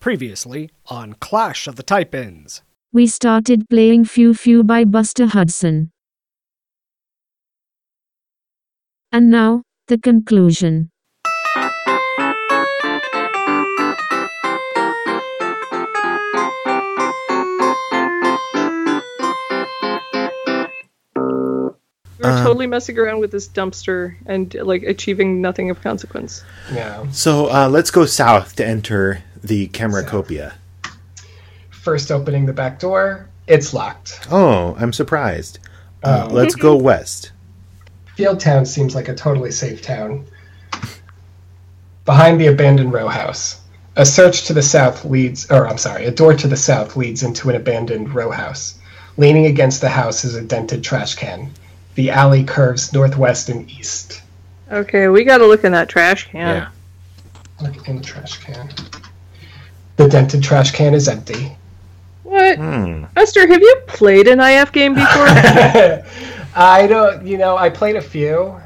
[0.00, 2.62] Previously on Clash of the Type-Ons.
[2.90, 5.90] We started playing Foo Foo by Buster Hudson.
[9.12, 10.88] And now, the conclusion.
[22.20, 26.44] We were Um, totally messing around with this dumpster and like achieving nothing of consequence.
[26.70, 27.06] Yeah.
[27.12, 30.52] So uh, let's go south to enter the Cameracopia.
[31.70, 34.20] First opening the back door, it's locked.
[34.30, 35.60] Oh, I'm surprised.
[36.02, 36.34] Uh, Oh.
[36.34, 37.32] let's go west.
[38.18, 40.26] Fieldtown seems like a totally safe town.
[42.04, 43.60] Behind the abandoned row house,
[43.96, 47.22] a search to the south leads, or I'm sorry, a door to the south leads
[47.22, 48.78] into an abandoned row house.
[49.16, 51.50] Leaning against the house is a dented trash can.
[52.00, 54.22] The alley curves northwest and east.
[54.72, 56.56] Okay, we gotta look in that trash can.
[56.56, 56.68] Yeah.
[57.60, 58.70] Look in the trash can.
[59.98, 61.54] The dented trash can is empty.
[62.22, 62.56] What?
[62.56, 63.04] Hmm.
[63.18, 65.26] Esther, have you played an IF game before?
[66.54, 68.58] I don't, you know, I played a few,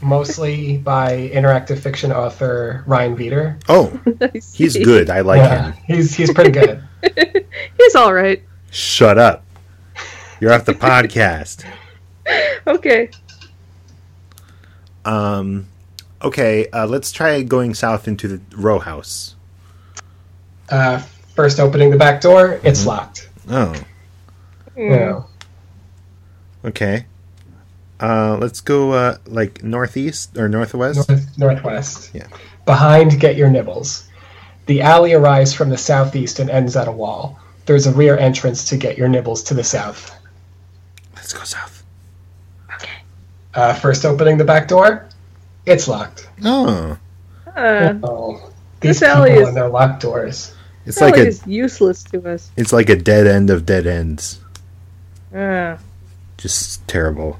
[0.00, 3.62] mostly by interactive fiction author Ryan Veeder.
[3.68, 4.00] Oh,
[4.54, 5.10] he's good.
[5.10, 5.82] I like yeah, him.
[5.86, 6.82] he's he's pretty good.
[7.76, 8.42] He's all right.
[8.70, 9.44] Shut up.
[10.40, 11.66] You're off the podcast.
[12.66, 13.10] Okay.
[15.04, 15.66] Um,
[16.22, 19.34] okay, uh, let's try going south into the row house.
[20.68, 20.98] Uh,
[21.34, 23.28] first opening the back door, it's locked.
[23.48, 23.74] Oh,
[24.76, 24.90] Mm.
[24.90, 26.68] Yeah.
[26.68, 27.06] okay.
[27.98, 31.08] Uh, let's go uh, like northeast or northwest.
[31.08, 32.10] North, northwest.
[32.14, 32.28] Yeah.
[32.64, 34.08] Behind, get your nibbles.
[34.66, 37.38] The alley arrives from the southeast and ends at a wall.
[37.66, 40.14] There's a rear entrance to get your nibbles to the south.
[41.16, 41.79] Let's go south.
[43.54, 45.06] Uh, first opening the back door,
[45.66, 46.28] it's locked.
[46.44, 46.96] Oh,
[47.56, 50.52] Uh, Oh, This these people alley is- and their locked doors.
[50.86, 52.50] it's like a is useless to us.
[52.56, 54.38] it's like a dead end of dead ends.
[55.34, 55.76] Uh,
[56.38, 57.38] just terrible.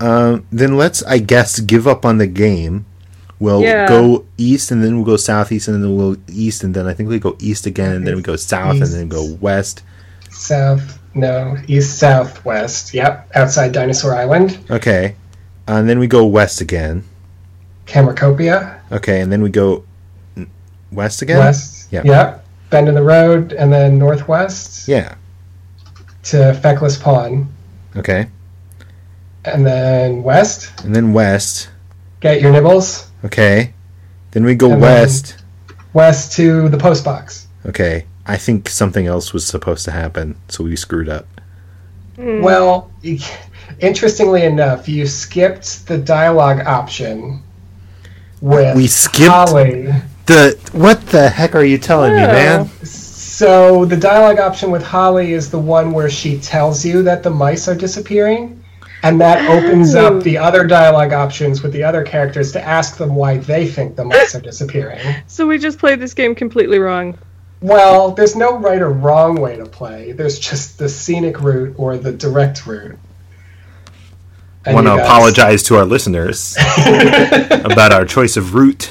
[0.00, 2.86] Um, then let's, I guess, give up on the game.
[3.40, 3.86] We'll Yeah.
[3.86, 6.94] go east, and then we'll go southeast, and then we'll go east, and then I
[6.94, 9.82] think we go east again, and then we go south, and then go west.
[10.30, 12.94] South, no, east, southwest.
[12.94, 14.58] Yep, outside Dinosaur Island.
[14.70, 15.16] Okay,
[15.66, 17.04] and then we go west again.
[17.86, 19.84] Cameracopia, Okay, and then we go
[20.92, 21.38] west again.
[21.38, 21.88] west.
[21.90, 22.02] Yeah.
[22.04, 25.14] Yep, bend in the road, and then northwest Yeah.
[26.24, 27.48] to Feckless Pawn.
[27.96, 28.28] Okay,
[29.44, 31.68] And then west, and then west.
[32.20, 33.06] get your nibbles.
[33.24, 33.72] Okay,
[34.32, 35.36] then we go And then- west.
[35.94, 37.46] West to the post box.
[37.66, 41.26] Okay, I think something else was supposed to happen, so we screwed up.
[42.18, 42.42] mm.
[42.42, 42.90] Well,
[43.80, 47.42] interestingly enough, you skipped the dialogue option
[48.40, 49.92] with We skipped- Holly.
[50.26, 52.26] The what the heck are you telling me, Oh.
[52.26, 52.70] man?
[52.82, 57.30] So the dialogue option with Holly is the one where she tells you that the
[57.30, 58.62] mice are disappearing,
[59.04, 63.14] and that opens up the other dialogue options with the other characters to ask them
[63.14, 64.98] why they think the mice are disappearing.
[65.28, 67.16] so we just played this game completely wrong.
[67.60, 70.12] Well, there's no right or wrong way to play.
[70.12, 72.98] There's just the scenic route or the direct route.
[74.64, 78.90] I want to guys- apologize to our listeners about our choice of route.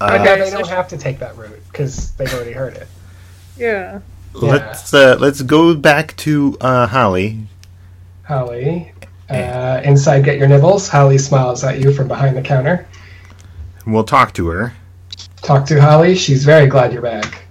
[0.00, 2.88] Uh, Okay, they don't have to take that route because they've already heard it.
[3.56, 4.00] Yeah.
[4.32, 7.46] Let's uh, let's go back to uh, Holly.
[8.22, 8.92] Holly,
[9.28, 10.88] uh, inside, get your nibbles.
[10.88, 12.86] Holly smiles at you from behind the counter.
[13.86, 14.74] We'll talk to her.
[15.42, 16.14] Talk to Holly.
[16.14, 17.42] She's very glad you're back.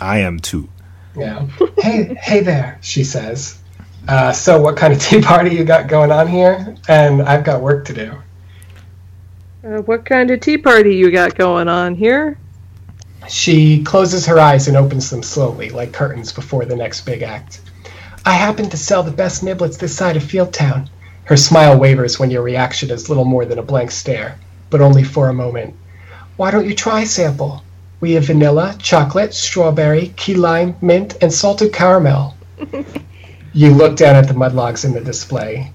[0.00, 0.68] I am too.
[1.16, 1.46] Yeah.
[1.78, 3.58] hey, hey there, she says.
[4.08, 6.76] Uh, so, what kind of tea party you got going on here?
[6.88, 8.14] And I've got work to do.
[9.62, 12.38] Uh, what kind of tea party you got going on here?
[13.28, 17.60] She closes her eyes and opens them slowly, like curtains before the next big act.
[18.24, 20.88] I happen to sell the best niblets this side of Fieldtown.
[21.24, 25.04] Her smile wavers when your reaction is little more than a blank stare, but only
[25.04, 25.74] for a moment.
[26.40, 27.62] Why don't you try sample?
[28.00, 32.34] We have vanilla, chocolate, strawberry, key lime, mint, and salted caramel.
[33.52, 35.70] you look down at the mudlogs in the display.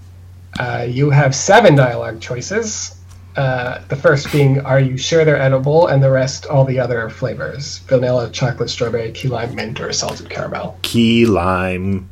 [0.60, 2.96] Uh, you have seven dialogue choices.
[3.36, 5.86] Uh, the first being, are you sure they're edible?
[5.86, 10.32] And the rest, all the other flavors vanilla, chocolate, strawberry, key lime, mint, or salted
[10.32, 10.80] caramel.
[10.82, 12.10] Key lime.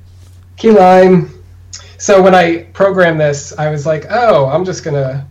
[0.57, 1.43] Key lime.
[1.97, 5.25] So when I programmed this, I was like, oh, I'm just going to,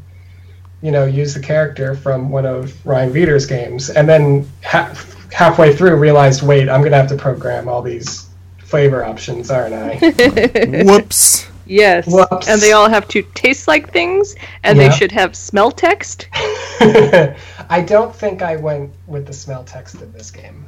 [0.82, 3.88] you know, use the character from one of Ryan Veeder's games.
[3.90, 4.93] And then ha-
[5.32, 8.26] halfway through, realized, wait, I'm going to have to program all these
[8.58, 9.96] flavor options, aren't I?
[10.84, 11.46] Whoops.
[11.67, 12.06] Yes.
[12.12, 12.49] Whoops.
[12.49, 14.34] And they all have to taste like things,
[14.64, 14.88] and Yeah.
[14.88, 16.29] they should have smell text.
[16.32, 20.64] I don't think I went with the smell text in this game.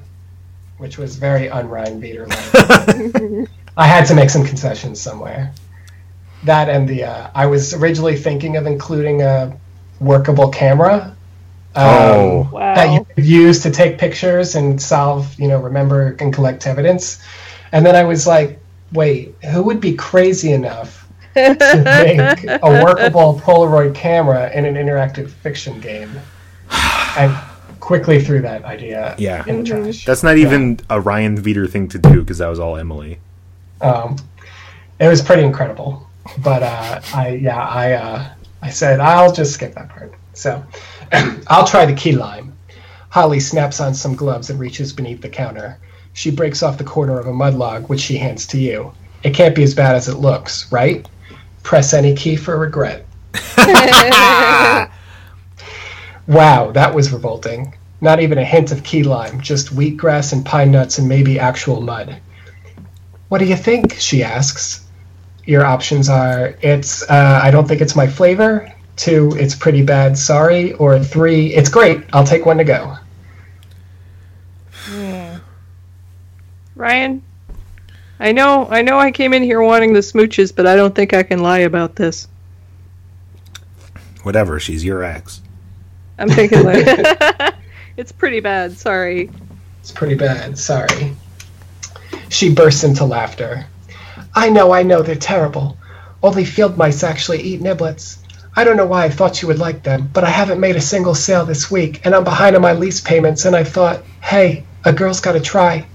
[0.78, 3.49] which was very un-Ryan Veeder like.
[3.76, 5.52] I had to make some concessions somewhere.
[6.44, 9.56] That and the uh, I was originally thinking of including a
[10.00, 11.11] workable camera.
[11.76, 12.49] um, Oh.
[12.52, 17.20] that you could use to take pictures and solve, you know, remember and collect evidence.
[17.73, 18.61] And then I was like,
[18.93, 25.31] wait, who would be crazy enough to make a workable Polaroid camera in an interactive
[25.31, 26.11] fiction game?
[26.70, 27.44] I
[27.81, 29.43] quickly threw that idea Yeah.
[29.49, 30.05] in the trash.
[30.05, 33.19] That's not even a Ryan Veeder thing to do because that was all Emily.
[33.81, 34.14] Um,
[35.00, 36.08] it was pretty incredible.
[36.38, 38.29] But uh, I, yeah, I, uh,
[38.64, 40.12] I said I'll just skip that part.
[40.32, 40.64] So
[41.46, 42.56] I'll try the key lime.
[43.11, 45.78] Holly snaps on some gloves and reaches beneath the counter.
[46.14, 48.93] She breaks off the corner of a mud log, which she hands to you.
[49.22, 51.06] It can't be as bad as it looks, right?
[51.62, 53.06] Press any key for regret.
[56.26, 57.75] Wow, that was revolting.
[58.00, 61.82] Not even a hint of key lime, just wheatgrass and pine nuts and maybe actual
[61.82, 62.19] mud.
[63.28, 63.94] What do you think?
[63.99, 64.83] She asks.
[65.46, 68.73] Your options are it's, uh, I don't think it's my flavor.
[68.96, 70.73] Two, it's pretty bad, sorry.
[70.75, 72.96] Or three, it's great, I'll take one to go.
[76.76, 77.23] Ryan,
[78.19, 81.14] I know, I know, I came in here wanting the smooches, but I don't think
[81.14, 82.29] I can lie about this.
[84.23, 85.41] Whatever, she's your ex.
[86.19, 86.87] I'm thinking like
[87.96, 88.76] it's pretty bad.
[88.76, 89.31] Sorry.
[89.81, 91.14] It's pretty bad, sorry.
[92.29, 93.67] She bursts into laughter.
[94.36, 95.76] I know, I know, they're terrible.
[96.22, 98.19] Only field mice actually eat niblets.
[98.56, 100.81] I don't know why I thought you would like them, but I haven't made a
[100.81, 104.64] single sale this week, and I'm behind on my lease payments, and I thought, hey,
[104.84, 105.86] a girl's gotta try.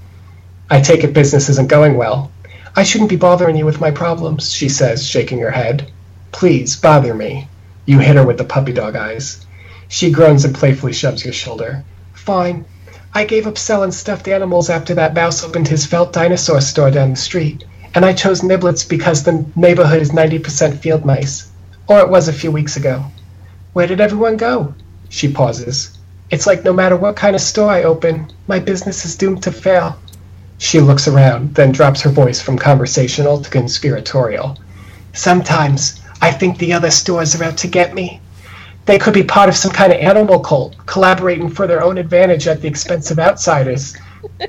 [0.70, 2.32] I take it business isn't going well.
[2.76, 5.92] I shouldn't be bothering you with my problems, she says, shaking her head.
[6.32, 7.48] Please, bother me.
[7.86, 9.46] You hit her with the puppy dog eyes.
[9.88, 11.84] She groans and playfully shoves your shoulder.
[12.14, 12.66] Fine.
[13.14, 17.10] I gave up selling stuffed animals after that mouse opened his felt dinosaur store down
[17.10, 17.66] the street,
[17.96, 21.50] and I chose niblets because the neighborhood is 90% field mice.
[21.88, 23.06] Or it was a few weeks ago.
[23.74, 24.74] Where did everyone go?
[25.10, 25.98] She pauses.
[26.30, 29.52] It's like no matter what kind of store I open, my business is doomed to
[29.52, 29.98] fail.
[30.60, 34.58] She looks around, then drops her voice from conversational to conspiratorial.
[35.14, 38.22] Sometimes I think the other stores are out to get me.
[38.86, 42.48] They could be part of some kind of animal cult, collaborating for their own advantage
[42.48, 43.96] at the expense of outsiders.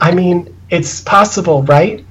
[0.01, 2.05] I mean, it's possible, right?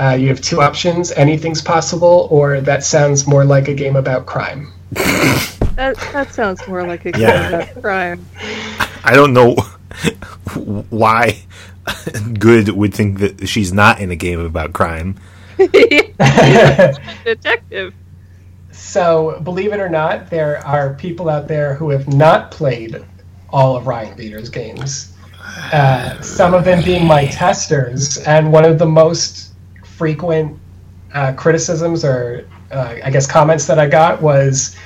[0.00, 4.26] Uh, you have two options anything's possible, or that sounds more like a game about
[4.26, 4.72] crime.
[4.92, 7.48] That that sounds more like a game Yeah.
[7.48, 8.26] about crime.
[9.04, 9.54] I don't know
[10.90, 11.40] why
[12.38, 15.16] Good would think that she's not in a game about crime.
[17.24, 17.94] Detective.
[18.72, 23.04] So, believe it or not, there are people out there who have not played
[23.50, 25.12] all of Ryan Veeder's games.
[25.72, 29.47] Uh, some of them being my testers, and one of the most
[29.98, 30.58] frequent
[31.12, 34.76] uh, criticisms or uh, I guess comments that I got was,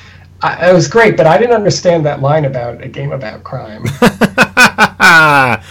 [0.41, 3.85] I, "It was great, but I didn't understand that line about a game about crime."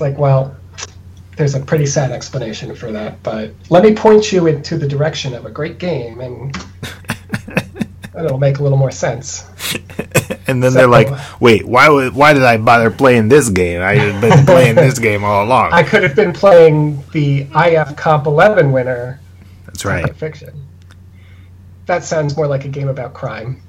[0.00, 0.56] like, well,
[1.36, 5.34] there's a pretty sad explanation for that, but let me point you into the direction
[5.34, 6.56] of a great game, and
[8.18, 9.44] it'll make a little more sense.
[10.50, 11.08] And then So- they're like,
[11.40, 11.88] "Wait, why?
[11.88, 13.80] would- Why did I bother playing this game?
[13.82, 18.26] I've been playing this game all along." I could have been playing the IF Comp
[18.26, 19.20] 11 winner
[19.66, 20.14] That's right.
[20.16, 20.50] fiction.
[21.86, 23.62] That sounds more like a game about crime.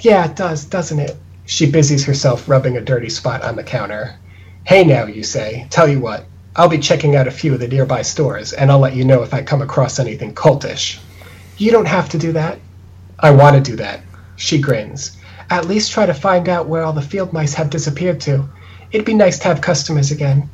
[0.00, 1.16] Yeah, it does, doesn't it?
[1.44, 4.14] She busies herself rubbing a dirty spot on the counter.
[4.64, 5.66] Hey now, you say.
[5.70, 6.24] Tell you what,
[6.56, 9.22] I'll be checking out a few of the nearby stores, and I'll let you know
[9.22, 10.98] if I come across anything cultish.
[11.56, 12.58] You don't have to do that.
[13.18, 14.00] I want to do that.
[14.36, 15.16] She grins.
[15.50, 18.48] At least try to find out where all the field mice have disappeared to.
[18.92, 20.48] It'd be nice to have customers again.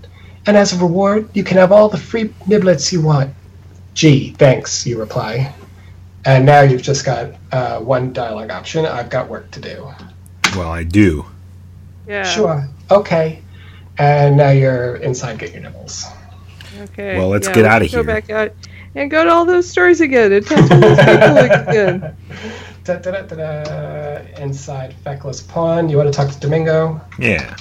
[0.46, 3.34] And as a reward, you can have all the free niblets you want.
[3.94, 5.54] Gee, thanks, you reply.
[6.24, 8.86] And now you've just got uh, one dialogue option.
[8.86, 9.90] I've got work to do.
[10.56, 11.26] Well, I do.
[12.06, 12.24] Yeah.
[12.24, 12.68] Sure.
[12.90, 13.42] Okay.
[13.98, 16.06] And now you're inside Get Your Nibbles.
[16.80, 17.16] Okay.
[17.18, 18.02] Well, let's yeah, get outta Go here.
[18.02, 18.52] Go back out
[18.94, 22.16] and go to all those stores again and talk to those people again.
[22.84, 24.42] Da, da, da, da, da.
[24.42, 25.88] Inside Feckless Pawn.
[25.88, 27.00] You want to talk to Domingo?
[27.18, 27.56] Yeah.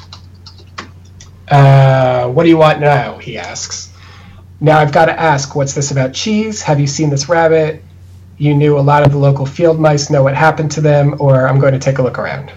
[1.48, 3.18] Uh, what do you want now?
[3.20, 3.94] He asks.
[4.60, 6.62] Now I've got to ask, what's this about cheese?
[6.62, 7.82] Have you seen this rabbit?
[8.38, 11.48] You knew a lot of the local field mice know what happened to them, or
[11.48, 12.52] I'm going to take a look around.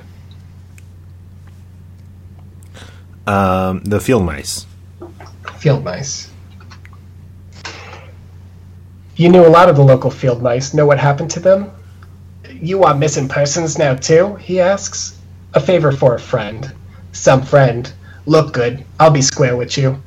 [3.29, 4.67] Um, the field mice.
[5.59, 6.33] Field mice.
[9.15, 10.75] You knew a lot of the local field mice.
[10.75, 11.71] Know what happened to them?
[12.63, 14.37] You want missing persons now, too?
[14.37, 15.19] He asks.
[15.55, 16.73] A favor for a friend.
[17.13, 17.93] Some friend.
[18.25, 18.85] Look good.
[18.99, 20.03] I'll be square with you.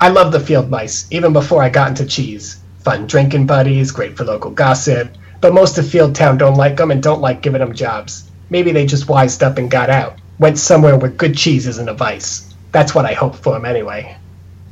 [0.00, 2.58] I love the field mice, even before I got into cheese.
[2.80, 5.14] Fun drinking buddies, great for local gossip.
[5.40, 8.24] But most of Field Town don't like 'em and don't like giving 'em jobs.
[8.50, 10.18] Maybe they just wised up and got out.
[10.38, 12.54] Went somewhere where good cheese isn't a vice.
[12.72, 14.16] That's what I hope for 'em anyway.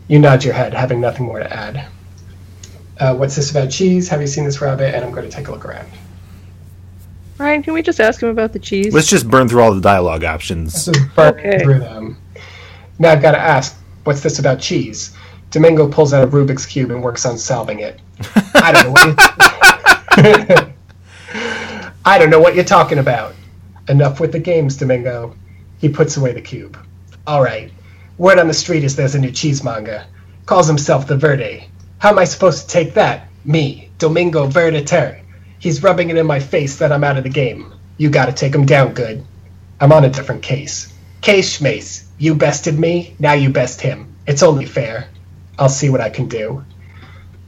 [0.08, 1.84] You nod your head, having nothing more to add.
[3.00, 4.08] Uh, what's this about cheese?
[4.08, 4.94] Have you seen this rabbit?
[4.94, 5.88] And I'm going to take a look around.
[7.38, 8.92] Ryan, can we just ask him about the cheese?
[8.94, 10.72] Let's just burn through all the dialogue options.
[10.86, 11.58] This is burnt Okay.
[11.62, 12.16] through them.
[12.98, 15.16] Now I've got to ask, what's this about cheese?
[15.50, 18.00] Domingo pulls out a Rubik's cube and works on solving it.
[18.54, 20.72] I don't know what you-
[22.04, 23.34] I don't know what you're talking about.
[23.88, 25.34] Enough with the games, Domingo.
[25.78, 26.78] He puts away the cube.
[27.26, 27.72] All right.
[28.18, 30.04] Word on the street is there's a new cheesemonger.
[30.46, 31.68] Calls himself the Verde.
[31.98, 33.28] How am I supposed to take that?
[33.44, 35.20] Me, Domingo Verdeter.
[35.62, 37.72] He's rubbing it in my face that I'm out of the game.
[37.96, 39.24] You gotta take him down good.
[39.78, 40.92] I'm on a different case.
[41.20, 44.12] Case Schmace, you bested me, now you best him.
[44.26, 45.06] It's only fair.
[45.60, 46.64] I'll see what I can do.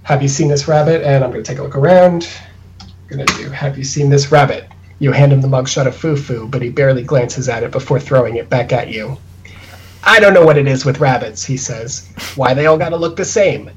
[0.04, 1.02] Have you seen this rabbit?
[1.02, 2.28] And I'm gonna take a look around.
[2.83, 4.68] I'm gonna do Have you seen this rabbit?
[5.00, 7.99] You hand him the mugshot of Foo Foo, but he barely glances at it before
[7.99, 9.18] throwing it back at you.
[10.04, 12.09] I don't know what it is with rabbits, he says.
[12.37, 13.73] Why they all gotta look the same.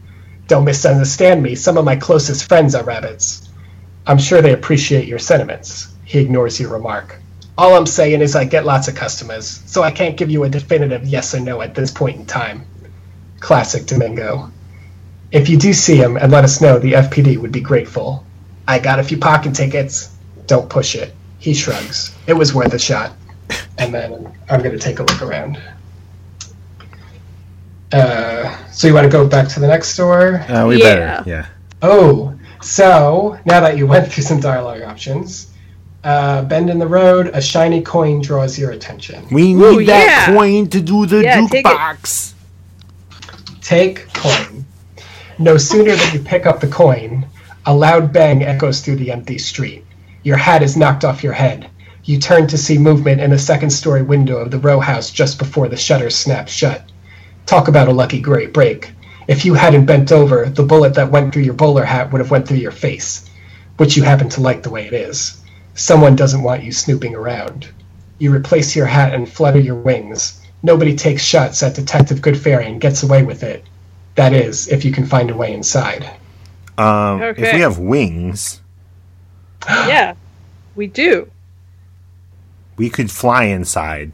[0.46, 3.47] Don't misunderstand me, some of my closest friends are rabbits.
[4.08, 5.94] I'm sure they appreciate your sentiments.
[6.06, 7.20] He ignores your remark.
[7.58, 10.50] All I'm saying is I get lots of customers, so I can't give you a
[10.50, 12.66] definitive yes or no at this point in time.
[13.40, 14.52] Classic Domingo.
[15.32, 18.26] If you do see him and let us know, the FPD would be grateful.
[18.68, 20.16] I got a few parking tickets.
[20.46, 21.14] Don't push it.
[21.40, 22.16] He shrugs.
[22.28, 23.12] It was worth a shot.
[23.78, 25.62] And then I'm going to take a look around.
[27.92, 30.40] Uh, so you want to go back to the next store?
[30.48, 30.84] Uh, we Yeah.
[30.96, 31.30] better.
[31.30, 31.46] Yeah.
[31.82, 35.52] Oh, so now that you went through some dialogue options,
[36.04, 39.26] uh, bend in the road, a shiny coin draws your attention.
[39.32, 40.34] We need Ooh, that yeah.
[40.34, 42.34] coin to do the Yeah, take jukebox.
[43.62, 44.66] Take coin.
[45.40, 47.28] No sooner than you pick up the coin,
[47.66, 49.84] a loud bang echoes through the empty street.
[50.24, 51.70] Your hat is knocked off your head.
[52.04, 55.38] You turn to see movement in the second story window of the row house just
[55.38, 56.84] before the shutters snap shut.
[57.46, 58.94] Talk about a lucky great break.
[59.28, 62.32] If you hadn't bent over, the bullet that went through your bowler hat would have
[62.32, 63.30] went through your face,
[63.78, 65.42] which you happen to like the way it is.
[65.76, 67.68] Someone doesn't want you snooping around.
[68.20, 70.42] You replace your hat and flutter your wings.
[70.64, 73.64] Nobody takes shots at Detective Goodfairy and gets away with it.
[74.16, 76.10] That is, if you can find a way inside.
[76.78, 78.62] Um, If we have wings,
[79.70, 80.16] yeah,
[80.76, 81.30] we do.
[82.78, 84.14] we could fly inside.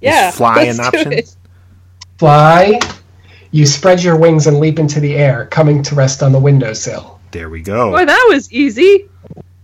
[0.00, 1.12] Yeah, fly let's an do option?
[1.12, 1.36] it.
[2.18, 2.78] Fly.
[3.52, 7.20] You spread your wings and leap into the air, coming to rest on the windowsill.
[7.32, 7.90] There we go.
[7.90, 9.08] Boy, that was easy.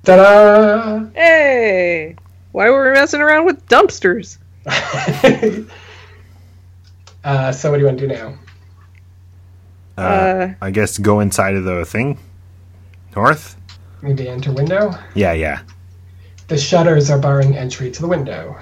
[0.04, 1.06] Ta da!
[1.14, 2.14] Hey,
[2.52, 4.38] why were we messing around with dumpsters?
[7.24, 8.34] uh, so, what do you want to do now?
[9.96, 12.18] Uh, Uh, I guess go inside of the thing.
[13.16, 13.56] North.
[14.02, 14.94] Maybe enter window?
[15.14, 15.60] Yeah, yeah.
[16.46, 18.56] The shutters are barring entry to the window.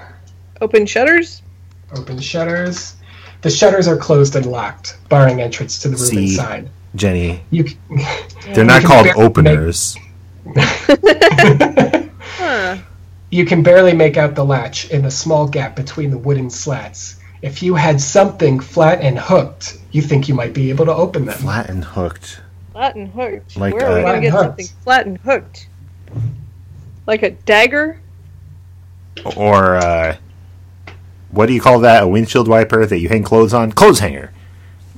[0.61, 1.41] Open shutters.
[1.95, 2.96] Open shutters.
[3.41, 6.23] The shutters are closed and locked, barring entrance to the room See.
[6.31, 6.69] inside.
[6.95, 7.77] Jenny, You, c-
[8.53, 9.97] they're not can called barely make- openers.
[12.19, 12.77] Huh.
[13.29, 17.19] You can barely make out the latch in the small gap between the wooden slats.
[17.41, 21.25] If you had something flat and hooked, you think you might be able to open
[21.25, 21.37] them.
[21.37, 22.41] Flat and hooked.
[22.71, 23.57] Flat and hooked.
[23.57, 25.67] Like, Where are we uh, gonna get Flat and something flat and hooked?
[27.05, 27.99] Like a dagger?
[29.35, 30.15] Or uh,
[31.31, 32.03] what do you call that?
[32.03, 33.71] A windshield wiper that you hang clothes on?
[33.71, 34.31] Clothes hanger.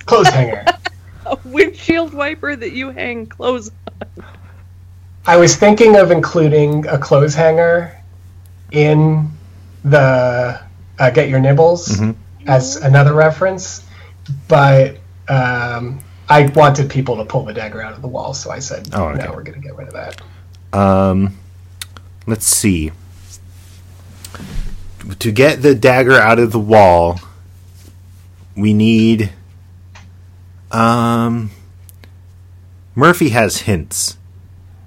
[0.05, 0.65] Clothes hanger.
[1.25, 4.25] A windshield wiper that you hang clothes on.
[5.27, 7.95] I was thinking of including a clothes hanger
[8.71, 9.29] in
[9.83, 10.59] the
[10.98, 12.15] uh, Get Your Nibbles Mhm.
[12.48, 13.86] as another reference,
[14.48, 18.57] but um, I wanted people to pull the dagger out of the wall, so I
[18.57, 19.24] said, Oh, okay.
[19.24, 20.21] no, we're going to get rid of that.
[20.77, 21.38] Um,
[22.25, 22.91] let's see.
[25.17, 27.19] To get the dagger out of the wall,
[28.55, 29.31] we need.
[30.71, 31.51] Um,
[32.95, 34.17] Murphy has hints.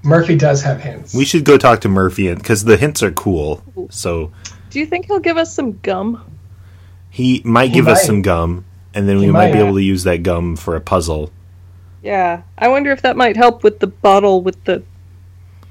[0.05, 1.15] Murphy does have hints.
[1.15, 3.63] We should go talk to Murphy because the hints are cool.
[3.91, 4.33] So
[4.71, 6.25] Do you think he'll give us some gum?
[7.11, 8.65] he might He give us some gum,
[8.95, 9.65] and then He we might, might, be yeah.
[9.65, 11.31] able to use that gum for a puzzle.
[12.03, 12.43] Yeah.
[12.59, 14.83] I wonder if that might help with the bottle with the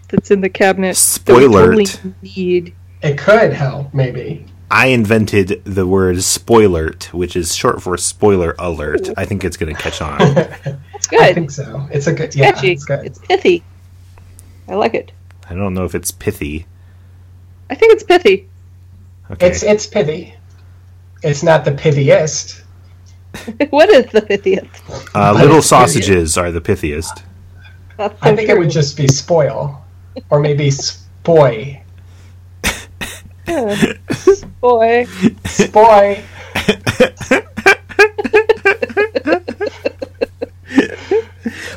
[0.10, 0.98] that's in the cabinet.
[0.98, 1.65] Spoiler.
[1.75, 1.86] totally
[2.22, 2.74] need.
[3.03, 4.46] It could help, maybe.
[4.70, 9.10] I invented the word spoilert, which is short for spoiler alert.
[9.17, 10.22] I think it's going to catch on.
[11.01, 11.20] It's good.
[11.20, 11.88] I think so.
[11.91, 12.74] It's a good, yeah, Catchy.
[12.74, 13.03] it's good.
[13.03, 13.63] It's pithy.
[14.67, 15.12] I like it.
[15.50, 16.67] I don't know if it's pithy.
[17.72, 18.48] I think it's pithy.
[19.31, 19.48] Okay.
[19.48, 20.36] It's it's pithy.
[21.24, 22.62] It's not the pithiest.
[23.72, 24.67] what is the fiftieth?
[25.15, 27.24] Uh, little sausages are the pithiest.
[27.98, 29.84] I think it would just be spoil,
[30.29, 31.81] or maybe spoy.
[34.62, 35.05] boy.
[35.46, 36.24] Spoy.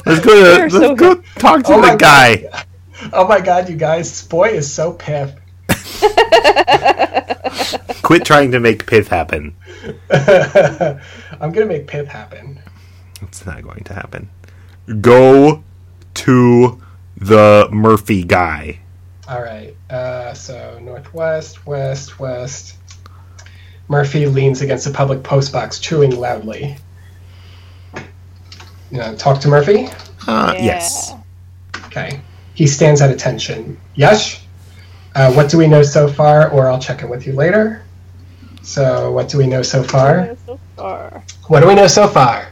[0.06, 2.36] Let's go to let's so go talk to Oh the guy.
[2.36, 2.66] God.
[3.12, 4.12] Oh my god, you guys!
[4.12, 5.38] Spoy is so pip.
[8.02, 9.54] Quit trying to make pith happen.
[10.10, 12.60] I'm gonna make pip happen.
[13.22, 14.28] It's not going to happen.
[15.00, 15.64] Go
[16.14, 16.80] to
[17.16, 18.80] the Murphy guy.
[19.28, 19.74] All right.
[19.88, 22.76] Uh, so northwest, west, west.
[23.88, 26.76] Murphy leans against a public postbox, chewing loudly.
[28.90, 29.88] You know, talk to Murphy.
[30.26, 31.12] Uh, Yes.
[31.86, 32.20] Okay.
[32.54, 33.78] He stands at attention.
[33.94, 34.42] Yes.
[35.14, 36.50] Uh, what do we know so far?
[36.50, 37.84] Or I'll check in with you later.
[38.62, 40.36] So, what do we know so far?
[40.46, 41.22] So far.
[41.48, 42.50] What do we know so far?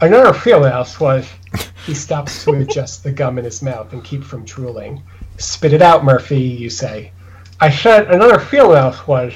[0.00, 1.28] Another field mouse was.
[1.86, 5.02] He stops to adjust the gum in his mouth and keep from drooling.
[5.42, 7.12] Spit it out, Murphy, you say.
[7.60, 9.32] I said another field mouse was.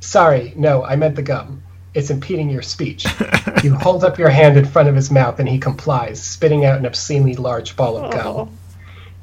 [0.00, 1.62] Sorry, no, I meant the gum.
[1.92, 3.04] It's impeding your speech.
[3.62, 6.78] you hold up your hand in front of his mouth and he complies, spitting out
[6.78, 8.26] an obscenely large ball of gum.
[8.26, 8.48] Oh.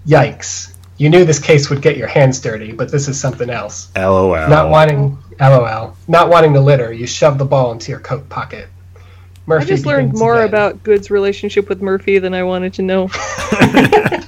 [0.05, 0.75] Yikes.
[0.97, 3.89] You knew this case would get your hands dirty, but this is something else.
[3.95, 4.47] LOL.
[4.47, 8.67] Not wanting, lol, not wanting to litter, you shove the ball into your coat pocket.
[8.93, 9.01] Murphy
[9.47, 10.47] I Murphy just learned more again.
[10.47, 13.09] about Good's relationship with Murphy than I wanted to know.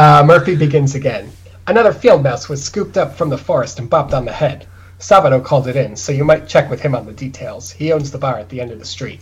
[0.00, 1.30] Uh, Murphy begins again.
[1.66, 4.66] Another field mouse was scooped up from the forest and bopped on the head.
[4.98, 7.70] Sabado called it in, so you might check with him on the details.
[7.70, 9.20] He owns the bar at the end of the street.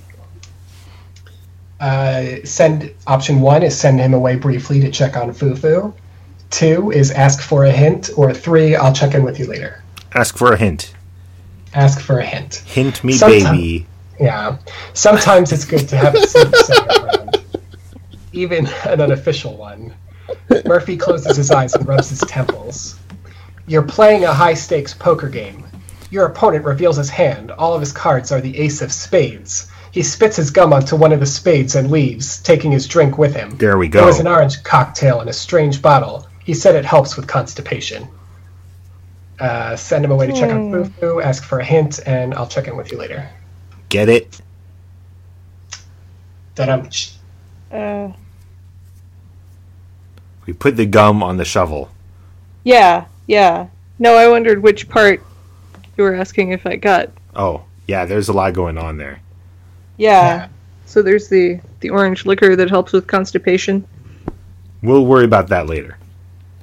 [1.81, 5.93] Uh, send option one is send him away briefly to check on Foo Foo.
[6.51, 9.83] Two is ask for a hint, or three, I'll check in with you later.
[10.15, 10.95] Ask for a hint.
[11.75, 12.55] Ask for a hint.
[12.67, 13.87] Hint me, Sometime- baby.
[14.21, 14.59] Yeah.
[14.95, 17.43] Sometimes it's good to have a secret second round,
[18.33, 19.93] even an unofficial one.
[20.65, 22.99] Murphy closes his eyes and rubs his temples.
[23.67, 25.67] You're playing a high stakes poker game.
[26.11, 27.51] Your opponent reveals his hand.
[27.51, 29.71] All of his cards are the ace of spades.
[29.93, 33.35] He spits his gum onto one of the spades and leaves, taking his drink with
[33.35, 33.57] him.
[33.59, 34.01] There we go.
[34.01, 34.07] It go.
[34.07, 36.27] was an orange cocktail in a strange bottle.
[36.45, 38.09] He said it helps with constipation.
[39.39, 42.49] Uh, send him away to check on Foo Foo, ask for a hint, and I'll
[42.49, 43.29] check in with you later.
[43.89, 44.41] Get it?
[46.55, 46.89] Da-dum.
[47.71, 48.13] Uh,
[50.49, 51.91] We put the gum on the shovel.
[52.65, 53.67] yeah, yeah.
[53.99, 55.23] No, I wondered which part
[55.99, 57.11] you were asking if I got.
[57.37, 59.21] Oh, yeah, there's a lot going on there.
[59.99, 60.23] Yeah.
[60.23, 60.49] Yeah.
[60.87, 63.87] So there's the the orange liquor that helps with constipation.
[64.83, 65.99] We'll worry about that later.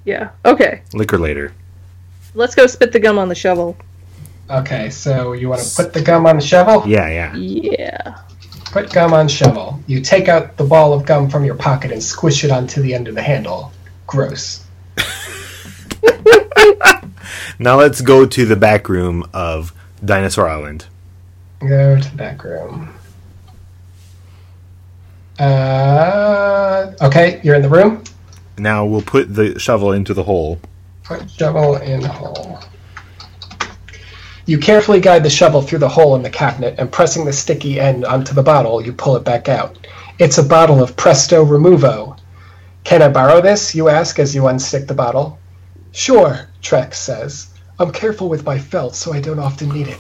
[0.03, 0.31] Yeah.
[0.45, 0.81] Okay.
[0.93, 1.53] Liquor later.
[2.33, 3.77] Let's go spit the gum on the shovel.
[4.49, 6.87] Okay, so you want to put the gum on the shovel?
[6.87, 7.35] Yeah, yeah.
[7.35, 8.17] Yeah.
[8.75, 9.79] Put gum on shovel.
[9.87, 12.93] You take out the ball of gum from your pocket and squish it onto the
[12.93, 13.71] end of the handle.
[14.05, 14.65] Gross.
[17.57, 19.71] Now let's go to the back room of
[20.03, 20.87] Dinosaur Island.
[21.61, 22.93] Go to the back room.
[25.39, 28.03] Uh, okay, you're in the room.
[28.57, 30.59] Now we'll put the shovel into the hole.
[31.05, 32.59] Put shovel in hole.
[34.47, 37.79] You carefully guide the shovel through the hole in the cabinet, and pressing the sticky
[37.79, 39.87] end onto the bottle, you pull it back out.
[40.19, 42.17] It's a bottle of Presto Removo.
[42.83, 43.73] Can I borrow this?
[43.73, 45.39] You ask as you unstick the bottle.
[45.91, 47.47] Sure, Trex says.
[47.79, 49.97] I'm careful with my felt, so I don't often need it.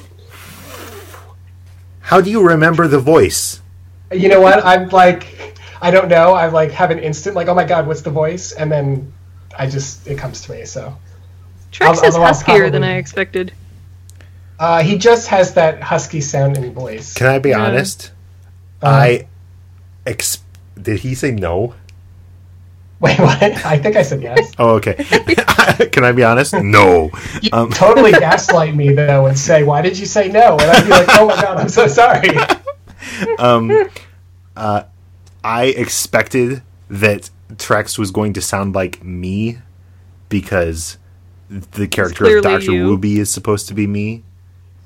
[1.99, 3.61] How do you remember the voice?
[4.11, 4.63] You know what?
[4.63, 6.33] I'm like, I don't know.
[6.33, 8.51] I like have an instant like, oh my god, what's the voice?
[8.51, 9.11] And then
[9.57, 10.65] I just it comes to me.
[10.65, 10.95] So
[11.71, 13.51] Trex is although I'll huskier than I expected.
[14.59, 17.13] Uh, he just has that husky sounding voice.
[17.13, 17.65] Can I be Yeah.
[17.65, 18.11] honest?
[18.81, 19.27] Um, I
[20.05, 20.39] ex-
[20.81, 21.73] did he say no?
[22.99, 23.41] Wait, what?
[23.43, 24.51] I think I said yes.
[24.57, 24.93] Oh, okay.
[25.91, 26.53] Can I be honest?
[26.53, 27.11] No.
[27.41, 30.83] You Um, totally gaslight me though and say, "Why did you say no?" And I'd
[30.85, 32.29] be like, "Oh my god, I'm so sorry."
[33.37, 33.71] um,
[34.55, 34.83] uh,
[35.43, 39.59] I expected that Trex was going to sound like me
[40.29, 40.97] because
[41.49, 42.97] the character of Doctor you.
[42.97, 44.23] Wooby is supposed to be me.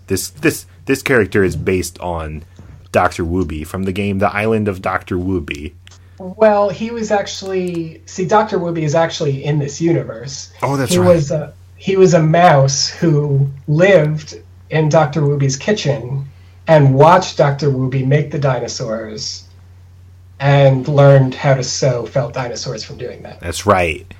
[0.10, 2.43] This this this character is based on
[2.91, 5.74] Doctor Wooby from the game The Island of Doctor Wooby.
[6.17, 10.52] Well, he was actually see, Doctor Wooby is actually in this universe.
[10.63, 11.15] Oh, that's he right.
[11.15, 14.41] was a he was a mouse who lived
[14.72, 16.28] in Doctor Wooby's kitchen
[16.65, 19.48] and watched Doctor Wooby make the dinosaurs
[20.39, 23.41] and learned how to sew felt dinosaurs from doing that.
[23.41, 24.12] That's right.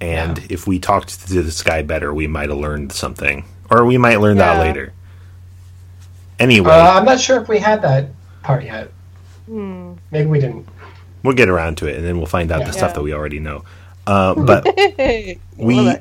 [0.00, 3.98] And if we talked to this guy better, we might have learned something, or we
[3.98, 4.94] might learn that later.
[6.38, 8.08] Anyway, Uh, I'm not sure if we had that
[8.42, 8.90] part yet.
[9.46, 9.92] Hmm.
[10.10, 10.66] Maybe we didn't.
[11.22, 12.66] we'll get around to it, and then we'll find out Yeah.
[12.66, 12.94] the stuff Yeah.
[12.94, 13.64] that we already know.
[14.06, 14.66] Uh, but
[15.56, 15.94] we,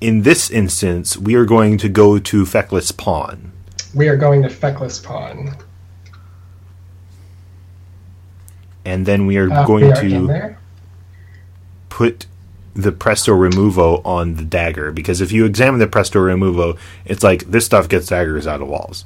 [0.00, 3.52] in this instance, we are going to go to Feckless Pawn.
[3.94, 5.54] We are going to Feckless Pawn.
[8.84, 10.56] and then we are Uh, going we are to
[11.88, 12.26] put
[12.74, 17.50] the presto removo on the dagger because if you examine the presto removo it's like
[17.50, 19.04] this stuff gets daggers out of walls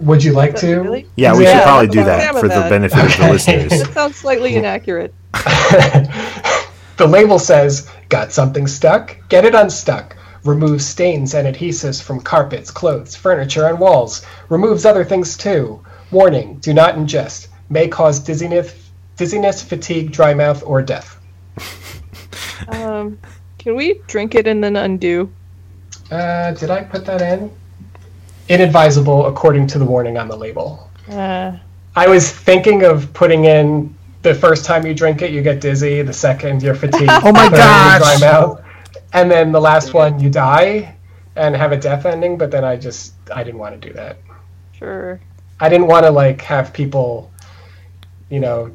[0.00, 0.80] Would you like to?
[0.80, 1.06] Really?
[1.16, 2.70] yeah we Yeah, should probably do that examine for the that.
[2.70, 5.12] benefit of the listeners That sounds slightly inaccurate.
[6.96, 9.16] the label says, Got something stuck?
[9.28, 10.16] Get it unstuck.
[10.44, 14.24] Removes stains and adhesives from carpets, clothes, furniture, and walls.
[14.48, 15.84] Removes other things too.
[16.10, 17.48] Warning do not ingest.
[17.68, 18.72] May cause dizziness,
[19.16, 21.18] dizziness fatigue, dry mouth, or death.
[22.68, 23.18] Um,
[23.58, 25.30] can we drink it and then undo?
[26.10, 27.50] Uh, did I put that in?
[28.48, 30.90] Inadvisable according to the warning on the label.
[31.08, 31.56] Uh,
[31.96, 36.02] I was thinking of putting in the first time you drink it, you get dizzy.
[36.02, 37.10] The second, you're fatigued.
[37.24, 38.18] Oh my the third, you gosh.
[38.18, 38.64] Dry mouth.
[39.12, 40.94] And then the last one, you die
[41.36, 42.36] and have a death ending.
[42.36, 44.18] But then I just, I didn't want to do that.
[44.72, 45.20] sure.
[45.60, 47.32] I didn't want to like have people,
[48.30, 48.70] you know,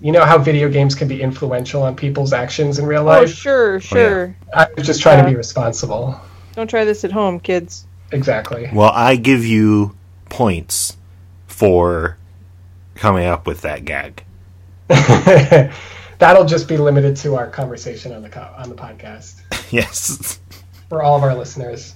[0.00, 3.18] you know how video games can be influential on people's actions in real life.
[3.18, 3.34] Oh, life.
[3.34, 4.36] sure, sure.
[4.52, 6.20] I was just trying to be responsible.
[6.54, 7.86] Don't try this at home, kids.
[8.14, 8.68] Exactly.
[8.72, 9.94] well i give you
[10.30, 10.96] points
[11.46, 12.16] for
[12.94, 14.22] coming up with that gag
[16.18, 19.40] That'll just be limited to our conversation on the co- on the podcast
[19.72, 20.38] yes
[20.88, 21.94] for all of our listeners.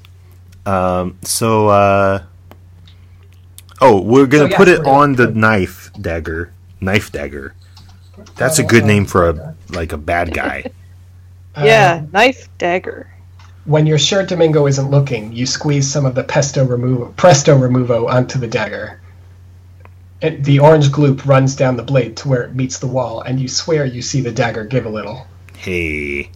[0.67, 2.23] um so uh
[3.81, 7.55] oh we're gonna So, yes, put it gonna- on the knife dagger knife dagger
[8.35, 10.65] that's a good name for a like a bad guy
[11.57, 13.11] yeah, knife dagger.
[13.69, 18.09] When you're sure Domingo isn't looking, you squeeze some of the pesto removo, presto removo
[18.09, 18.99] onto the dagger.
[20.23, 23.39] It, the orange gloop runs down the blade to where it meets the wall, and
[23.39, 25.27] you swear you see the dagger give a little.
[25.59, 26.31] hey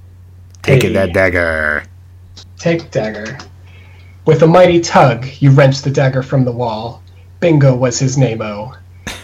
[0.62, 0.92] take it Hey.
[0.92, 1.84] that dagger
[2.58, 3.38] Take dagger.
[4.26, 7.02] With a mighty tug, you wrench the dagger from the wall.
[7.40, 8.74] Bingo was his name-o.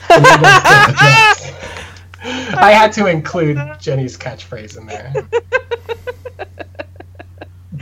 [0.09, 1.53] Domingo's jaw drops.
[2.55, 5.13] I had to include Jenny's catchphrase in there.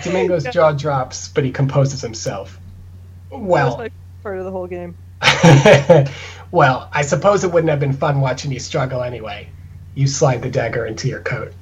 [0.03, 2.59] Domingo's jaw drops, but he composes himself.
[3.31, 3.91] That was Well, my
[4.23, 4.97] part of the whole game.
[6.51, 9.49] well, I suppose it wouldn't have been fun watching you struggle anyway.
[9.95, 11.53] You slide the dagger into your coat.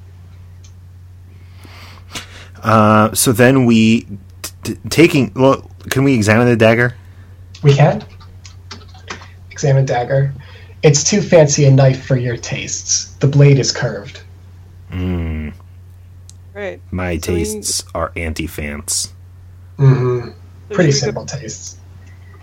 [2.62, 4.02] Uh, so then we
[4.42, 5.32] t- t- taking.
[5.34, 6.96] Well, can we examine the dagger?
[7.62, 8.04] We can
[9.54, 10.34] examine dagger.
[10.82, 13.14] It's too fancy a knife for your tastes.
[13.14, 14.20] The blade is curved.
[14.90, 15.54] Mm,
[16.54, 16.80] Right.
[16.90, 19.12] my So we- tastes are anti-fans.
[19.78, 20.28] Mm-hmm.
[20.28, 21.76] So Pretty simple tastes.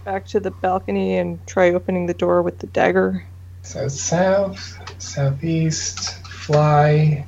[0.06, 3.24] back to the balcony and try opening the door with the dagger.
[3.64, 7.26] So south, southeast, fly,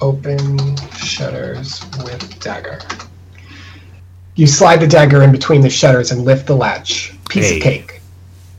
[0.00, 2.78] open shutters with dagger.
[4.34, 7.12] You slide the dagger in between the shutters and lift the latch.
[7.28, 7.56] Piece Hey.
[7.58, 8.00] of cake.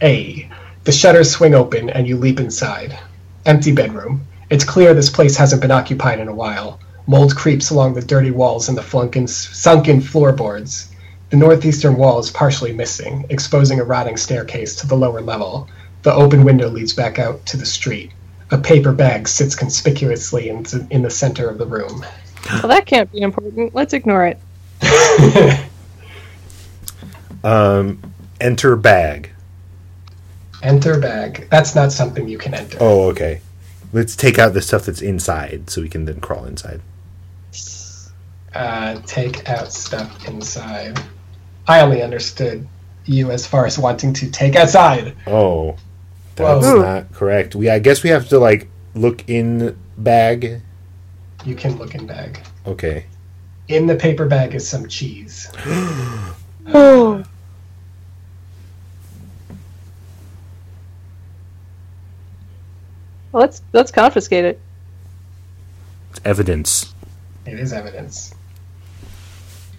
[0.02, 0.50] A.
[0.84, 2.98] The shutters swing open and you leap inside.
[3.46, 4.28] Empty bedroom.
[4.50, 6.80] It's clear this place hasn't been occupied in a while.
[7.08, 10.90] Mold creeps along the dirty walls and the flunkin- sunken floorboards.
[11.30, 15.68] The northeastern wall is partially missing, exposing a rotting staircase to the lower level.
[16.04, 18.12] The open window leads back out to the street.
[18.52, 22.06] A paper bag sits conspicuously in, in the center of the room.
[22.52, 23.74] Well, that can't be important.
[23.74, 24.40] Let's ignore it.
[27.44, 28.00] Um,
[28.40, 29.30] enter bag.
[30.62, 31.48] enter bag.
[31.52, 32.78] That's not something you can enter.
[32.80, 33.42] Oh, okay.
[33.94, 36.82] Let's take out the stuff that's inside, so we can then crawl inside.
[38.54, 41.00] Uh, take out stuff inside.
[41.68, 42.68] I only understood
[43.06, 45.16] you as far as wanting to take outside.
[45.28, 45.78] Oh,
[46.36, 46.82] that's Whoa.
[46.82, 47.54] not correct.
[47.54, 50.62] We, I guess, we have to like look in bag.
[51.46, 52.40] You can look in bag.
[52.66, 53.06] Okay.
[53.68, 55.52] In the paper bag is some cheese.
[56.68, 57.24] Oh.
[63.34, 64.60] Well, let's let's confiscate it.
[66.12, 66.94] It's evidence.
[67.46, 68.34] It is evidence.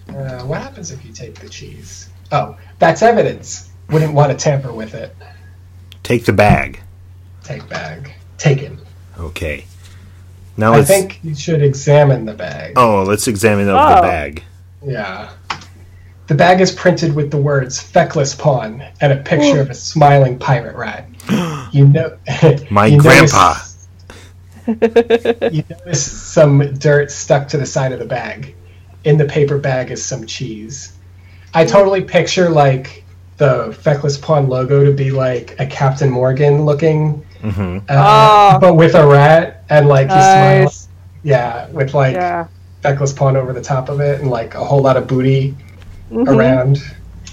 [0.09, 2.09] Uh, what happens if you take the cheese?
[2.31, 3.69] Oh, that's evidence.
[3.89, 5.15] Wouldn't want to tamper with it.
[6.03, 6.81] Take the bag.
[7.43, 8.11] Take bag.
[8.37, 8.77] Taken.
[9.17, 9.65] Okay.
[10.57, 10.89] Now I let's.
[10.89, 12.73] think you should examine the bag.
[12.75, 13.73] Oh, let's examine Oh.
[13.95, 14.43] the bag.
[14.85, 15.29] Yeah.
[16.27, 20.39] The bag is printed with the words "feckless pawn" and a picture of a smiling
[20.39, 21.07] pirate rat.
[21.71, 22.17] You know,
[22.71, 23.55] My you grandpa.
[24.67, 28.55] Notice, you notice some dirt stuck to the side of the bag.
[29.03, 30.93] In the paper bag is some cheese.
[31.53, 33.03] I totally picture like
[33.37, 38.59] the Feckless Pawn logo to be like a Captain Morgan looking, hmm uh, Oh.
[38.59, 40.63] but with a rat and like he's smiling.
[40.63, 40.87] Nice.
[41.23, 42.47] Yeah, with like Yeah.
[42.81, 45.55] Feckless Pawn over the top of it and like a whole lot of booty
[46.11, 46.27] Mhm.
[46.27, 46.83] around.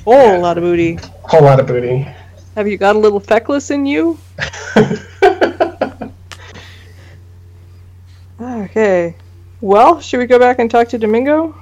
[0.04, 0.98] Whole lot of booty.
[1.22, 2.06] Whole lot of booty.
[2.56, 4.18] Have you got a little feckless in you?
[8.40, 9.14] Okay.
[9.60, 11.54] Well, should we go back and talk to Domingo?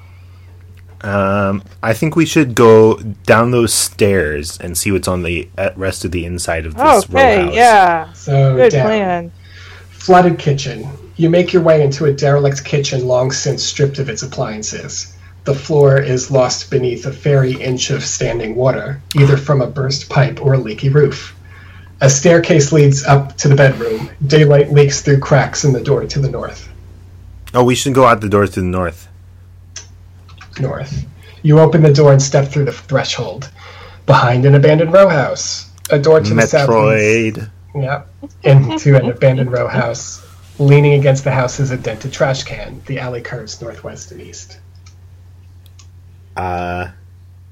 [1.03, 5.71] Um, I think we should go down those stairs and see what's on the uh,
[5.77, 7.55] rest of the inside of this row Okay, house.
[7.55, 8.13] yeah.
[8.13, 8.87] so Good down.
[8.87, 9.33] plan.
[9.91, 10.89] Flooded kitchen.
[11.17, 15.15] You make your way into a derelict kitchen long since stripped of its appliances.
[15.51, 20.09] The floor is lost beneath a fairy inch of standing water, either from a burst
[20.09, 21.35] pipe or a leaky roof.
[22.01, 24.11] A staircase leads up to the bedroom.
[24.25, 26.69] Daylight leaks through cracks in the door to the north.
[27.53, 29.09] Oh, we should go out the door to the north.
[30.61, 31.05] North.
[31.43, 33.51] You open the door and step through the threshold.
[34.07, 35.69] Behind an abandoned row house.
[35.91, 36.71] A door to the south.
[36.71, 37.51] Metroid.
[37.75, 38.09] Yep.
[38.45, 40.25] Into an abandoned row house.
[40.61, 42.83] Leaning against the house is a dented trash can.
[42.87, 44.61] The alley curves northwest and east.
[46.37, 46.89] Uh,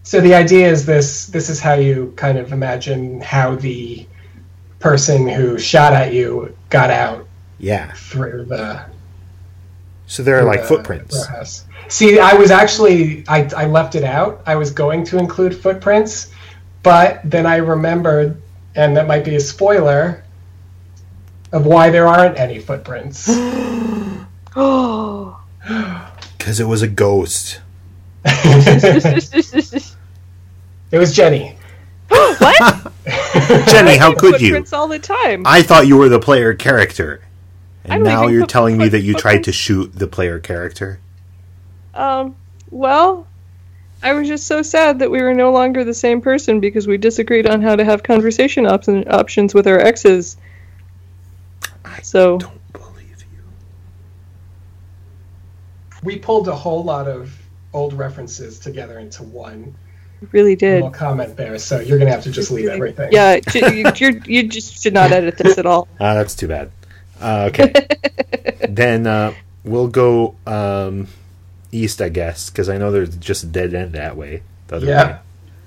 [0.03, 4.07] So the idea is this this is how you kind of imagine how the
[4.79, 7.27] person who shot at you got out
[7.59, 7.93] yeah.
[7.93, 8.85] through the
[10.07, 11.17] So there are like the footprints.
[11.31, 11.43] row.
[11.89, 14.43] See, I was actually I, I left it out.
[14.47, 16.33] I was going to include footprints,
[16.83, 18.41] but then I remembered,
[18.75, 20.23] and that might be a spoiler,
[21.53, 23.29] of why there aren't any footprints.
[24.61, 25.41] Oh.
[26.37, 27.61] Because it was a ghost.
[28.25, 29.95] It
[30.93, 31.57] was Jenny.
[32.09, 32.93] what?
[33.69, 34.49] Jenny, how could you?
[34.49, 35.43] Footprints all the time.
[35.47, 37.23] I thought you were the player character.
[37.85, 41.01] And don't now you're telling me that you tried to shoot the player character.
[41.95, 42.37] Um,
[42.71, 43.27] well,
[44.03, 46.99] I was just so sad that we were no longer the same person because we
[46.99, 50.37] disagreed on how to have conversation op- options with our exes.
[52.03, 53.41] So, Don't believe you.
[56.03, 57.37] We pulled a whole lot of
[57.73, 59.75] old references together into one
[60.21, 60.77] we really did.
[60.77, 63.13] little comment there, so you're gonna have to just leave Really- everything.
[63.13, 65.87] Yeah, you, you're, just should not edit this at all.
[66.01, 66.73] Ah, that's too bad.
[67.21, 67.73] Uh, okay.
[68.69, 69.33] then uh,
[69.65, 71.07] we'll go um,
[71.71, 74.43] east, I guess, because I know there's just a dead end that way.
[74.67, 75.07] The other Yeah.
[75.07, 75.19] way.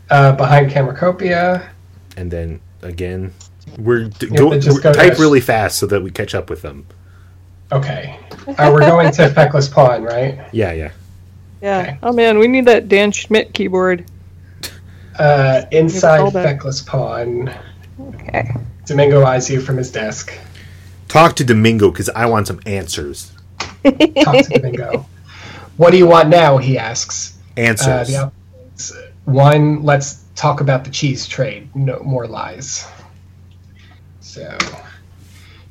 [0.09, 1.69] Uh, behind Cameracopia.
[2.17, 3.33] And then again,
[3.77, 6.35] we're d- go, to just we're- go type dash- really fast so that we catch
[6.35, 6.87] up with them.
[7.71, 8.19] Okay.
[8.47, 10.39] Uh, we're going to Feckless Pawn, right?
[10.51, 10.91] Yeah, yeah.
[11.61, 11.79] Yeah.
[11.81, 11.97] Okay.
[12.03, 14.09] Oh man, we need that Dan Schmidt keyboard.
[15.17, 16.31] Uh, inside call.
[16.31, 17.53] Feckless Pawn,
[18.13, 18.51] Okay.
[18.85, 20.33] Domingo eyes you from his desk.
[21.07, 23.31] Talk to Domingo because I want some answers.
[23.59, 25.05] Talk to Domingo.
[25.77, 26.57] What do you want now?
[26.57, 27.37] He asks.
[27.57, 28.07] Uh, Answers.
[28.07, 28.31] the.
[29.25, 31.69] One, let's talk about the cheese trade.
[31.75, 32.87] No more lies.
[34.21, 34.57] So,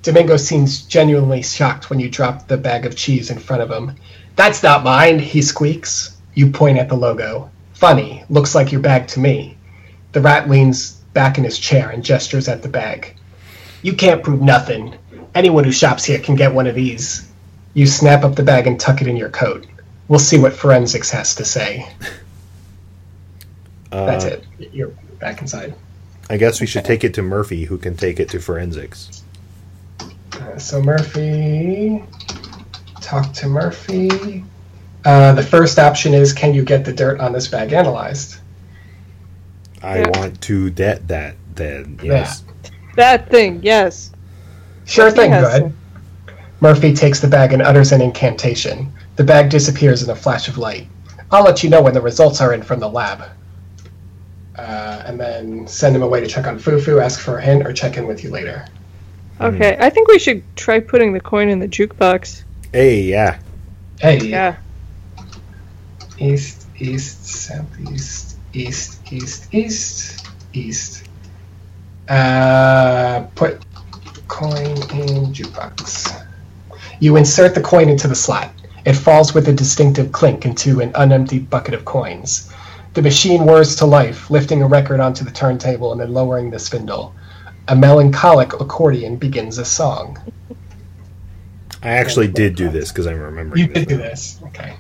[0.03, 3.97] Domingo seems genuinely shocked when you drop the bag of cheese in front of him.
[4.41, 6.17] That's not mine, he squeaks.
[6.33, 7.51] You point at the logo.
[7.75, 9.59] Funny, looks like your bag to me.
[10.13, 13.17] The rat leans back in his chair and gestures at the bag.
[13.83, 14.95] You can't prove nothing.
[15.35, 17.31] Anyone who shops here can get one of these.
[17.75, 19.67] You snap up the bag and tuck it in your coat.
[20.09, 21.87] We'll see what forensics has to say.
[23.93, 24.47] Uh, That's it.
[24.73, 25.75] You're back inside.
[26.31, 29.23] I guess we should take it to Murphy, who can take it to forensics.
[30.33, 32.05] Uh, so Murphy,
[33.11, 34.45] talk to Murphy.
[35.05, 38.37] Uh, the first option is, can you get the dirt on this bag analyzed?
[39.83, 40.19] I Yeah.
[40.19, 42.45] want to that that then yes.
[42.97, 44.13] That thing, yes.
[44.85, 45.73] Sure Murphy thing, has good.
[46.61, 48.93] Murphy takes the bag and utters an incantation.
[49.17, 50.87] The bag disappears in a flash of light.
[51.31, 53.23] I'll let you know when the results are in from the lab.
[54.57, 57.67] Uh, and then send him away to check on Foo Foo, ask for a hint,
[57.67, 58.67] or check in with you later.
[59.41, 62.43] Okay, I think we should try putting the coin in the jukebox.
[62.73, 63.41] Hey, yeah.
[64.01, 64.57] Hey, Yeah.
[66.19, 71.09] east, east, southeast, east, east, east, east.
[72.09, 73.65] Uh, put
[74.29, 76.23] coin in jukebox.
[77.01, 78.55] You insert the coin into the slot.
[78.85, 82.51] It falls with a distinctive clink into an unemptied bucket of coins.
[82.95, 86.61] The machine whirs to life, lifting a record onto the turntable and then lowering the
[86.61, 87.17] spindle.
[87.67, 90.19] A melancholic accordion begins a song.
[91.83, 93.61] I actually did do this because I'm remembering.
[93.63, 94.39] You this did do this.
[94.49, 94.77] Okay.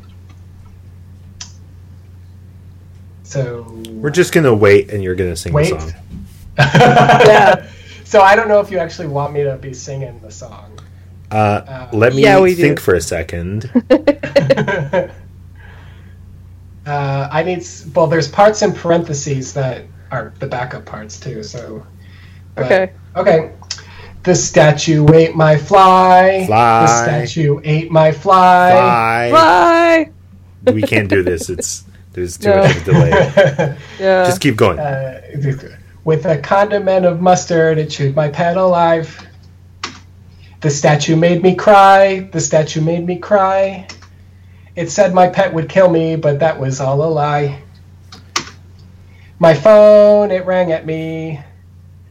[3.22, 5.72] So We're just gonna wait, and you're gonna sing Wait.
[5.72, 5.92] the song.
[6.58, 7.66] Yeah.
[8.04, 10.78] So I don't know if you actually want me to be singing the song.
[11.30, 12.62] Uh, let me Yeah, we do.
[12.62, 13.70] think for a second.
[16.86, 17.64] uh, I need.
[17.94, 21.42] Well, there's parts in parentheses that are the backup parts too.
[21.44, 21.86] So
[22.56, 22.92] but- Okay.
[23.16, 23.52] okay.
[24.22, 26.44] The statue ate my fly.
[26.46, 26.80] Fly.
[26.82, 28.72] The statue ate my fly.
[28.72, 29.30] Bye.
[29.32, 30.10] Bye.
[30.74, 31.48] We can't do this.
[31.48, 32.58] It's there's too No.
[32.58, 33.76] much of a delay.
[33.98, 34.24] Yeah.
[34.24, 34.78] Just keep going.
[34.78, 35.22] Uh,
[36.04, 39.26] with a condiment of mustard, it chewed my pet alive.
[40.60, 42.28] The statue made me cry.
[42.32, 43.88] The statue made me cry.
[44.76, 47.62] It said my pet would kill me, but that was all a lie.
[49.38, 51.40] My phone, it rang at me,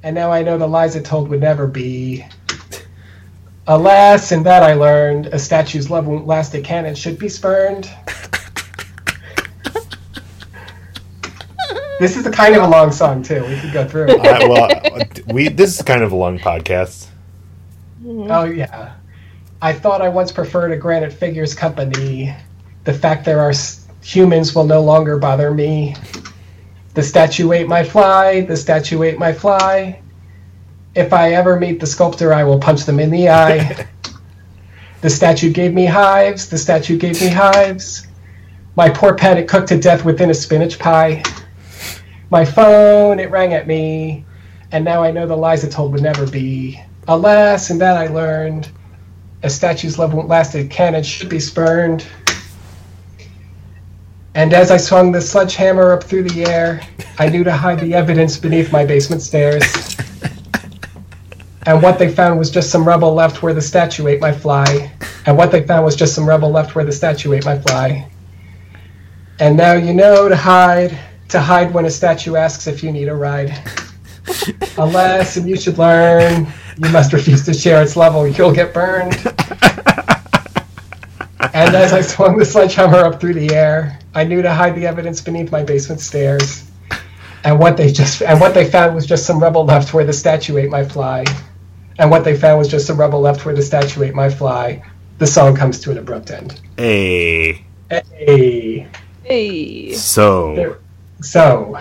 [0.04, 2.26] and now I know the lies it told would never be.
[3.68, 7.30] Alas, in that I learned, a statue's love won't last, it can and should be
[7.30, 7.90] spurned.
[12.00, 13.44] This is a kind of a long song too.
[13.44, 14.26] We could go through it.
[14.26, 17.08] Uh, well, we this is kind of a long podcast.
[18.06, 18.94] Oh yeah.
[19.62, 22.34] I thought I once preferred a Granite Figures company.
[22.86, 23.52] The fact there are
[24.02, 25.94] humans will no longer bother me.
[26.94, 28.42] The statue ate my fly.
[28.42, 30.02] The statue ate my fly.
[30.96, 33.88] If I ever meet the sculptor, I will punch them in the eye.
[35.02, 36.50] the statue gave me hives.
[36.50, 38.08] The statue gave me hives.
[38.76, 41.24] My poor pet, it cooked to death within a spinach pie.
[42.30, 44.26] My phone, it rang at me.
[44.72, 46.82] And now I know the lies it told would never be.
[47.08, 48.70] Alas, and that I learned,
[49.42, 52.06] a statue's love won't last, it can and should be spurned.
[54.40, 56.80] And as I swung the sledgehammer up through the air,
[57.18, 59.66] I knew to hide the evidence beneath my basement stairs.
[61.64, 64.94] And what they found was just some rubble left where the statue ate my fly.
[65.26, 68.10] And what they found was just some rubble left where the statue ate my fly.
[69.42, 70.98] And now you know to hide,
[71.28, 73.62] to hide when a statue asks if you need a ride.
[74.78, 76.48] Alas, and you should learn,
[76.78, 79.18] you must refuse to share its level, you'll get burned.
[81.54, 84.86] And as I swung the sledgehammer up through the air, I knew to hide the
[84.86, 86.70] evidence beneath my basement stairs.
[87.46, 90.12] And what they just and what they found was just some rubble left where the
[90.12, 91.24] statue ate my fly.
[91.98, 94.84] And what they found was just some rubble left where the statue ate my fly.
[95.20, 96.60] The song comes to an abrupt end.
[96.76, 98.88] Hey, Hey.
[99.24, 99.94] Hey.
[99.94, 100.80] so There-
[101.22, 101.78] So,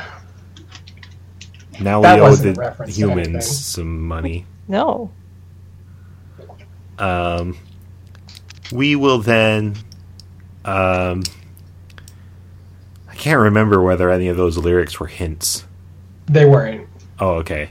[1.81, 4.47] now we That owe the a reference to humans some money.
[4.69, 5.11] No.
[7.01, 7.57] Um,
[8.71, 9.75] we will then.
[10.65, 11.38] Um, I
[13.19, 15.65] can't remember whether any of those lyrics were hints.
[16.27, 16.87] they weren't,
[17.21, 17.71] Oh, okay.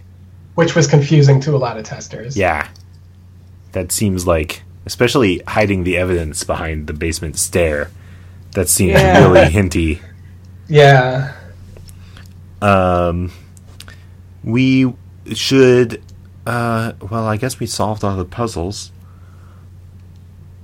[0.55, 2.35] which was confusing to a lot of testers.
[2.37, 2.67] Yeah.
[3.73, 7.91] That seems like, especially hiding the evidence behind the basement stair,
[8.53, 9.27] that seems Yeah.
[9.27, 10.01] really hinty.
[10.67, 11.33] Yeah.
[12.61, 13.31] Um,
[14.43, 14.93] we
[15.33, 16.01] should.
[16.45, 18.91] Uh, well, I guess we solved all the puzzles.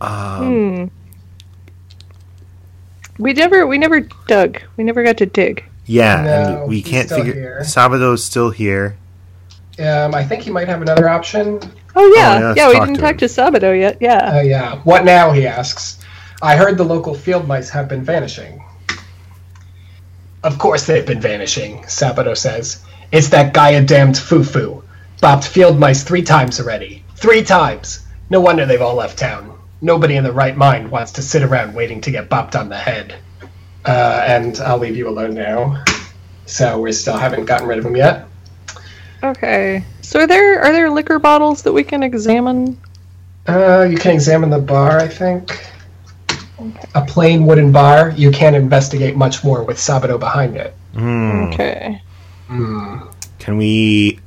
[0.02, 0.40] Um,
[0.80, 0.86] Hmm.
[3.24, 4.62] We never we never dug.
[4.78, 5.64] We never got to dig.
[5.86, 7.34] Yeah, No, and we can't still figure.
[7.34, 7.60] here.
[7.64, 8.98] Sabado's still here.
[9.80, 11.60] Um, I think he might have another option.
[11.96, 12.40] Oh yeah.
[12.40, 13.18] yeah, yeah, we didn't to talk him.
[13.20, 13.98] to Sabado yet.
[14.02, 14.32] Yeah.
[14.36, 14.80] Oh, yeah.
[14.84, 16.00] What now, he asks.
[16.42, 18.64] I heard the local field mice have been vanishing.
[20.44, 22.84] Of course they've been vanishing, Sabato says.
[23.12, 24.84] It's that Gaia damned foo-foo.
[25.22, 27.04] Bopped field mice three times already.
[27.16, 28.06] Three times!
[28.30, 29.53] No wonder they've all left town.
[29.84, 32.78] Nobody in the right mind wants to sit around waiting to get bopped on the
[32.78, 33.16] head.
[33.86, 35.84] Uh, and I'll leave you alone now.
[36.46, 38.26] So we still haven't gotten rid of him yet.
[39.22, 39.84] Okay.
[40.02, 42.80] So are there are there liquor bottles that we can examine?
[43.46, 45.68] Uh, you can examine the bar, I think.
[46.96, 48.12] A plain wooden bar.
[48.12, 50.74] You can't investigate much more with Sabato behind it.
[50.94, 51.50] Hmm.
[51.52, 52.02] Okay.
[52.48, 54.22] Can we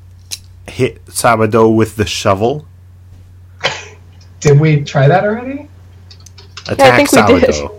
[0.68, 2.66] hit Sabado with the shovel?
[4.40, 5.68] Did we try that already?
[6.68, 7.70] Attack think we did.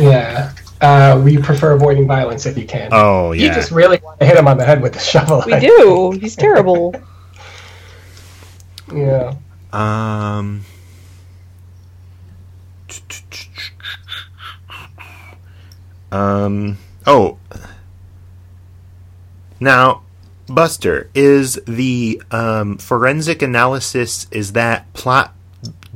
[0.00, 0.52] Yeah.
[0.80, 2.90] Uh, we prefer avoiding violence if you can.
[2.92, 3.46] Oh yeah.
[3.46, 5.42] You just really want to hit him on the head with the shovel.
[5.46, 6.12] We do.
[6.20, 6.94] He's terrible.
[8.90, 9.34] Yeah.
[9.70, 10.64] Um.
[16.10, 16.78] Um.
[17.06, 17.36] Oh.
[19.60, 20.04] Now,
[20.46, 25.34] Buster, is the um, forensic analysis is that plot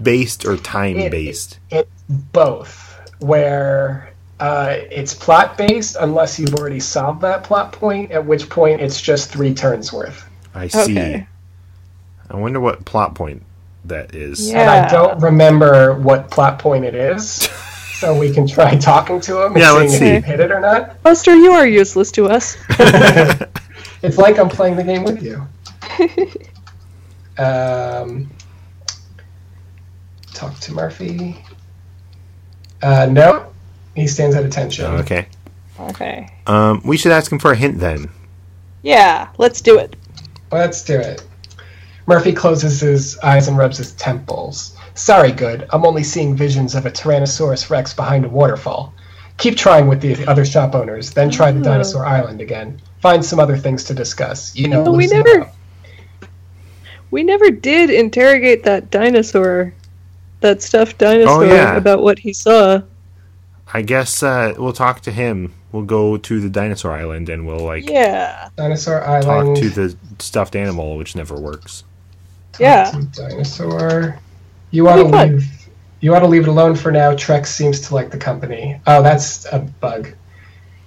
[0.02, 1.58] based or time based?
[1.70, 8.24] It's both, where uh, it's plot based unless you've already solved that plot point, at
[8.24, 10.24] which point it's just three turns worth.
[10.54, 10.92] I see.
[10.98, 11.26] Okay.
[12.30, 13.42] I wonder what plot point
[13.84, 14.50] that is.
[14.50, 14.60] Yeah.
[14.60, 17.26] And I don't remember what plot point it is,
[17.94, 20.14] so we can try talking to him and Yeah, seeing let's if see.
[20.14, 21.02] he hit it or not.
[21.02, 22.56] Buster, you are useless to us.
[24.02, 25.46] It's like I'm playing the game with you.
[27.42, 28.28] um,
[30.34, 31.42] talk to Murphy.
[32.82, 33.46] Uh, no,
[33.94, 34.86] he stands at attention.
[34.86, 35.26] Okay.
[35.80, 36.28] Okay.
[36.46, 38.08] Um, we should ask him for a hint then.
[38.82, 39.96] Yeah, let's do it.
[40.50, 41.24] Let's do it.
[42.06, 44.76] Murphy closes his eyes and rubs his temples.
[44.94, 45.66] Sorry, good.
[45.70, 48.92] I'm only seeing visions of a Tyrannosaurus Rex behind a waterfall.
[49.38, 51.64] Keep trying with the other shop owners, then try the Oh.
[51.64, 52.80] Dinosaur Island again.
[53.00, 54.54] Find some other things to discuss.
[54.54, 55.54] You know, No, we never- up.
[57.10, 59.72] We never did interrogate that dinosaur,
[60.42, 61.76] that stuffed dinosaur, yeah.
[61.76, 62.82] about what he saw.
[63.74, 65.54] I guess uh, we'll talk to him.
[65.72, 69.96] We'll go to the dinosaur island and we'll like Yeah, Dinosaur island talk to the
[70.18, 71.84] stuffed animal, which never works.
[72.60, 72.92] yeah.
[73.12, 74.18] Dinosaur.
[74.70, 75.36] You want to Pretty fun.
[75.36, 75.68] leave.
[76.00, 77.12] You want to leave it alone for now.
[77.12, 78.80] Trex seems to like the company.
[78.86, 80.08] Oh, that's a bug.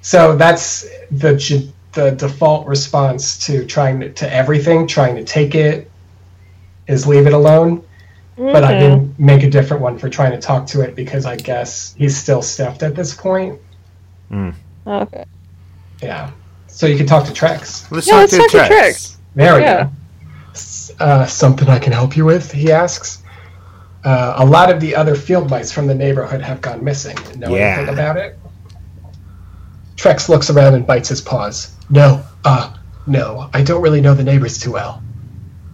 [0.01, 4.85] So that's the the default response to trying to, to everything.
[4.85, 5.89] Trying to take it
[6.87, 7.83] is leave it alone.
[8.37, 11.37] But I didn't make a different one for trying to talk to it because I
[11.37, 13.59] guess he's still stuffed at this point.
[14.85, 15.23] Okay.
[16.01, 16.31] Yeah.
[16.67, 17.89] So you can talk to Trex.
[17.91, 18.67] Let's Yeah, talk let's to talk to Trex.
[18.69, 19.17] Trex.
[19.35, 19.83] There we Yeah.
[19.83, 19.89] go.
[20.99, 22.51] Uh, something I can help you with?
[22.51, 23.21] He asks.
[24.03, 27.17] Uh, a lot of the other field mice from the neighborhood have gone missing.
[27.37, 27.77] Know Yeah.
[27.77, 28.37] anything about it?
[29.95, 31.71] Trex looks around and bites his paws.
[31.89, 32.69] No, uh,
[33.07, 35.01] no, I don't really know the neighbors too well.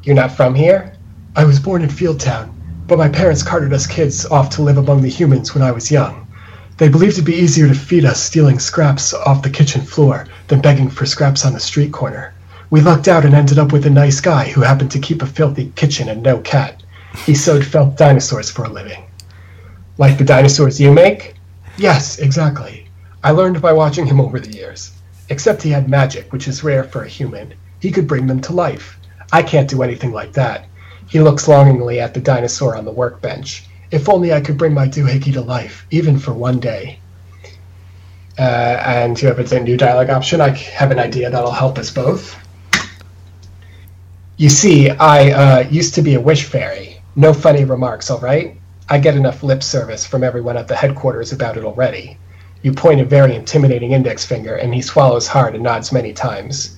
[0.03, 0.93] You're not from here?
[1.35, 2.50] I was born in Fieldtown,
[2.91, 5.89] but my parents carted us kids off to live among the humans when I was
[5.89, 6.27] young.
[6.75, 10.59] They believed it'd be easier to feed us stealing scraps off the kitchen floor than
[10.59, 12.33] begging for scraps on the street corner.
[12.69, 15.25] We lucked out and ended up with a nice guy who happened to keep a
[15.25, 16.83] filthy kitchen and no cat.
[17.25, 19.05] He sewed felt dinosaurs for a living.
[19.97, 21.35] Like the dinosaurs you make?
[21.77, 22.89] Yes, exactly.
[23.23, 24.91] I learned by watching him over the years.
[25.29, 27.53] Except he had magic, which is rare for a human.
[27.79, 28.97] He could bring them to life.
[29.31, 30.65] I can't do anything like that.
[31.11, 33.65] He looks longingly at the dinosaur on the workbench.
[33.91, 36.99] If only I could bring my doohickey to life, even for one day.
[38.39, 40.39] Uh, and you have a new dialogue option.
[40.39, 42.37] I have an idea that'll help us both.
[44.37, 47.01] You see, I uh, used to be a wish fairy.
[47.17, 48.55] No funny remarks, all right?
[48.87, 52.17] I get enough lip service from everyone at the headquarters about it already.
[52.61, 56.77] You point a very intimidating index finger, and he swallows hard and nods many times.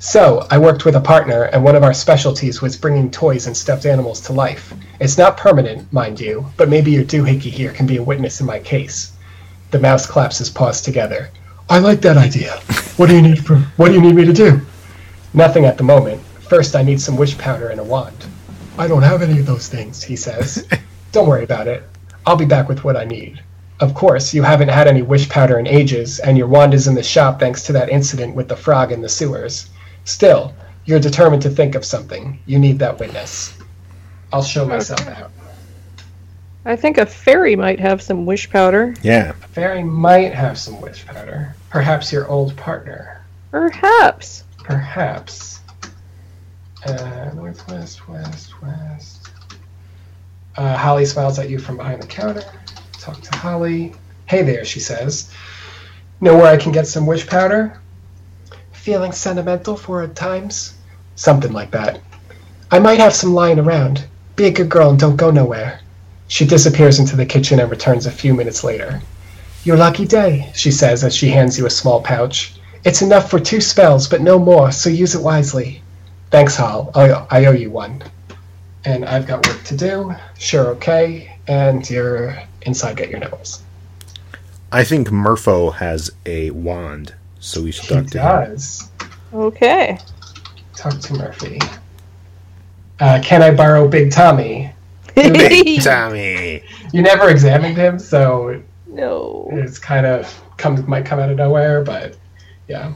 [0.00, 3.56] So, I worked with a partner, and one of our specialties was bringing toys and
[3.56, 4.72] stuffed animals to life.
[5.00, 8.46] It's not permanent, mind you, but maybe your doohickey here can be a witness in
[8.46, 9.10] my case.
[9.72, 11.30] The mouse claps his paws together.
[11.68, 12.60] I like that idea.
[12.96, 13.64] What do you need from?
[13.76, 14.60] What do you need me to do?
[15.34, 16.22] Nothing at the moment.
[16.48, 18.24] First, I need some wish powder and a wand.
[18.78, 20.64] I don't have any of those things, he says.
[21.12, 21.82] don't worry about it.
[22.24, 23.42] I'll be back with what I need.
[23.80, 26.94] Of course, you haven't had any wish powder in ages, and your wand is in
[26.94, 29.68] the shop thanks to that incident with the frog in the sewers.
[30.08, 30.54] Still,
[30.86, 32.38] you're determined to think of something.
[32.46, 33.52] You need that witness.
[34.32, 35.20] I'll show myself Okay.
[35.20, 35.30] out.
[36.64, 38.94] I think a fairy might have some wish powder.
[39.02, 39.30] Yeah.
[39.30, 41.54] A fairy might have some wish powder.
[41.68, 43.20] Perhaps your old partner.
[43.50, 44.44] Perhaps.
[44.64, 45.60] Perhaps.
[46.86, 49.28] Uh, northwest, west, west.
[50.56, 52.44] Uh, Holly smiles at you from behind the counter.
[52.98, 53.92] Talk to Holly.
[54.24, 55.30] Hey there, she says.
[56.22, 57.78] Know where I can get some wish powder?
[58.88, 60.72] Feeling sentimental for at times?
[61.14, 62.00] Something like that.
[62.70, 64.06] I might have some lying around.
[64.34, 65.80] Be a good girl and don't go nowhere.
[66.28, 69.02] She disappears into the kitchen and returns a few minutes later.
[69.62, 72.54] Your lucky day, she says as she hands you a small pouch.
[72.82, 75.82] It's enough for two spells, but no more, so use it wisely.
[76.30, 76.90] Thanks, Hal.
[76.94, 78.02] I, owe you one.
[78.86, 80.14] And I've got work to do.
[80.38, 81.36] Sure, okay.
[81.46, 83.62] And you're inside, get your nibbles.
[84.72, 88.50] I think Murphy has a wand, so we should He talk to him.
[88.50, 88.90] does.
[89.32, 89.98] Okay.
[90.76, 91.58] Talk to Murphy.
[93.00, 94.72] Uh, can I borrow Big Tommy?
[95.14, 96.62] Big Tommy.
[96.92, 99.48] You never examined him, so no.
[99.52, 102.16] it's kind of come might come out of nowhere, but
[102.68, 102.92] yeah.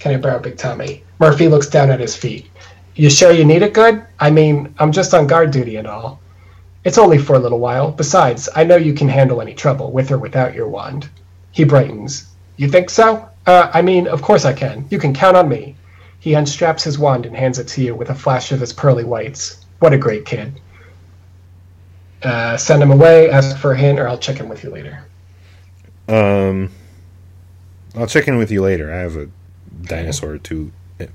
[0.00, 1.04] Can I borrow Big Tommy?
[1.18, 2.48] Murphy looks down at his feet.
[2.96, 4.04] You sure you need it good?
[4.18, 6.20] I mean, I'm just on guard duty and all.
[6.84, 7.92] It's only for a little while.
[7.92, 11.08] Besides, I know you can handle any trouble, with or without your wand.
[11.52, 12.26] He brightens.
[12.56, 13.28] You think so?
[13.46, 14.86] Uh, I mean, of course I can.
[14.90, 15.76] You can count on me.
[16.20, 19.04] He unstraps his wand and hands it to you with a flash of his pearly
[19.04, 19.64] whites.
[19.78, 20.60] What a great kid.
[22.22, 25.06] Uh, send him away, ask for a hint, or I'll check in with you later.
[26.06, 26.70] Um,
[27.94, 28.92] I'll check in with you later.
[28.92, 29.28] I have a
[29.82, 31.06] dinosaur to two uh,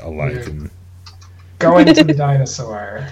[0.00, 0.70] alive.
[1.58, 3.06] Going to the dinosaur.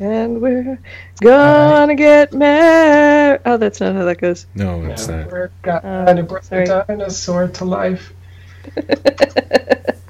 [0.00, 0.78] And we're
[1.20, 3.40] gonna get married.
[3.46, 4.46] Oh, that's not how that goes.
[4.54, 5.30] no, it's Yeah, not.
[5.32, 6.66] We're gonna bring sorry.
[6.66, 8.12] the dinosaur to life.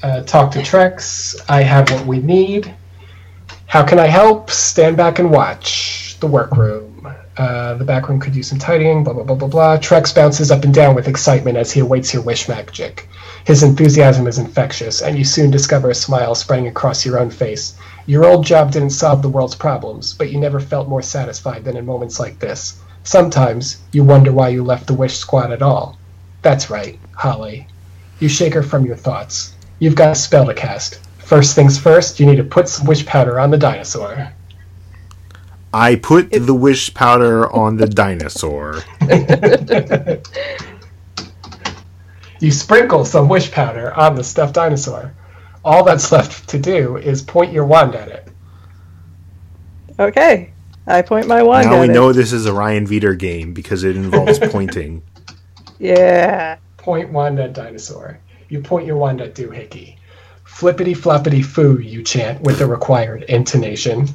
[0.03, 1.37] uh, talk to Trex.
[1.49, 2.73] I have what we need.
[3.67, 4.51] How can I help?
[4.51, 6.17] Stand back and watch.
[6.21, 7.09] The workroom.
[7.37, 9.77] Uh, the back room could use some tidying, blah, blah, blah, blah, blah.
[9.79, 13.09] Trex bounces up and down with excitement as he awaits your wish magic.
[13.45, 17.77] His enthusiasm is infectious, and you soon discover a smile spreading across your own face.
[18.07, 21.77] Your old job didn't solve the world's problems, but you never felt more satisfied than
[21.77, 22.81] in moments like this.
[23.03, 25.97] Sometimes you wonder why you left the Wish Squad at all.
[26.43, 27.67] That's right, Holly.
[28.21, 29.55] You shake her from your thoughts.
[29.79, 31.01] You've got a spell to cast.
[31.19, 34.33] First things first, you need to put some wish powder on the dinosaur.
[35.73, 38.83] I put the wish powder on the dinosaur.
[42.45, 45.15] You sprinkle some wish powder on the stuffed dinosaur.
[45.65, 48.29] All that's left to do is point your wand at it.
[49.99, 50.53] Okay.
[50.87, 51.93] I point my wand now at we it.
[51.93, 55.03] know this is a Ryan Veeder game because it involves pointing.
[55.79, 56.59] Yeah.
[56.77, 58.19] Point wand at dinosaur.
[58.49, 59.97] You point your wand at Doohickey.
[60.45, 64.07] Flippity floppity foo, you chant with the required intonation.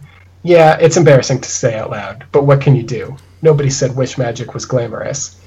[0.43, 3.18] Yeah, it's embarrassing to say out loud, but what can you do?
[3.41, 5.39] Nobody said wish magic was glamorous.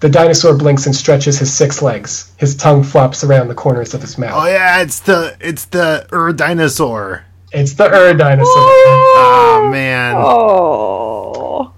[0.00, 2.32] The dinosaur blinks and stretches his six legs.
[2.36, 4.34] His tongue flops around the corners of his mouth.
[4.34, 7.24] Oh yeah, it's the it's the Ur dinosaur.
[7.52, 8.46] It's the Ur dinosaur.
[8.54, 10.14] Oh man.
[10.16, 11.72] Oh.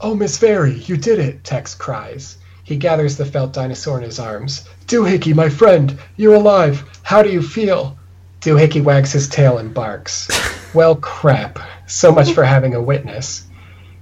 [0.00, 2.38] Oh, Miss Fairy, you did it, Trex cries.
[2.64, 4.68] He gathers the felt dinosaur in his arms.
[4.86, 6.84] Doohickey, my friend, you're alive.
[7.02, 7.98] How do you feel?
[8.40, 10.28] Doohickey wags his tail and barks.
[10.74, 11.58] well, crap.
[11.86, 13.46] So much for having a witness.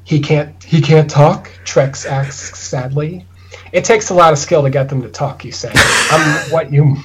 [0.04, 1.50] He can't he can't talk?
[1.64, 3.26] Trex asks sadly.
[3.72, 5.72] It takes a lot of skill to get them to talk, you say.
[6.10, 6.96] I'm what you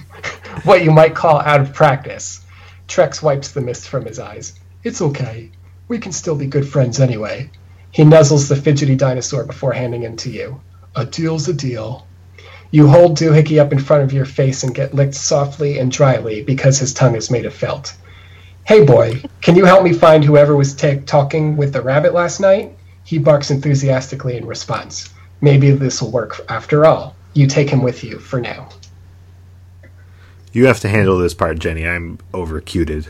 [0.63, 2.45] what you might call out of practice.
[2.87, 4.59] Trex wipes the mist from his eyes.
[4.83, 5.51] It's okay.
[5.87, 7.49] We can still be good friends anyway.
[7.91, 10.61] He nuzzles the fidgety dinosaur before handing him to you.
[10.95, 12.07] A deal's a deal.
[12.71, 16.43] You hold Doohickey up in front of your face and get licked softly and dryly
[16.43, 17.95] because his tongue is made of felt.
[18.63, 22.39] Hey boy, can you help me find whoever was ta- talking with the rabbit last
[22.39, 22.77] night?
[23.03, 25.09] He barks enthusiastically in response.
[25.41, 27.15] Maybe this will work after all.
[27.33, 28.69] You take him with you for now.
[30.51, 31.87] You have to handle this part, Jenny.
[31.87, 33.07] I'm overcuted.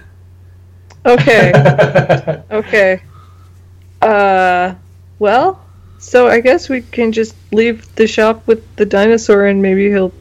[1.06, 1.52] Okay.
[2.52, 3.02] okay.
[4.02, 4.76] Uh,
[5.20, 5.62] well,
[6.00, 10.12] so I guess we can just leave the shop with the dinosaur and maybe he'll,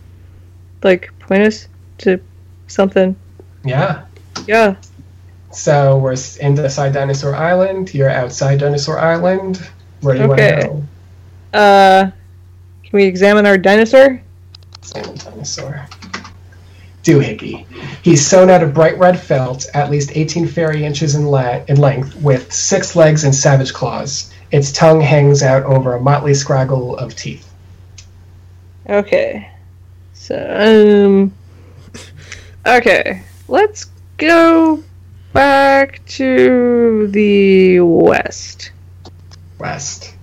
[0.83, 2.21] like, point us to
[2.69, 3.17] something.
[3.65, 4.05] Yeah.
[4.47, 4.77] Yeah.
[5.53, 7.93] So we're s- inside Dinosaur Island.
[7.95, 9.61] You're outside Dinosaur Island.
[10.03, 10.53] Where do you Okay.
[10.53, 10.85] want to go?
[11.59, 12.13] Uh,
[12.85, 14.23] can we examine our dinosaur?
[14.93, 15.89] Dinosaur.
[17.03, 17.67] Doohickey.
[18.01, 21.81] He's sewn out of bright red felt, at least 18 fairy inches in, la- in
[21.81, 24.33] length, with six legs and savage claws.
[24.53, 27.53] Its tongue hangs out over a motley scraggle of teeth.
[28.89, 29.51] Okay.
[30.13, 30.37] So,
[31.11, 31.35] um.
[32.67, 33.25] Okay.
[33.49, 33.87] Let's
[34.17, 34.85] go
[35.33, 38.71] back to the west.
[39.59, 40.15] West.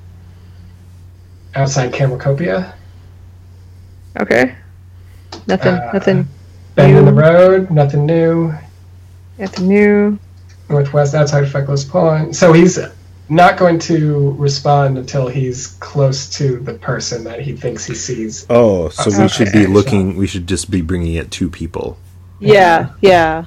[1.56, 2.74] Outside Camercopia.
[4.20, 4.56] Okay.
[5.48, 6.28] Nothing, Uh, nothing,
[6.76, 8.54] Bend in the road, nothing new.
[9.38, 10.20] nothing new.
[10.70, 12.34] Northwest outside Feckless Pawn.
[12.34, 12.80] So he's
[13.30, 18.46] not going to respond until he's close to the person that he thinks he sees.
[18.50, 20.16] Oh, so we should be looking.
[20.18, 21.98] We should just be bringing it to people.
[22.40, 23.46] Yeah, yeah.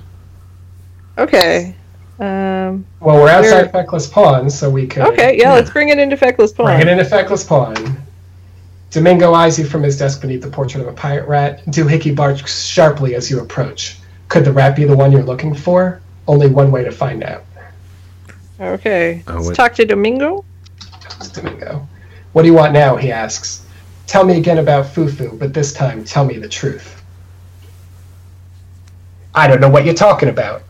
[1.19, 1.75] Okay.
[2.21, 2.85] Um.
[3.01, 5.39] Well, we're outside Where- Feckless Pawn, so we could Okay.
[5.39, 5.53] Yeah.
[5.55, 6.81] Let's bring it into Feckless bring Pawn.
[6.81, 7.97] it into Feckless Pawn.
[8.91, 11.65] Domingo eyes you from his desk beneath the portrait of a pirate rat.
[11.67, 13.99] Doohickey barks sharply as you approach.
[14.29, 16.01] Could the rat be the one you're looking for?
[16.27, 17.45] Only one way to find out.
[18.61, 19.23] Okay.
[19.29, 20.45] Oh, Let's talk to Domingo.
[21.19, 21.87] It's Domingo.
[22.33, 22.97] What do you want now?
[22.97, 23.65] He asks.
[24.07, 27.03] Tell me again about Foo Foo, but this time tell me the truth.
[29.35, 30.63] I don't know what you're talking about.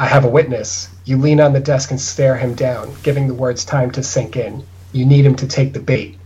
[0.00, 0.88] I have a witness.
[1.04, 4.34] You lean on the desk and stare him down, giving the words time to sink
[4.34, 4.64] in.
[4.92, 6.16] You need him to take the bait.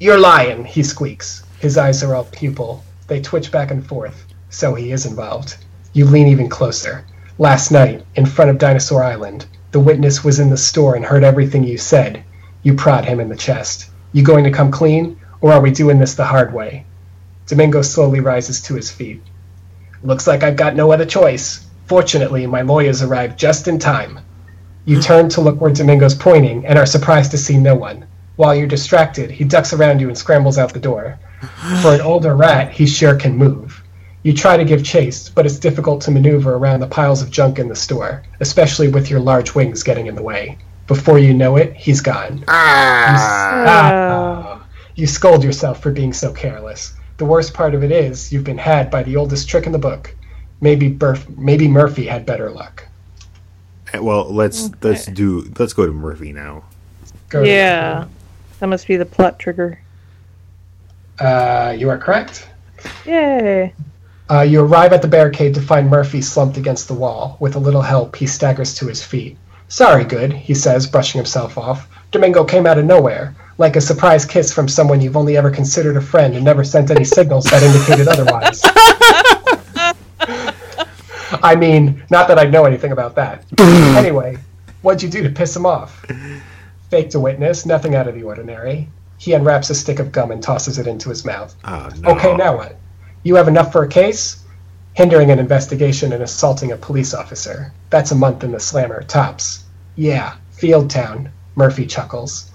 [0.00, 1.44] You're lying, he squeaks.
[1.60, 2.82] His eyes are all pupil.
[3.06, 4.24] They twitch back and forth.
[4.50, 5.56] So he is involved.
[5.92, 7.04] You lean even closer.
[7.38, 11.22] Last night, in front of Dinosaur Island, the witness was in the store and heard
[11.22, 12.24] everything you said.
[12.64, 13.88] You prod him in the chest.
[14.12, 16.86] You going to come clean, or are we doing this the hard way?
[17.46, 19.22] Domingo slowly rises to his feet.
[20.02, 21.68] Looks like I've got no other choice.
[21.92, 24.20] Fortunately, my lawyers arrived just in time.
[24.86, 28.06] You turn to look where Domingo's pointing and are surprised to see no one.
[28.36, 31.18] While you're distracted, he ducks around you and scrambles out the door.
[31.82, 33.84] For an older rat, he sure can move.
[34.22, 37.58] You try to give chase, but it's difficult to maneuver around the piles of junk
[37.58, 40.56] in the store, especially with your large wings getting in the way.
[40.86, 42.42] Before you know it, he's gone.
[42.48, 44.64] Ah,
[44.94, 46.94] you scold yourself for being so careless.
[47.18, 49.78] The worst part of it is you've been had by the oldest trick in the
[49.78, 50.16] book.
[50.62, 52.86] Maybe Burf- maybe Murphy had better luck.
[53.92, 55.52] Eh, Well, let's let's do.
[55.58, 56.62] Let's go to Murphy now.
[57.28, 58.06] Go Yeah.
[58.60, 59.80] That must be the plot trigger.
[61.18, 62.48] Uh, you are correct.
[63.04, 63.74] Yay.
[64.30, 67.36] Uh, you arrive at the barricade to find Murphy slumped against the wall.
[67.40, 69.36] With a little help, he staggers to his feet.
[69.68, 71.88] Sorry, good, he says, brushing himself off.
[72.12, 75.96] Domingo came out of nowhere, like a surprise kiss from someone you've only ever considered
[75.96, 78.62] a friend and never sent any signals that indicated otherwise.
[81.42, 83.44] I mean, not that I know anything about that.
[83.58, 84.38] anyway,
[84.82, 86.04] what'd you do to piss him off?
[86.90, 88.88] Faked a witness, nothing out of the ordinary.
[89.18, 91.54] He unwraps a stick of gum and tosses it into his mouth.
[91.64, 92.10] Oh, no.
[92.10, 92.76] Okay, now what?
[93.22, 94.42] You have enough for a case?
[94.94, 97.72] Hindering an investigation and assaulting a police officer.
[97.90, 99.64] That's a month in the slammer, tops.
[99.96, 101.30] Yeah, Field Town.
[101.54, 102.50] Murphy chuckles.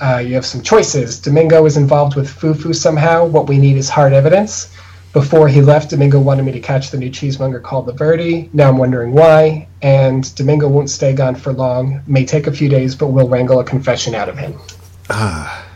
[0.00, 1.20] Uh, you have some choices.
[1.20, 3.24] Domingo is involved with Foo Foo somehow.
[3.24, 4.74] What we need is hard evidence.
[5.14, 8.50] Before he left, Domingo wanted me to catch the new cheesemonger called the Verde.
[8.52, 9.68] Now I'm wondering why.
[9.80, 12.02] And Domingo won't stay gone for long.
[12.08, 14.58] May take a few days, but we'll wrangle a confession out of him.
[15.08, 15.66] Ah.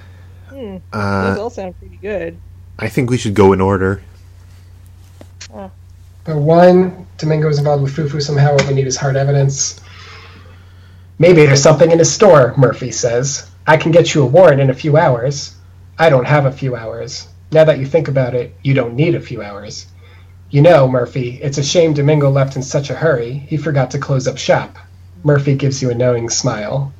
[0.48, 0.78] Hmm.
[0.92, 2.36] Uh, Those all sound pretty good.
[2.80, 4.02] I think we should go in order.
[5.52, 8.54] But one, Domingo is involved with Foo Foo somehow.
[8.54, 9.80] What we need is hard evidence.
[11.20, 13.48] Maybe there's something in his store, Murphy says.
[13.68, 15.54] I can get you a warrant in a few hours.
[15.96, 17.28] I don't have a few hours.
[17.50, 19.86] Now that you think about it, you don't need a few hours.
[20.50, 23.32] You know, Murphy, it's a shame Domingo left in such a hurry.
[23.32, 24.76] He forgot to close up shop.
[25.24, 26.92] Murphy gives you a knowing smile.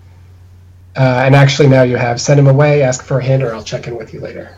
[0.96, 3.62] Uh, and actually, now you have send him away, ask for a hint, or I'll
[3.62, 4.56] check in with you later.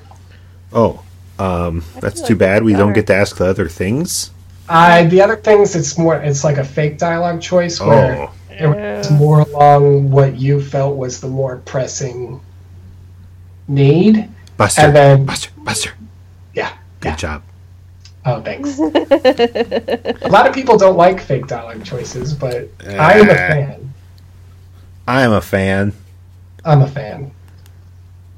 [0.72, 1.02] Oh,
[1.38, 2.62] um, that's too like bad.
[2.64, 4.30] We don't get to ask the other things.
[4.68, 8.66] Uh, the other things, it's more, it's like a fake dialogue choice where Oh, It
[8.68, 12.40] was more along what you felt was the more pressing
[13.68, 14.28] need.
[14.56, 15.92] Buster, And then- Buster, Buster.
[16.52, 16.72] Yeah.
[16.98, 17.16] Good yeah.
[17.16, 17.42] job.
[18.26, 18.76] Oh, thanks.
[18.80, 23.94] a lot of people don't like fake dialogue choices, but I am a Uh, fan.
[25.06, 25.92] I am a fan.
[26.64, 27.30] I'm a fan.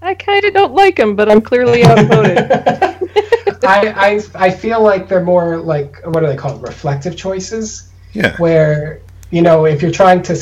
[0.03, 2.37] I kind of don't like them, but I'm clearly outvoted.
[3.64, 6.61] I, I I feel like they're more like what are they called?
[6.62, 8.37] Reflective choices, Yeah.
[8.37, 10.37] where you know if you're trying to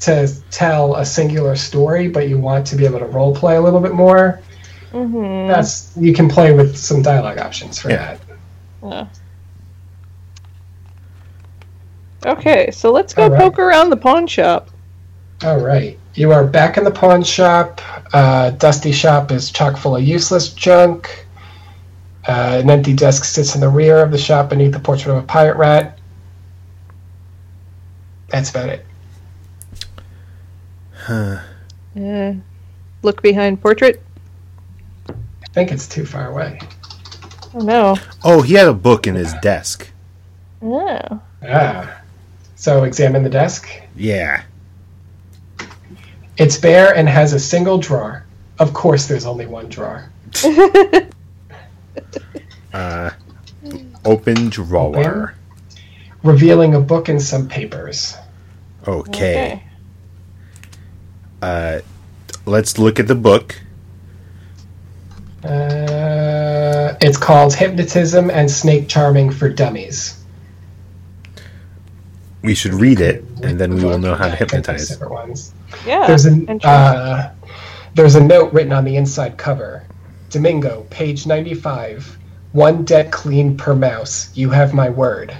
[0.00, 3.60] to tell a singular story, but you want to be able to role play a
[3.60, 4.40] little bit more.
[4.92, 8.16] Hmm That's you can play with some dialogue options for Yeah.
[8.16, 8.20] that.
[8.82, 9.06] Yeah.
[12.24, 13.40] Okay, so let's go All right.
[13.40, 14.70] poke around the pawn shop.
[15.42, 15.98] All right.
[16.14, 17.80] You are back in the pawn shop.
[18.12, 21.26] Uh, dusty shop is chock full of useless junk.
[22.28, 25.24] Uh, an empty desk sits in the rear of the shop beneath the portrait of
[25.24, 25.98] a pirate rat.
[28.28, 28.86] That's about it.
[30.94, 31.38] Huh.
[31.98, 32.34] Uh,
[33.02, 34.00] look behind portrait.
[35.52, 36.58] I think it's too far away.
[37.54, 37.96] Oh no.
[38.24, 39.90] Oh, he had a book in his desk.
[40.62, 41.20] Oh.
[41.46, 42.00] Ah.
[42.56, 43.68] So examine the desk.
[43.94, 44.44] Yeah.
[46.38, 48.24] It's bare and has a single drawer.
[48.58, 50.10] Of course, there's only one drawer.
[52.72, 53.10] Uh,
[54.06, 55.34] open drawer.
[56.22, 58.16] Revealing a book and some papers.
[58.88, 59.62] Okay.
[61.42, 61.80] Uh,
[62.46, 63.60] let's look at the book.
[65.44, 70.22] Uh, it's called Hypnotism and Snake Charming for Dummies.
[72.42, 74.74] We should read it, and then we will know how to Yeah, I think they're
[74.76, 74.88] hypnotize.
[74.88, 75.52] Separate.
[75.86, 76.06] Yeah.
[76.06, 77.34] There's an uh,
[77.94, 79.84] there's a note written on the inside cover.
[80.30, 82.18] Domingo, page 95.
[82.52, 84.34] One debt clean per mouse.
[84.36, 85.34] You have my word.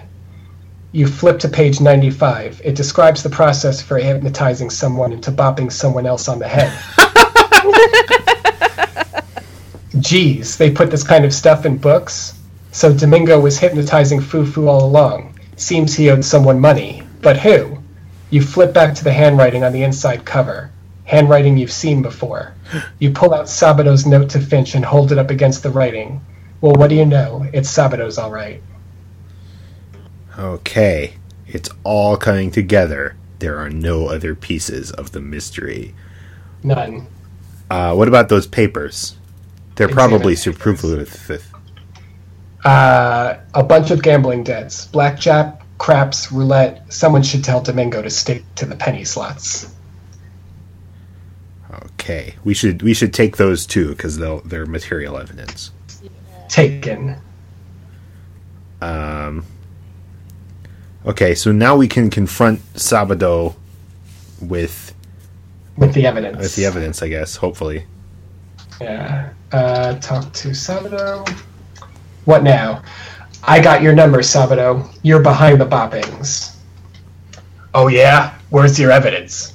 [0.93, 2.61] You flip to page 95.
[2.65, 6.73] It describes the process for hypnotizing someone into bopping someone else on the head.
[10.03, 12.35] Geez, they put this kind of stuff in books?
[12.73, 15.39] So Domingo was hypnotizing Foo Foo all along.
[15.57, 17.05] Seems he owed someone money.
[17.21, 17.79] But who?
[18.31, 20.73] You flip back to the handwriting on the inside cover.
[21.05, 22.53] Handwriting you've seen before.
[22.99, 26.21] You pull out Sabado's note to Finch and hold it up against the writing.
[26.61, 27.47] Well, what do you know?
[27.53, 28.61] It's Sabado's all right.
[30.37, 31.15] Okay.
[31.47, 33.15] It's all coming together.
[33.39, 35.95] There are no other pieces of the mystery.
[36.65, 37.07] None.
[37.71, 39.17] Uh, what about those papers?
[39.77, 41.31] They're probably superfluous.
[42.65, 44.87] Uh, a bunch of gambling debts.
[44.87, 46.93] Blackjack, craps, roulette.
[46.93, 49.75] Someone should tell Domingo to stick to the penny slots.
[51.95, 55.71] Okay, we should we should take those too because they'll they're material evidence.
[56.49, 57.17] Taken.
[58.81, 59.45] Um.
[61.07, 63.55] Okay, so now we can confront Sabado
[64.41, 64.95] with
[65.77, 66.39] With the evidence.
[66.39, 67.37] with the evidence, I guess.
[67.37, 67.87] Hopefully,
[68.83, 69.33] Yeah.
[69.53, 71.29] Uh, talk to Sabado.
[72.25, 72.83] What now?
[73.45, 74.93] I got your number, Sabado.
[75.03, 76.57] You're behind the boppings.
[77.75, 78.35] Oh, yeah?
[78.51, 79.55] Where's your evidence?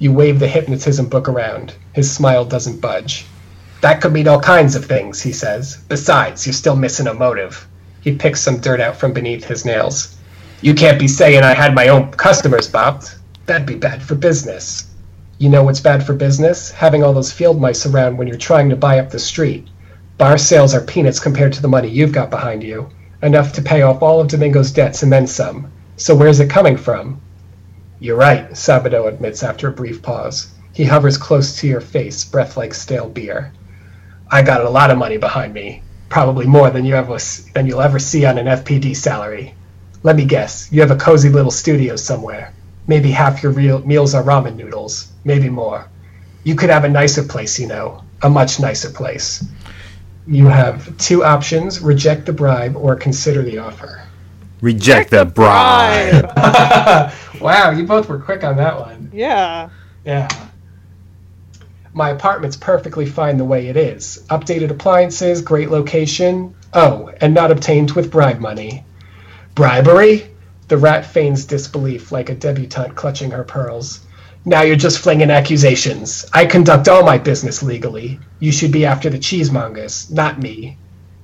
[0.00, 1.74] You wave the hypnotism book around.
[1.92, 3.26] His smile doesn't budge.
[3.80, 5.76] That could mean all kinds of things, he says.
[5.88, 7.66] Besides, you're still missing a motive.
[8.00, 10.16] He picks some dirt out from beneath his nails.
[10.62, 13.16] You can't be saying I had my own customers bopped.
[13.46, 14.93] That'd be bad for business.
[15.44, 16.70] You know what's bad for business?
[16.70, 19.68] Having all those field mice around when you're trying to buy up the street.
[20.16, 22.88] Bar sales are peanuts compared to the money you've got behind you.
[23.22, 25.70] Enough to pay off all of Domingo's debts and then some.
[25.98, 27.20] So where's it coming from?
[28.00, 30.46] You're right, Sabato admits after a brief pause.
[30.72, 33.52] He hovers close to your face, breath like stale beer.
[34.30, 37.18] I got a lot of money behind me, probably more than you ever
[37.52, 39.54] than you'll ever see on an FPD salary.
[40.02, 42.54] Let me guess, you have a cozy little studio somewhere.
[42.86, 45.88] Maybe half your real meals are ramen noodles, maybe more.
[46.42, 49.44] You could have a nicer place, you know, a much nicer place.
[50.26, 54.02] You have two options: reject the bribe or consider the offer.
[54.60, 56.32] Reject the bribe.
[57.40, 59.10] wow, you both were quick on that one.
[59.12, 59.68] Yeah.
[60.04, 60.28] Yeah.
[61.92, 64.24] My apartment's perfectly fine the way it is.
[64.30, 66.54] Updated appliances, great location.
[66.72, 68.84] Oh, and not obtained with bribe money.
[69.54, 70.26] Bribery?
[70.74, 74.00] The rat feigns disbelief like a debutante clutching her pearls.
[74.44, 76.26] Now you're just flinging accusations.
[76.32, 78.18] I conduct all my business legally.
[78.40, 80.76] You should be after the cheesemongers, not me.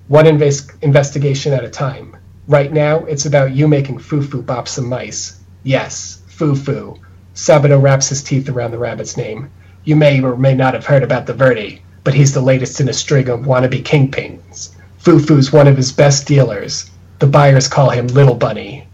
[0.07, 2.17] One inves- investigation at a time.
[2.47, 5.41] Right now, it's about you making Foo Foo bop some mice.
[5.65, 7.01] Yes, Foo Foo.
[7.35, 9.51] Sabato wraps his teeth around the rabbit's name.
[9.83, 12.89] You may or may not have heard about the Verde, but he's the latest in
[12.89, 14.71] a string of wannabe kingpins.
[14.99, 16.89] Foo Foo's one of his best dealers.
[17.19, 18.87] The buyers call him Little Bunny.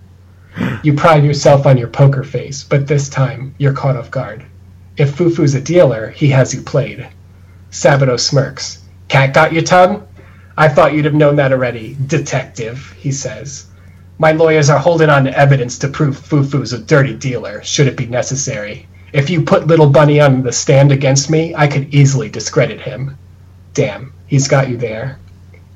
[0.82, 4.44] You pride yourself on your poker face, but this time you're caught off guard.
[4.96, 7.06] If Foo Foo's a dealer, he has you played.
[7.70, 8.82] Sabato smirks.
[9.08, 10.06] Cat got your tongue?
[10.56, 13.66] I thought you'd have known that already, detective, he says.
[14.18, 17.86] My lawyers are holding on to evidence to prove Foo Foo's a dirty dealer, should
[17.86, 18.88] it be necessary.
[19.12, 23.18] If you put Little Bunny on the stand against me, I could easily discredit him.
[23.74, 25.18] Damn, he's got you there.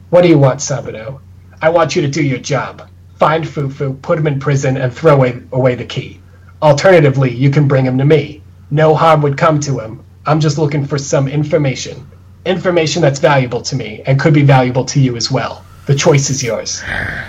[0.09, 1.21] What do you want, Sabato?
[1.61, 2.89] I want you to do your job.
[3.21, 6.19] Find Foo Foo, put him in prison, and throw away, away the key.
[6.63, 8.41] Alternatively, you can bring him to me.
[8.71, 10.03] No harm would come to him.
[10.25, 12.07] I'm just looking for some information.
[12.47, 15.63] Information that's valuable to me and could be valuable to you as well.
[15.85, 16.83] The choice is yours.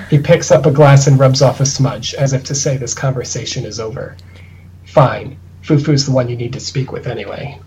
[0.10, 2.94] He picks up a glass and rubs off a smudge, as if to say this
[2.94, 4.16] conversation is over.
[4.86, 5.38] Fine.
[5.64, 7.60] Foo Foo's the one you need to speak with anyway.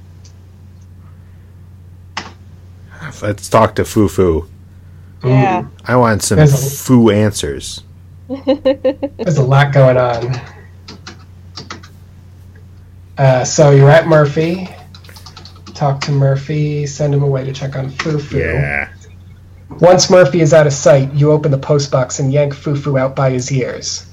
[3.20, 4.48] Let's talk to Foo Foo.
[5.22, 5.66] Yeah.
[5.84, 7.82] I want some There's a- foo answers.
[8.28, 10.40] There's a lot going on.
[13.18, 14.68] Uh, so you're at Murphy.
[15.74, 16.86] Talk to Murphy.
[16.86, 18.38] Send him away to check on Foo Foo.
[18.38, 18.90] Yeah.
[19.80, 23.14] Once Murphy is out of sight, you open the postbox and yank Foo Foo out
[23.14, 24.06] by his ears.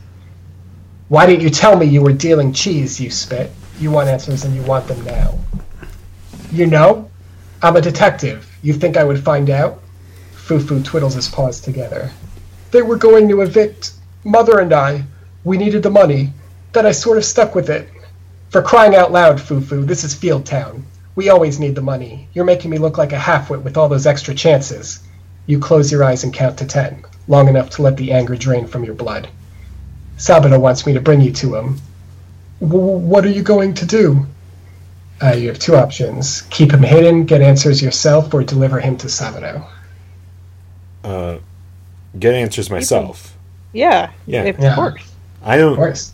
[1.07, 3.51] Why didn't you tell me you were dealing cheese, you spit?
[3.79, 5.37] You want answers and you want them now.
[6.51, 7.09] You know?
[7.61, 8.47] I'm a detective.
[8.61, 9.81] You think I would find out?
[10.31, 12.11] Foo Foo twiddles his paws together.
[12.71, 13.93] They were going to evict
[14.23, 15.03] Mother and I.
[15.43, 16.33] We needed the money.
[16.73, 17.89] Then I sort of stuck with it.
[18.49, 20.85] For crying out loud, Foo Foo, this is Field Town.
[21.15, 22.27] We always need the money.
[22.33, 24.99] You're making me look like a halfwit with all those extra chances.
[25.47, 28.67] You close your eyes and count to ten, long enough to let the anger drain
[28.67, 29.27] from your blood.
[30.17, 31.81] Sabato wants me to bring you to him.
[32.61, 34.25] W- what are you going to do?
[35.21, 39.07] Uh, you have two options keep him hidden, get answers yourself, or deliver him to
[39.07, 39.65] Sabato.
[41.03, 41.37] Uh,
[42.17, 43.30] get answers myself.
[43.73, 44.11] Yeah.
[44.25, 44.43] Yeah.
[44.43, 44.75] Of Yeah.
[44.75, 45.01] course.
[45.43, 45.75] I don't.
[45.75, 46.13] course.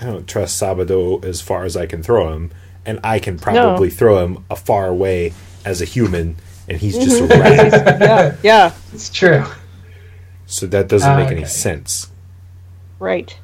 [0.00, 2.50] I don't trust Sabado as far as I can throw him,
[2.84, 5.32] and I can probably throw him a far away
[5.64, 6.36] as a human,
[6.68, 7.72] and he's just a rat.
[8.00, 8.36] Yeah.
[8.42, 8.72] Yeah.
[8.92, 9.44] It's true.
[10.46, 12.10] so that doesn't make any sense.
[12.98, 13.36] Right.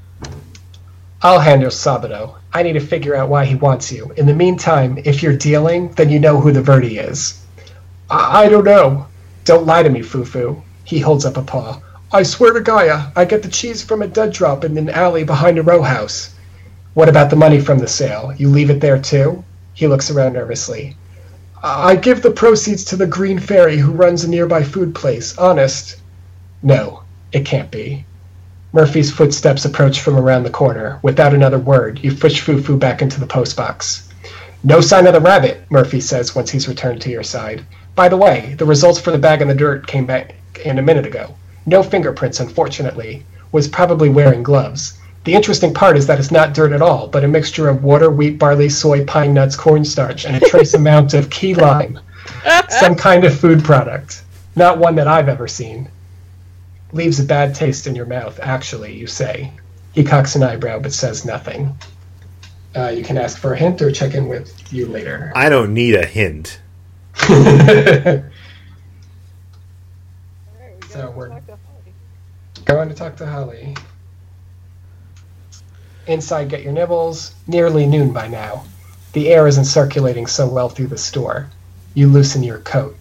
[1.23, 2.35] I'll handle Sabado.
[2.53, 4.13] I need to figure out why he wants you.
[4.17, 7.41] In the meantime, if you're dealing, then you know who the Verde is.
[8.11, 9.07] I, I don't know.
[9.45, 10.63] Don't lie to me, Foo Foo.
[10.85, 11.81] He holds up a paw.
[12.15, 15.25] I swear to Gaia, I get the cheese from a dead drop in an alley
[15.25, 16.35] behind a row house.
[16.93, 18.35] What about the money from the sale?
[18.37, 19.43] You leave it there too?
[19.73, 20.95] He looks around nervously.
[21.63, 25.39] I give the proceeds to the Green Fairy who runs a nearby food place.
[25.39, 26.03] Honest.
[26.63, 27.03] No,
[27.33, 28.05] it can't be.
[28.75, 30.99] Murphy's footsteps approach from around the corner.
[31.01, 34.03] Without another word, you push Foo Foo back into the postbox.
[34.63, 37.65] No sign of the rabbit, Murphy says once he's returned to your side.
[37.95, 40.83] By the way, the results for the bag in the dirt came back in a
[40.83, 41.35] minute ago.
[41.67, 43.25] No fingerprints, unfortunately.
[43.53, 44.99] Was probably wearing gloves.
[45.25, 48.11] The interesting part is that it's not dirt at all, but a mixture of water,
[48.11, 52.01] wheat, barley, soy, pine nuts, cornstarch, and a trace amount of key lime.
[52.69, 54.25] Some kind of food product.
[54.57, 55.89] Not one that I've ever seen.
[56.93, 59.53] Leaves a bad taste in your mouth, actually, you say.
[59.93, 61.77] He cocks an eyebrow but says nothing.
[62.75, 65.31] Uh, you can ask for a hint or check in with you later.
[65.37, 66.61] I don't need a hint.
[70.93, 71.31] So we're
[72.65, 73.77] going to talk to Holly.
[76.07, 77.35] Inside, get your nibbles.
[77.47, 78.65] Nearly noon by now.
[79.13, 81.49] The air isn't circulating so well through the store.
[81.95, 82.97] You loosen your coat.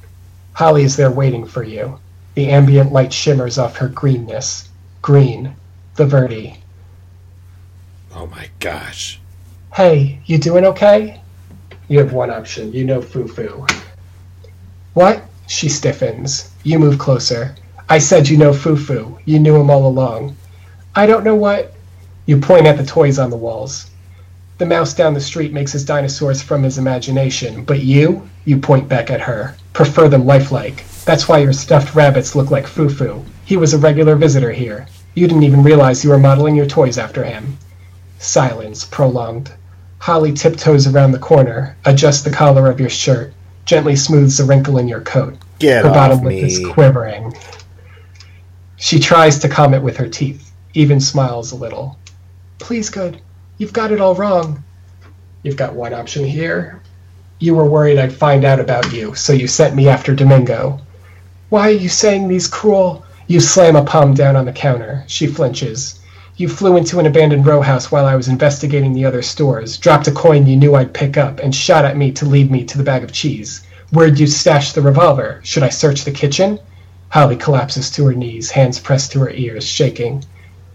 [0.53, 1.99] Holly is there waiting for you.
[2.35, 4.69] The ambient light shimmers off her greenness.
[5.01, 5.55] Green.
[5.95, 6.57] The Verde.
[8.13, 9.19] Oh my gosh.
[9.73, 11.21] Hey, you doing okay?
[11.87, 12.73] You have one option.
[12.73, 13.65] You know Foo Foo.
[14.93, 15.23] What?
[15.47, 16.51] She stiffens.
[16.63, 17.55] You move closer.
[17.91, 19.19] I said you know Foo.
[19.25, 20.37] You knew him all along.
[20.95, 21.73] I don't know what.
[22.25, 23.91] You point at the toys on the walls.
[24.59, 28.87] The mouse down the street makes his dinosaurs from his imagination, but you, you point
[28.87, 30.85] back at her, prefer them lifelike.
[31.03, 33.25] That's why your stuffed rabbits look like Foo.
[33.43, 34.87] He was a regular visitor here.
[35.13, 37.57] You didn't even realize you were modeling your toys after him.
[38.19, 39.51] Silence, prolonged.
[39.97, 43.33] Holly tiptoes around the corner, adjusts the collar of your shirt,
[43.65, 45.35] gently smooths a wrinkle in your coat.
[45.59, 47.35] Get her off bottom lip is quivering.
[48.83, 51.99] She tries to it with her teeth, even smiles a little.
[52.57, 53.21] Please, good.
[53.59, 54.63] You've got it all wrong.
[55.43, 56.81] You've got one option here.
[57.37, 60.81] You were worried I'd find out about you, so you sent me after Domingo.
[61.49, 63.05] Why are you saying these cruel?
[63.27, 65.03] You slam a palm down on the counter.
[65.05, 65.99] She flinches.
[66.35, 70.07] You flew into an abandoned row house while I was investigating the other stores, dropped
[70.07, 72.79] a coin you knew I'd pick up, and shot at me to lead me to
[72.79, 73.61] the bag of cheese.
[73.91, 75.39] Where'd you stash the revolver?
[75.43, 76.57] Should I search the kitchen?
[77.11, 80.23] Holly collapses to her knees, hands pressed to her ears, shaking.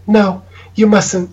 [0.05, 0.43] No,
[0.75, 1.31] you mustn't.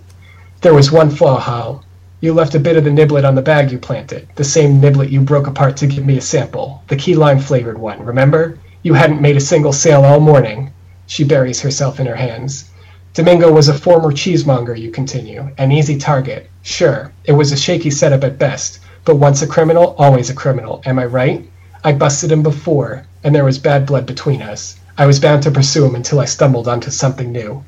[0.63, 1.85] There was one flaw, Hal.
[2.23, 5.11] You left a bit of the niblet on the bag you planted, the same niblet
[5.11, 8.59] you broke apart to give me a sample, the key lime flavored one, remember?
[8.83, 10.73] You hadn't made a single sale all morning.
[11.07, 12.71] She buries herself in her hands.
[13.13, 16.49] Domingo was a former cheesemonger, you continue, an easy target.
[16.63, 20.81] Sure, it was a shaky setup at best, but once a criminal, always a criminal,
[20.87, 21.47] am I right?
[21.85, 24.77] I busted him before, and there was bad blood between us.
[24.97, 27.65] I was bound to pursue him until I stumbled onto something new.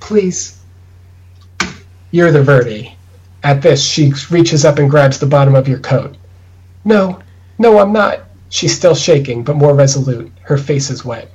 [0.00, 0.58] Please.
[2.10, 2.94] You're the Verde.
[3.42, 6.14] At this, she reaches up and grabs the bottom of your coat.
[6.84, 7.20] No,
[7.58, 8.20] no, I'm not.
[8.50, 10.30] She's still shaking, but more resolute.
[10.42, 11.30] Her face is wet.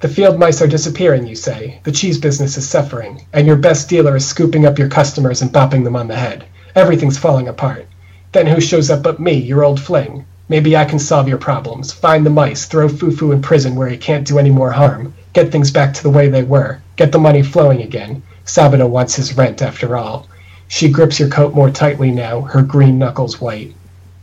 [0.00, 1.80] The field mice are disappearing, you say.
[1.84, 5.52] The cheese business is suffering, and your best dealer is scooping up your customers and
[5.52, 6.44] bopping them on the head.
[6.74, 7.86] Everything's falling apart.
[8.32, 10.24] Then who shows up but me, your old fling?
[10.48, 11.92] Maybe I can solve your problems.
[11.92, 15.12] Find the mice, throw Foo Foo in prison where he can't do any more harm.
[15.34, 16.80] Get things back to the way they were.
[16.96, 18.22] Get the money flowing again.
[18.46, 20.26] Sabado wants his rent, after all.
[20.66, 23.74] She grips your coat more tightly now, her green knuckles white.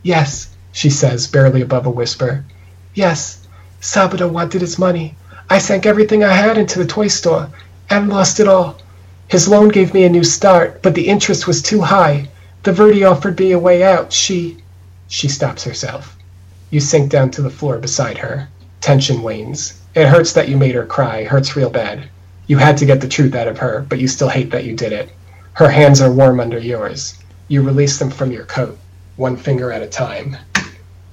[0.02, 2.44] Yes, she says, barely above a whisper.
[2.92, 3.46] Yes,
[3.80, 5.14] Sabado wanted his money.
[5.48, 7.50] I sank everything I had into the toy store
[7.88, 8.78] and lost it all.
[9.28, 12.28] His loan gave me a new start, but the interest was too high.
[12.64, 14.12] The Verde offered me a way out.
[14.12, 14.58] She.
[15.06, 16.15] She stops herself.
[16.68, 18.48] You sink down to the floor beside her.
[18.80, 19.80] Tension wanes.
[19.94, 22.08] It hurts that you made her cry, hurts real bad.
[22.48, 24.74] You had to get the truth out of her, but you still hate that you
[24.74, 25.10] did it.
[25.52, 27.14] Her hands are warm under yours.
[27.48, 28.78] You release them from your coat,
[29.16, 30.36] one finger at a time.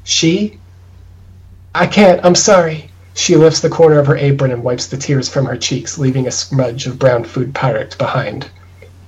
[0.04, 0.60] She?
[1.76, 2.89] I can't, I'm sorry.
[3.14, 6.28] She lifts the corner of her apron and wipes the tears from her cheeks, leaving
[6.28, 8.49] a smudge of brown food product behind.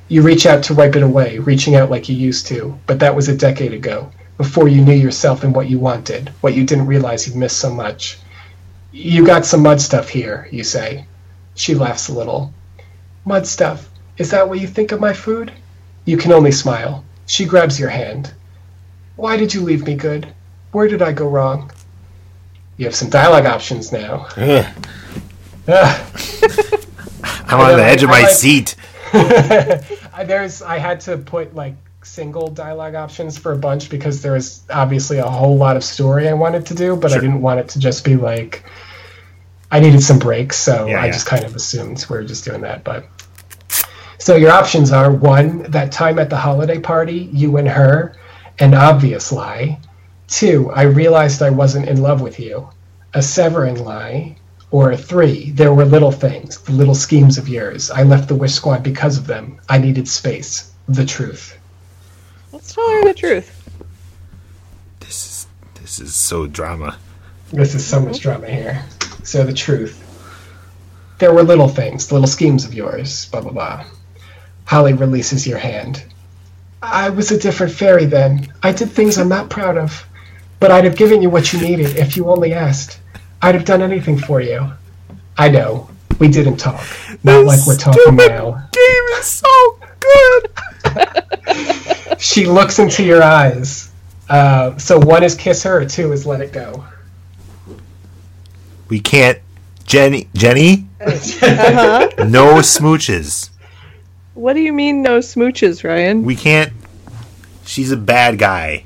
[0.08, 3.16] You reach out to wipe it away, reaching out like you used to, but that
[3.16, 6.88] was a decade ago, before you knew yourself and what you wanted, what you didn't
[6.88, 8.18] realize you'd missed so much.
[8.92, 11.06] You got some mud stuff here, you say.
[11.56, 12.54] She laughs a little.
[13.26, 13.90] Mud stuff?
[14.18, 15.52] Is that what you think of my food?
[16.06, 17.04] You can only smile.
[17.26, 18.34] She grabs your hand.
[19.16, 20.28] Why did you leave me good?
[20.72, 21.72] Where did I go wrong?
[22.78, 24.28] You have some dialogue options now.
[24.38, 24.66] Ugh.
[25.68, 26.12] Ah.
[27.48, 28.76] I'm on the edge of my like- seat.
[29.14, 31.76] I- There's I had to put like
[32.06, 36.30] single dialogue options for a bunch because there was obviously a whole lot of story
[36.30, 38.64] I wanted to do, but I didn't want it to just be like
[39.72, 41.12] I needed some breaks, so Yeah, I yeah.
[41.12, 42.84] just kind of assumed we were just doing that.
[42.84, 43.06] But
[44.20, 48.16] so your options are one, that time at the holiday party, you and her,
[48.60, 49.80] an obvious lie.
[50.28, 52.70] Two, I realized I wasn't in love with you,
[53.14, 54.38] a severing lie.
[54.72, 57.90] Or three, there were little things, the little schemes of yours.
[57.92, 59.60] I left the Wish Squad because of them.
[59.70, 60.72] I needed space.
[60.90, 61.58] The truth.
[62.66, 63.80] Let's tell her the truth.
[65.00, 66.98] This is this is so drama.
[67.54, 68.84] This is so much drama here.
[69.22, 70.02] So the truth.
[71.20, 73.86] There were little things, little schemes of yours, blah blah blah.
[74.66, 76.06] Holly releases your hand.
[76.82, 78.52] I was a different fairy then.
[78.64, 80.04] I did things I'm not proud of.
[80.60, 83.00] But I'd have given you what you needed if you only asked.
[83.44, 84.72] I'd have done anything for you.
[85.38, 85.88] I know.
[86.18, 86.84] We didn't talk.
[87.24, 88.70] Not like we're talking Stupid now.
[88.72, 91.22] Game is so good.
[92.20, 93.92] she looks into your eyes.
[94.30, 96.84] Uh, so one is kiss her, two is let it go.
[98.88, 99.40] We can't.
[99.86, 102.10] Jenny, Jenny, Uh-huh.
[102.28, 103.50] no smooches.
[104.34, 106.24] What do you mean no smooches, Ryan?
[106.24, 106.74] We can't.
[107.66, 108.86] She's a bad guy.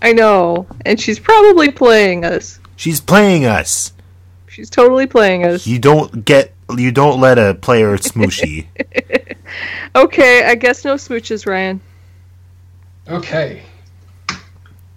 [0.00, 2.58] I know, and she's probably playing us.
[2.76, 3.92] She's playing us.
[4.48, 5.66] She's totally playing us.
[5.66, 6.52] You don't get.
[6.76, 8.66] You don't let a player smooshy.
[9.94, 11.78] Okay, I guess no smooches, Ryan.
[13.08, 13.62] Okay.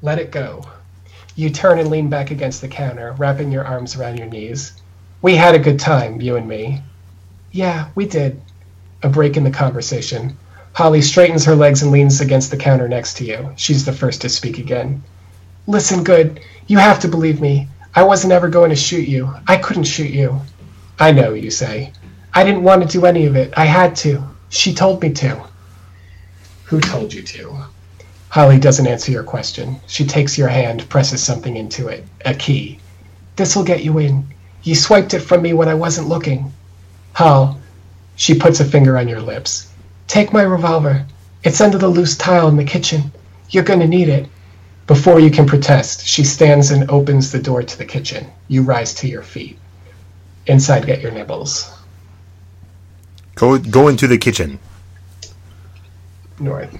[0.01, 0.63] Let it go.
[1.35, 4.73] You turn and lean back against the counter, wrapping your arms around your knees.
[5.21, 6.81] We had a good time, you and me.
[7.51, 8.39] Yeah, we did.
[9.01, 10.37] A break in the conversation.
[10.73, 13.51] Holly straightens her legs and leans against the counter next to you.
[13.55, 15.03] She's the first to speak again.
[15.67, 16.41] Listen, good.
[16.67, 17.67] You have to believe me.
[17.95, 19.33] I wasn't ever going to shoot you.
[19.47, 20.41] I couldn't shoot you.
[20.99, 21.91] I know, you say.
[22.33, 23.53] I didn't want to do any of it.
[23.57, 24.23] I had to.
[24.49, 25.43] She told me to.
[26.65, 27.65] Who told you to?
[28.35, 29.79] Holly doesn't answer your question.
[29.87, 32.03] She takes your hand, presses something into it.
[32.25, 32.79] A key.
[33.37, 34.27] This'll get you in.
[34.61, 36.51] You swiped it from me when I wasn't looking.
[37.13, 37.57] Hal,
[38.17, 39.71] she puts a finger on your lips.
[40.07, 41.05] Take my revolver.
[41.45, 43.09] It's under the loose tile in the kitchen.
[43.51, 44.27] You're gonna need it.
[44.85, 48.27] Before you can protest, she stands and opens the door to the kitchen.
[48.49, 49.57] You rise to your feet.
[50.45, 51.71] Inside, get your nibbles.
[53.35, 54.59] go go into the kitchen.
[56.37, 56.77] north.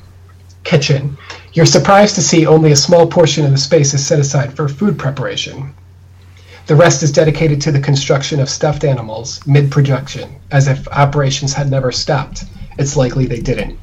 [0.65, 1.15] Kitchen.
[1.55, 4.67] You're surprised to see only a small portion of the space is set aside for
[4.67, 5.73] food preparation.
[6.67, 11.53] The rest is dedicated to the construction of stuffed animals mid production, as if operations
[11.53, 12.43] had never stopped.
[12.77, 13.79] It's likely they didn't.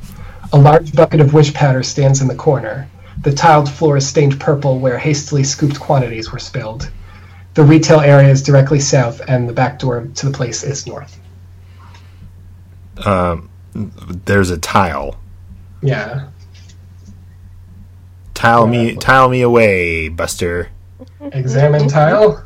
[0.53, 2.91] A large bucket of wish powder stands in the corner.
[3.23, 6.91] The tiled floor is stained purple where hastily scooped quantities were spilled.
[7.55, 11.19] The retail area is directly south, and the back door to the place is north.
[13.07, 15.17] Um, there's a tile.
[15.81, 16.29] Yeah.
[18.43, 20.69] Tile me, tile me away, Buster.
[21.21, 22.45] Examine tile.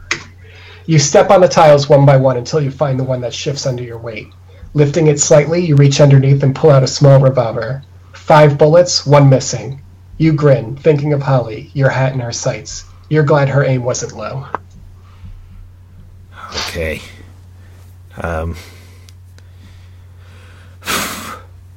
[0.84, 3.64] You step on the tiles one by one until you find the one that shifts
[3.64, 4.28] under your weight.
[4.74, 7.82] Lifting it slightly, you reach underneath and pull out a small revolver.
[8.12, 9.80] Five bullets, one missing.
[10.18, 12.84] You grin, thinking of Holly, your hat in her sights.
[13.08, 14.48] You're glad her aim wasn't low.
[16.68, 17.00] Okay.
[18.18, 18.54] Um,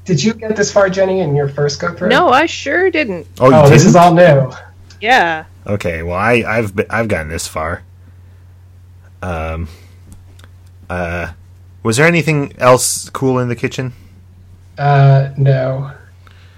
[0.09, 2.09] Did you get this far, Jenny, in your first go through?
[2.09, 3.27] No, I sure didn't.
[3.39, 3.87] oh, you Oh, this didn't?
[3.89, 4.51] is all new.
[4.99, 5.45] Yeah.
[5.67, 7.83] Okay, well, I, I've been, I've gotten this far.
[9.21, 9.67] Um,
[10.89, 11.33] uh,
[11.83, 13.93] was there anything else cool in the kitchen?
[14.79, 15.91] Uh, no.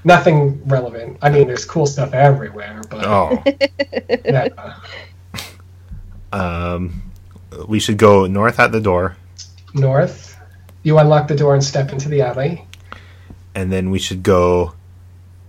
[0.06, 1.18] Nothing relevant.
[1.22, 3.44] I mean, there's cool stuff everywhere, but Oh,
[4.26, 4.48] yeah.
[6.32, 7.02] um,
[7.68, 9.18] we should go north at the door,
[9.74, 10.38] north.
[10.84, 12.66] You unlock the door and step into the alley.
[13.56, 14.74] And then we should go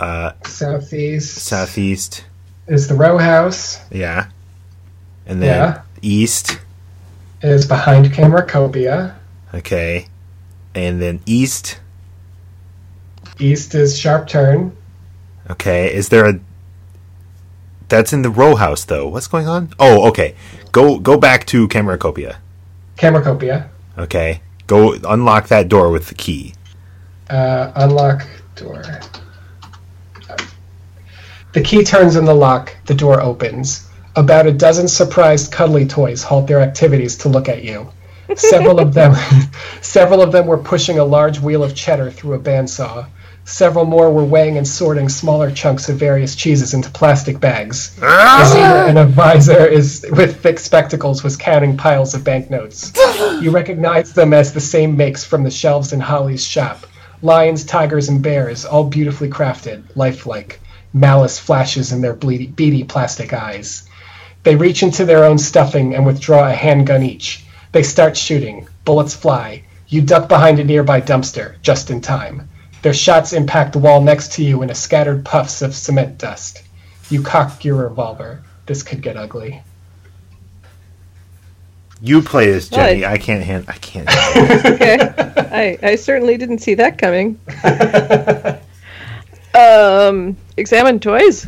[0.00, 1.36] uh, Southeast.
[1.38, 2.24] southeast.
[2.66, 3.80] is the row house.
[3.90, 4.26] Yeah,
[5.26, 5.82] and then Yeah.
[6.00, 6.58] east.
[7.42, 9.14] Is behind Cameracopia.
[9.54, 10.06] Okay,
[10.74, 11.78] and then east.
[13.38, 14.76] East is Sharp Turn.
[15.50, 16.40] Okay, is there a?
[17.88, 19.08] That's in the row house, though.
[19.08, 19.70] What's going on?
[19.78, 20.34] Oh, okay.
[20.70, 22.36] Go go back to Cameracopia.
[22.96, 23.68] Cameracopia.
[23.98, 26.54] Okay, go unlock that door with the key.
[27.32, 28.26] Uh, unlock
[28.56, 28.84] door.
[31.54, 32.76] The key turns in the lock.
[32.84, 33.88] The door opens.
[34.16, 37.88] About a dozen surprised cuddly toys halt their activities to look at you.
[38.36, 39.16] Several of them,
[39.80, 43.06] several of them were pushing a large wheel of cheddar through a bandsaw.
[43.46, 47.98] Several more were weighing and sorting smaller chunks of various cheeses into plastic bags.
[48.90, 52.92] An advisor is with thick spectacles, was counting piles of banknotes.
[53.40, 56.86] You recognize them as the same makes from the shelves in Holly's shop.
[57.24, 60.58] Lions, tigers, and bears, all beautifully crafted, lifelike.
[60.92, 63.84] Malice flashes in their bleedy, beady plastic eyes.
[64.42, 67.44] They reach into their own stuffing and withdraw a handgun each.
[67.70, 68.66] They start shooting.
[68.84, 69.62] Bullets fly.
[69.86, 72.48] You duck behind a nearby dumpster, just in time.
[72.82, 76.64] Their shots impact the wall next to you in a scattered puffs of cement dust.
[77.08, 78.42] You cock your revolver.
[78.66, 79.62] This could get ugly.
[82.04, 83.02] You play this, Jenny.
[83.02, 83.12] What?
[83.12, 83.66] I can't hand.
[83.68, 84.10] I can't.
[84.10, 84.72] handle.
[84.74, 84.98] Okay.
[85.52, 87.38] I, I certainly didn't see that coming.
[89.54, 91.46] um, examine toys.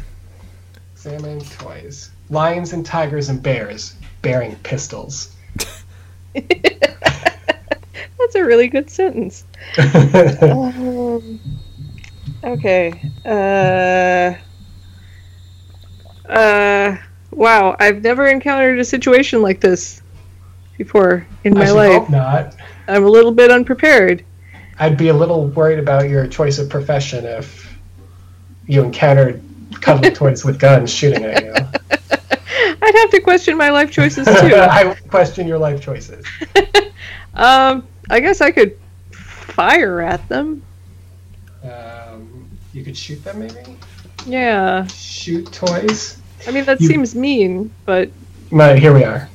[0.93, 2.11] Examine toys.
[2.31, 5.35] Lions and tigers and bears bearing pistols.
[6.35, 9.45] That's a really good sentence.
[9.77, 11.41] Um,
[12.45, 13.11] okay.
[13.25, 14.35] Uh.
[16.31, 16.97] Uh.
[17.33, 17.75] Wow.
[17.81, 20.01] I've never encountered a situation like this
[20.79, 21.93] before in my should life.
[21.93, 22.55] hope not.
[22.89, 24.25] I'm a little bit unprepared.
[24.79, 27.77] I'd be a little worried about your choice of profession if
[28.67, 29.43] you encountered
[29.81, 31.53] cuddly toys with guns shooting at you.
[32.83, 34.33] I'd have to question my life choices too.
[34.55, 36.25] I would question your life choices.
[37.35, 38.79] um, I guess I could
[39.13, 40.63] fire at them.
[41.63, 43.77] Um, you could shoot them, maybe.
[44.27, 44.87] Yeah.
[44.89, 46.21] Shoot toys.
[46.47, 48.11] I mean, that You- seems mean, but
[48.51, 49.29] Right, here we are.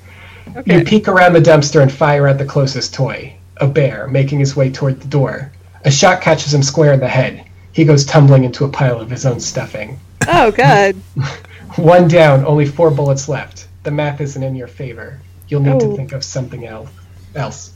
[0.58, 0.80] Okay.
[0.80, 4.56] You peek around the dumpster and fire at the closest toy, a bear, making his
[4.56, 5.52] way toward the door.
[5.86, 7.46] A shot catches him square in the head.
[7.72, 10.00] He goes tumbling into a pile of his own stuffing.
[10.28, 10.96] Oh God.
[11.78, 13.68] One down, only four bullets left.
[13.84, 15.20] The math isn't in your favor.
[15.48, 15.92] You'll need Oh.
[15.92, 16.90] to think of something else.
[17.36, 17.74] Else,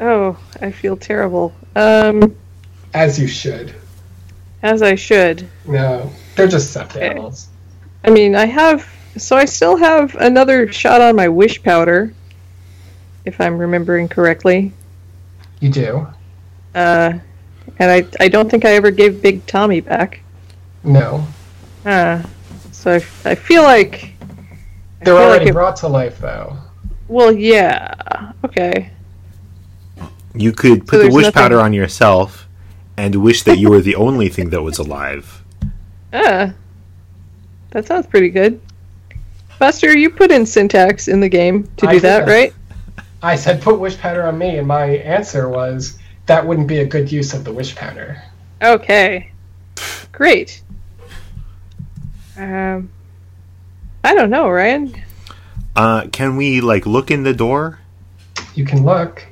[0.00, 1.52] Oh, I feel terrible.
[1.74, 2.36] Um,
[2.92, 3.74] as you should.
[4.62, 5.46] as I should.
[5.66, 7.06] No, they're just stuffed Okay.
[7.08, 7.48] animals.
[8.04, 8.86] I mean, I have.
[9.16, 12.12] So I still have another shot on my wish powder,
[13.24, 14.72] if I'm remembering correctly.
[15.60, 16.06] You do.
[16.74, 17.14] Uh,
[17.78, 20.20] and I I don't think I ever gave Big Tommy back.
[20.84, 21.26] No,
[21.84, 22.22] Uh,
[22.72, 22.96] so I,
[23.30, 24.12] I feel like.
[24.20, 26.56] I they're feel like already it- brought to life, though.
[27.08, 28.32] Well, yeah.
[28.44, 28.90] Okay.
[30.34, 32.46] You could put the wish nothing- powder on yourself
[32.96, 35.42] and wish that you were the only thing that was alive.
[36.12, 36.52] Ah,
[37.70, 38.58] that sounds pretty good.
[39.58, 42.32] Buster, you put in syntax in the game to do did that, that.
[42.32, 42.54] right?
[43.22, 46.84] I said put wish powder on me, and my answer was that wouldn't be a
[46.84, 48.22] good use of the wish powder.
[48.62, 49.32] Okay.
[50.12, 50.62] Great.
[52.36, 52.90] Um,
[54.04, 54.94] I don't know, Ryan.
[55.74, 57.78] Uh, can we like look in the door?
[58.54, 59.26] You can look.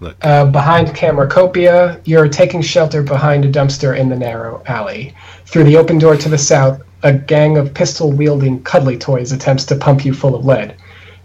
[0.00, 0.16] Look.
[0.22, 5.14] Uh, behind Cameracopia, you're taking shelter behind a dumpster in the narrow alley.
[5.46, 9.66] Through the open door to the south, a gang of pistol wielding cuddly toys attempts
[9.66, 10.74] to pump you full of lead.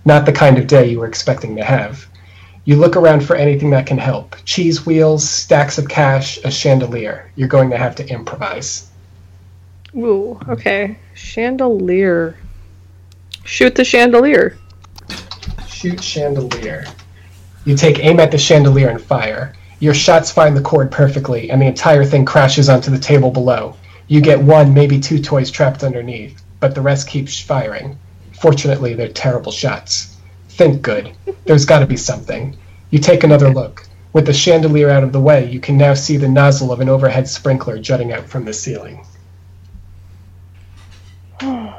[0.03, 2.05] Not the kind of day you were expecting to have.
[2.65, 7.31] You look around for anything that can help cheese wheels, stacks of cash, a chandelier.
[7.37, 8.89] You're going to have to improvise.
[9.95, 10.97] Ooh, okay.
[11.13, 12.35] Chandelier.
[13.45, 14.57] Shoot the chandelier.
[15.65, 16.85] Shoot chandelier.
[17.63, 19.53] You take aim at the chandelier and fire.
[19.79, 23.77] Your shots find the cord perfectly, and the entire thing crashes onto the table below.
[24.09, 27.97] You get one, maybe two toys trapped underneath, but the rest keeps firing.
[28.33, 30.17] Fortunately, they're terrible shots.
[30.49, 31.13] Think good.
[31.45, 32.57] There's got to be something.
[32.89, 33.87] You take another look.
[34.11, 36.89] With the chandelier out of the way, you can now see the nozzle of an
[36.89, 39.05] overhead sprinkler jutting out from the ceiling.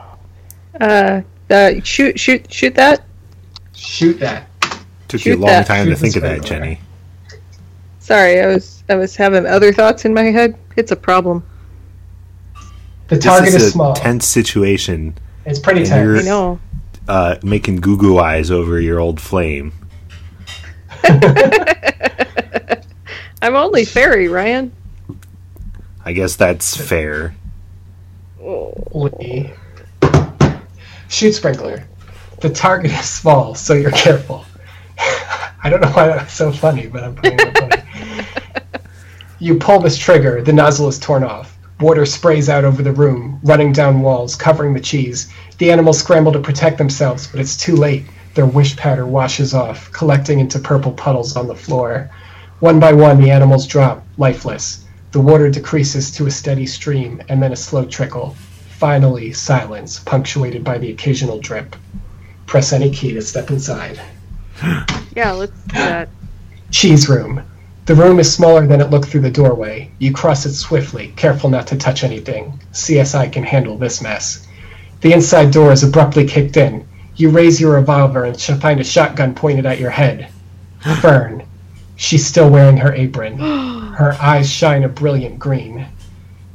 [0.81, 1.21] Uh,
[1.51, 3.05] uh, shoot, shoot, shoot that.
[3.75, 4.49] Shoot that.
[5.09, 5.67] Took you a long that.
[5.67, 6.45] time Shoot to think the of that.
[6.45, 6.81] Jenny.
[7.99, 10.57] Sorry, I was I was having other thoughts in my head.
[10.77, 11.45] It's a problem.
[13.11, 13.95] The target this is, is a small.
[13.95, 15.15] tense situation.
[15.45, 16.05] It's pretty and tense.
[16.05, 16.59] you're- I know.
[17.09, 19.73] Uh, making goo goo eyes over your old flame.
[23.43, 24.71] I'm only fairy, Ryan.
[26.05, 27.35] I guess that's fair.
[28.93, 29.51] Lee.
[31.09, 31.85] Shoot sprinkler.
[32.41, 34.45] The target is small, so you're careful.
[34.99, 37.77] I don't know why that was so funny, but I'm putting it funny.
[39.43, 41.57] You pull this trigger, the nozzle is torn off.
[41.81, 45.33] Water sprays out over the room, running down walls, covering the cheese.
[45.57, 48.05] The animals scramble to protect themselves, but it's too late.
[48.35, 52.11] Their wish powder washes off, collecting into purple puddles on the floor.
[52.59, 54.85] One by one, the animals drop, lifeless.
[55.13, 58.37] The water decreases to a steady stream and then a slow trickle.
[58.77, 61.75] Finally, silence, punctuated by the occasional drip.
[62.47, 64.01] Press any key to step inside.
[65.17, 66.09] Yeah, let's do that.
[66.71, 67.43] Cheese room.
[67.87, 69.91] The room is smaller than it looked through the doorway.
[69.99, 72.61] You cross it swiftly, careful not to touch anything.
[72.73, 74.47] CSI can handle this mess.
[75.01, 76.87] The inside door is abruptly kicked in.
[77.17, 80.29] You raise your revolver and find a shotgun pointed at your head.
[81.01, 81.43] Fern.
[81.97, 83.39] She's still wearing her apron.
[84.01, 85.87] Her eyes shine a brilliant green.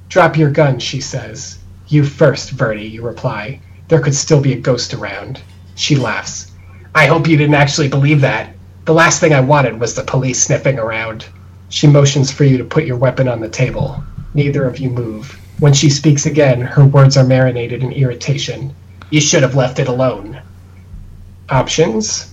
[0.09, 1.59] Drop your gun, she says.
[1.87, 3.59] You first, Verde, you reply.
[3.87, 5.41] There could still be a ghost around.
[5.75, 6.51] She laughs.
[6.95, 8.54] I hope you didn't actually believe that.
[8.85, 11.25] The last thing I wanted was the police sniffing around.
[11.69, 14.03] She motions for you to put your weapon on the table.
[14.35, 15.39] Neither of you move.
[15.59, 18.75] When she speaks again, her words are marinated in irritation.
[19.09, 20.39] You should have left it alone.
[21.49, 22.31] Options.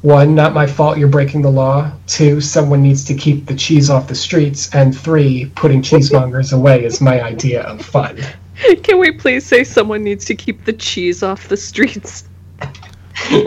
[0.00, 1.92] One, not my fault you're breaking the law.
[2.08, 4.74] Two, someone needs to keep the cheese off the streets.
[4.74, 8.18] And three, putting cheesemongers away is my idea of fun.
[8.82, 12.24] Can we please say someone needs to keep the cheese off the streets?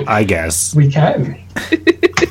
[0.07, 0.73] I guess.
[0.73, 1.37] We can.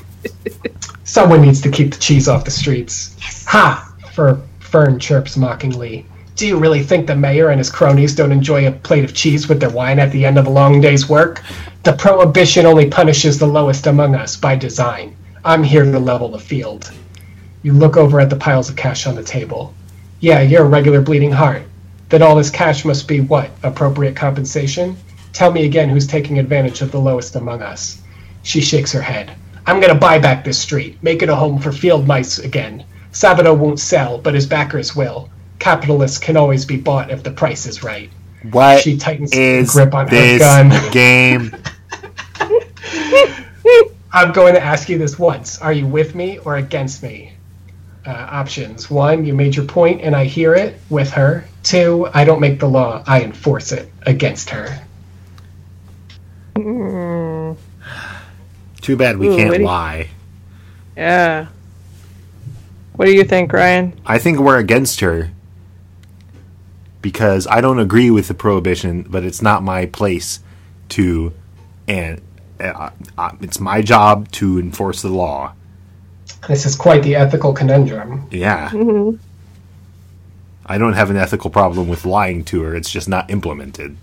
[1.15, 3.15] Someone needs to keep the cheese off the streets.
[3.47, 3.95] Ha!
[4.11, 6.07] For Fern chirps mockingly.
[6.35, 9.49] Do you really think the mayor and his cronies don't enjoy a plate of cheese
[9.49, 11.41] with their wine at the end of a long day's work?
[11.85, 15.15] The prohibition only punishes the lowest among us by design.
[15.45, 16.91] I'm here to level the field.
[17.63, 19.73] You look over at the piles of cash on the table.
[20.19, 21.63] Yeah, you're a regular bleeding heart.
[22.09, 23.53] Then all this cash must be what?
[23.63, 24.97] Appropriate compensation?
[25.33, 28.03] Tell me again who's taking advantage of the lowest among us.
[28.43, 29.31] She shakes her head.
[29.67, 32.85] I'm gonna buy back this street, make it a home for field mice again.
[33.13, 35.31] Sabato won't sell, but his backers will.
[35.59, 38.11] Capitalists can always be bought if the price is right.
[38.51, 40.71] What She tightens the is grip on her this gun.
[40.93, 41.55] game?
[44.13, 45.61] I'm going to ask you this once.
[45.61, 47.33] Are you with me or against me?
[48.07, 48.91] Uh, options.
[48.91, 51.47] One, you made your point and I hear it with her.
[51.63, 54.79] Two, I don't make the law, I enforce it against her.
[58.85, 59.65] Too bad we Ooh, can't witty.
[59.65, 60.11] lie.
[60.95, 61.47] Yeah.
[62.97, 63.99] What do you think, Ryan?
[64.05, 65.31] I think we're against her
[67.01, 70.41] because I don't agree with the prohibition, but it's not my place
[70.91, 71.33] to,
[71.89, 72.21] and
[72.61, 75.55] uh, uh, it's my job to enforce the law.
[76.47, 78.29] This is quite the ethical conundrum.
[78.31, 78.69] Yeah.
[78.69, 79.17] Mm-hmm.
[80.67, 82.77] I don't have an ethical problem with lying to her.
[82.77, 83.97] It's just not implemented.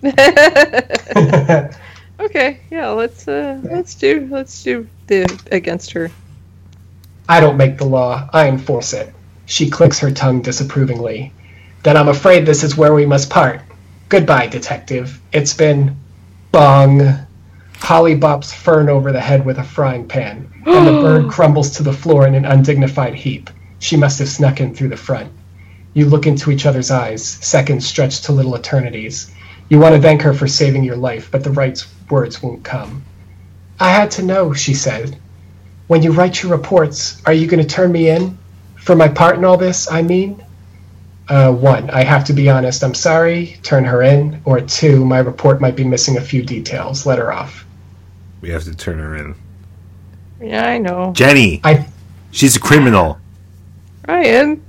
[2.20, 6.10] Okay, yeah, let's uh let's do let's do the against her.
[7.28, 9.14] I don't make the law, I enforce it.
[9.46, 11.32] She clicks her tongue disapprovingly.
[11.82, 13.60] Then I'm afraid this is where we must part.
[14.08, 15.20] Goodbye, detective.
[15.32, 15.96] It's been
[16.50, 17.26] bong.
[17.76, 21.82] Holly bops Fern over the head with a frying pan, and the bird crumbles to
[21.82, 23.48] the floor in an undignified heap.
[23.78, 25.30] She must have snuck in through the front.
[25.94, 29.30] You look into each other's eyes, seconds stretch to little eternities.
[29.68, 33.04] You want to thank her for saving your life, but the right words won't come.
[33.78, 35.18] I had to know, she said.
[35.88, 38.38] When you write your reports, are you going to turn me in?
[38.76, 40.42] For my part in all this, I mean?
[41.28, 44.40] Uh, one, I have to be honest, I'm sorry, turn her in.
[44.46, 47.66] Or two, my report might be missing a few details, let her off.
[48.40, 49.34] We have to turn her in.
[50.40, 51.12] Yeah, I know.
[51.14, 51.86] Jenny, I
[52.30, 53.18] she's a criminal.
[54.06, 54.62] Ryan.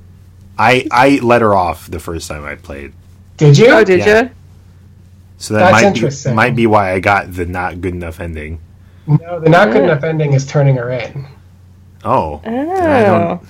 [0.57, 2.91] I I let her off the first time I played,
[3.37, 3.67] did you?
[3.69, 4.21] Oh, did Yeah.
[4.23, 4.29] ya?
[5.39, 6.31] So that That's might interesting.
[6.33, 8.59] be, might be why I got the not good enough ending.
[9.07, 11.25] No, the not good enough ending is turning her in.
[12.05, 13.41] Oh, Oh.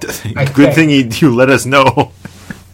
[0.00, 0.74] don't- good think.
[0.74, 2.12] thing you, you let us know.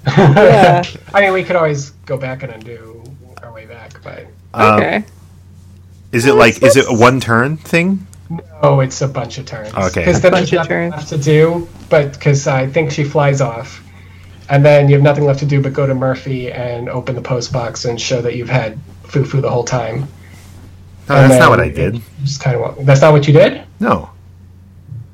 [0.07, 0.83] Yeah.
[1.13, 3.03] I mean, we could always go back and undo
[3.43, 5.05] our way back, but Um, Okay.
[6.13, 8.07] Is it like is it a one turn thing?
[8.63, 9.75] oh, it's a bunch of turns.
[9.75, 10.01] Okay.
[10.01, 10.93] because A then bunch there's of nothing turns.
[10.93, 11.69] left to do.
[11.91, 13.83] But because I think she flies off,
[14.51, 17.23] and then you have nothing left to do but go to Murphy and open the
[17.23, 20.01] post box and show that you've had Foo Foo the whole time.
[21.09, 22.03] No, And that's not what I did.
[22.23, 22.85] Just kind of.
[22.85, 23.65] That's not what you did.
[23.81, 24.11] No,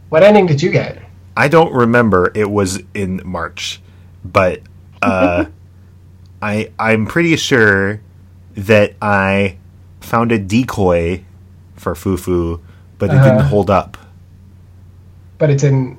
[0.08, 1.00] What ending did you get?
[1.36, 2.30] I don't remember.
[2.34, 3.80] It was in March,
[4.24, 4.60] but
[5.02, 5.46] uh,
[6.42, 8.00] I I'm pretty sure
[8.56, 9.56] that I
[10.00, 11.24] found a decoy
[11.76, 12.60] for Foo Foo,
[12.98, 13.48] but it didn't Uh-huh.
[13.48, 13.96] hold up.
[15.38, 15.98] But it didn't.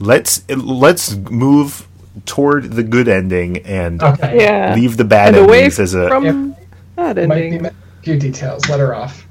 [0.00, 1.86] Let's let's move
[2.24, 4.38] toward the good ending and Okay.
[4.42, 4.74] Yeah.
[4.74, 6.08] leave the bad and away endings as a.
[6.08, 6.56] from
[6.96, 7.70] that Might be ending.
[8.02, 8.68] few details.
[8.68, 9.26] Let her off.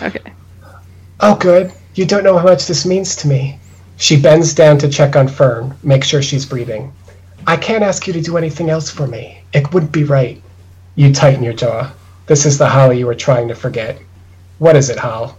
[0.00, 0.32] Okay.
[1.20, 1.72] Oh, good.
[1.94, 3.58] You don't know how much this means to me.
[3.96, 6.92] She bends down to check on Fern, make sure she's breathing.
[7.46, 9.40] I can't ask you to do anything else for me.
[9.52, 10.42] It wouldn't be right.
[10.96, 11.92] You tighten your jaw.
[12.26, 13.98] This is the Holly you were trying to forget.
[14.58, 15.38] What is it, Hal?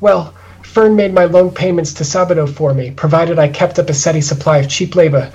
[0.00, 0.34] Well,
[0.74, 4.20] Fern made my loan payments to Sabato for me, provided I kept up a steady
[4.20, 5.30] supply of cheap labor.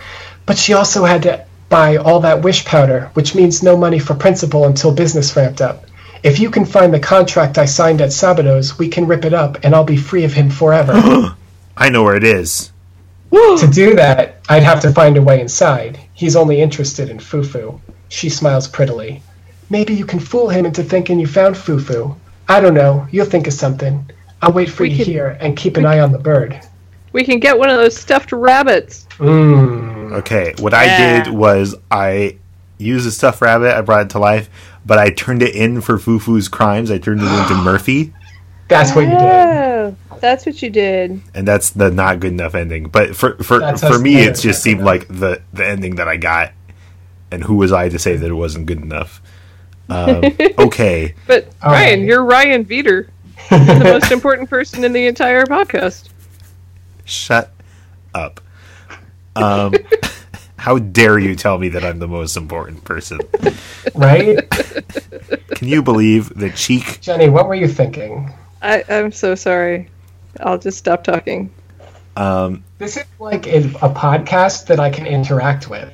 [0.45, 4.15] But she also had to buy all that wish powder, which means no money for
[4.15, 5.85] principal until business ramped up.
[6.23, 9.59] If you can find the contract I signed at Sabato's, we can rip it up
[9.63, 10.91] and I'll be free of him forever.
[11.77, 12.73] I know where it is.
[13.31, 16.01] to do that, I'd have to find a way inside.
[16.13, 17.79] He's only interested in Foo Foo.
[18.09, 19.23] She smiles prettily.
[19.69, 22.17] Maybe you can fool him into thinking you found Foo Foo.
[22.49, 23.07] I don't know.
[23.09, 24.05] You'll think of something.
[24.41, 26.59] I'll wait for We you could- here and keep an eye on the bird.
[27.11, 29.07] We can get one of those stuffed rabbits.
[29.17, 30.11] Mmm.
[30.13, 32.37] Okay, what I did was I
[32.77, 34.49] used a stuffed rabbit, I brought it to life,
[34.85, 36.89] but I turned it in for Foo Foo's crimes.
[36.91, 38.13] I turned it into Murphy,
[38.67, 39.19] That's what you did.
[39.19, 41.21] Oh, that's what you did.
[41.33, 42.85] and that's the not good enough ending.
[42.89, 44.85] But for for That's for me, it just seemed that.
[44.85, 46.51] like the the ending that I got,
[47.31, 49.21] and who was I to say that it wasn't good enough?
[49.89, 50.23] Um,
[50.59, 52.07] okay, But Ryan, right.
[52.07, 53.07] you're Ryan Veeder,
[53.49, 56.09] the most important person in the entire podcast.
[57.05, 57.51] shut
[58.13, 58.41] up.
[59.35, 59.73] Um,
[60.57, 63.19] how dare you tell me that I'm the most important person?
[63.95, 64.49] Right?
[65.55, 66.99] Can you believe the Cheek?
[67.01, 68.33] Jenny, what were you thinking?
[68.61, 69.89] I, I'm so sorry.
[70.41, 71.49] I'll just stop talking.
[72.17, 75.91] Um, This is like a, a podcast that I can interact with.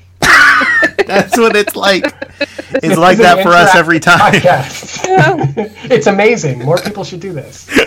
[1.07, 2.03] that's what it's like.
[2.83, 4.19] It's like that for us every time.
[4.19, 5.05] podcast.
[5.91, 6.59] it's amazing.
[6.63, 7.69] More people should do this.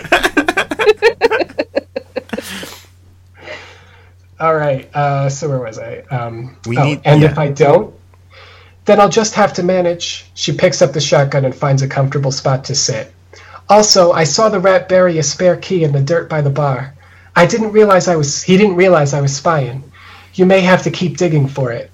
[4.39, 4.89] All right.
[4.95, 5.97] Uh, so where was I?
[6.11, 7.31] Um, We oh, need- and yeah.
[7.31, 7.93] if I don't,
[8.85, 10.25] then I'll just have to manage.
[10.33, 13.13] She picks up the shotgun and finds a comfortable spot to sit.
[13.67, 16.95] Also, I saw the rat bury a spare key in the dirt by the bar.
[17.35, 18.41] I didn't realize I was.
[18.41, 19.83] He didn't realize I was spying.
[20.33, 21.91] You may have to keep digging for it.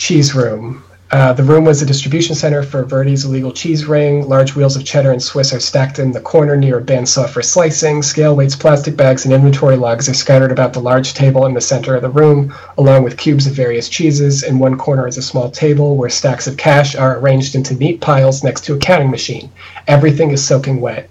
[0.00, 0.82] Cheese room.
[1.10, 4.26] Uh, the room was a distribution center for Verde's illegal cheese ring.
[4.26, 7.42] Large wheels of cheddar and Swiss are stacked in the corner near a bandsaw for
[7.42, 8.02] slicing.
[8.02, 11.60] Scale weights, plastic bags, and inventory logs are scattered about the large table in the
[11.60, 14.42] center of the room, along with cubes of various cheeses.
[14.42, 18.00] In one corner is a small table where stacks of cash are arranged into neat
[18.00, 19.50] piles next to a counting machine.
[19.86, 21.10] Everything is soaking wet.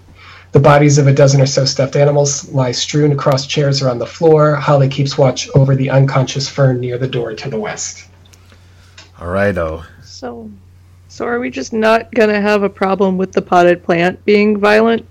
[0.50, 4.00] The bodies of a dozen or so stuffed animals lie strewn across chairs or on
[4.00, 4.56] the floor.
[4.56, 8.09] Holly keeps watch over the unconscious fern near the door to the west.
[9.20, 9.84] All righto.
[10.02, 10.50] So,
[11.08, 15.06] so are we just not gonna have a problem with the potted plant being violent?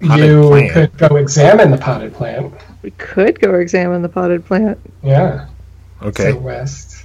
[0.00, 0.72] Potted you plant.
[0.72, 2.54] could go examine the potted plant.
[2.82, 4.78] We could go examine the potted plant.
[5.02, 5.48] Yeah.
[6.02, 6.26] Okay.
[6.28, 7.04] To the west.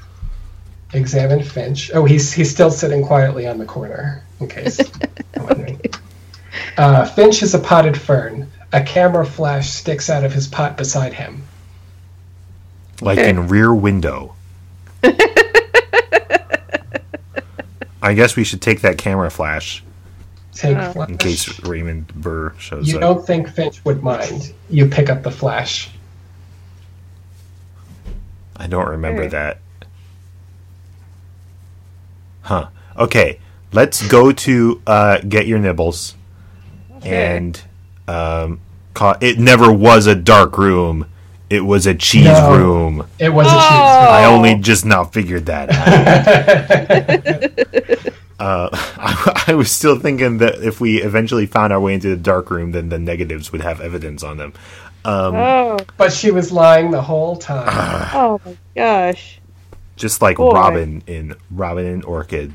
[0.94, 1.90] Examine Finch.
[1.94, 4.24] Oh, he's he's still sitting quietly on the corner.
[4.40, 4.80] In case.
[5.36, 5.82] you're wondering.
[6.78, 8.50] uh, Finch is a potted fern.
[8.72, 11.44] A camera flash sticks out of his pot beside him.
[13.02, 13.30] Like Okay.
[13.30, 14.33] in Rear Window.
[18.02, 19.84] I guess we should take that camera flash
[20.54, 20.92] Take Oh.
[20.92, 21.10] flash.
[21.10, 23.02] in case Raymond Burr shows You up.
[23.02, 24.54] You don't think Finch would mind.
[24.70, 25.90] You pick up the flash.
[28.58, 29.30] I don't remember Okay.
[29.30, 29.60] that.
[32.42, 32.68] Huh.
[32.98, 33.40] Okay.
[33.72, 36.14] Let's go to uh, get your nibbles.
[36.98, 37.36] Okay.
[37.38, 37.60] And
[38.08, 38.60] um,
[38.94, 41.08] ca- it never was a dark room.
[41.54, 42.58] It was a cheese No.
[42.58, 43.08] room.
[43.20, 44.36] It was a I Oh.
[44.36, 45.88] only just now figured that out.
[48.40, 52.18] uh, I, I was still thinking that if we eventually found our way into the
[52.18, 54.54] dark room, then the negatives would have evidence on them.
[55.06, 57.68] Um, Oh, But she was lying the whole time.
[58.16, 59.40] oh my gosh.
[59.96, 60.54] just like Boy.
[60.54, 62.54] Robin in Robin and Orchid.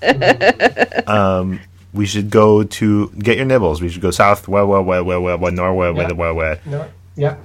[1.06, 1.60] um,
[1.92, 3.82] we should go to get your nibbles.
[3.82, 6.12] We should go south, well, well, well, well, well, well, north, well, well, Yeah.
[6.14, 7.36] well, well, no, yeah.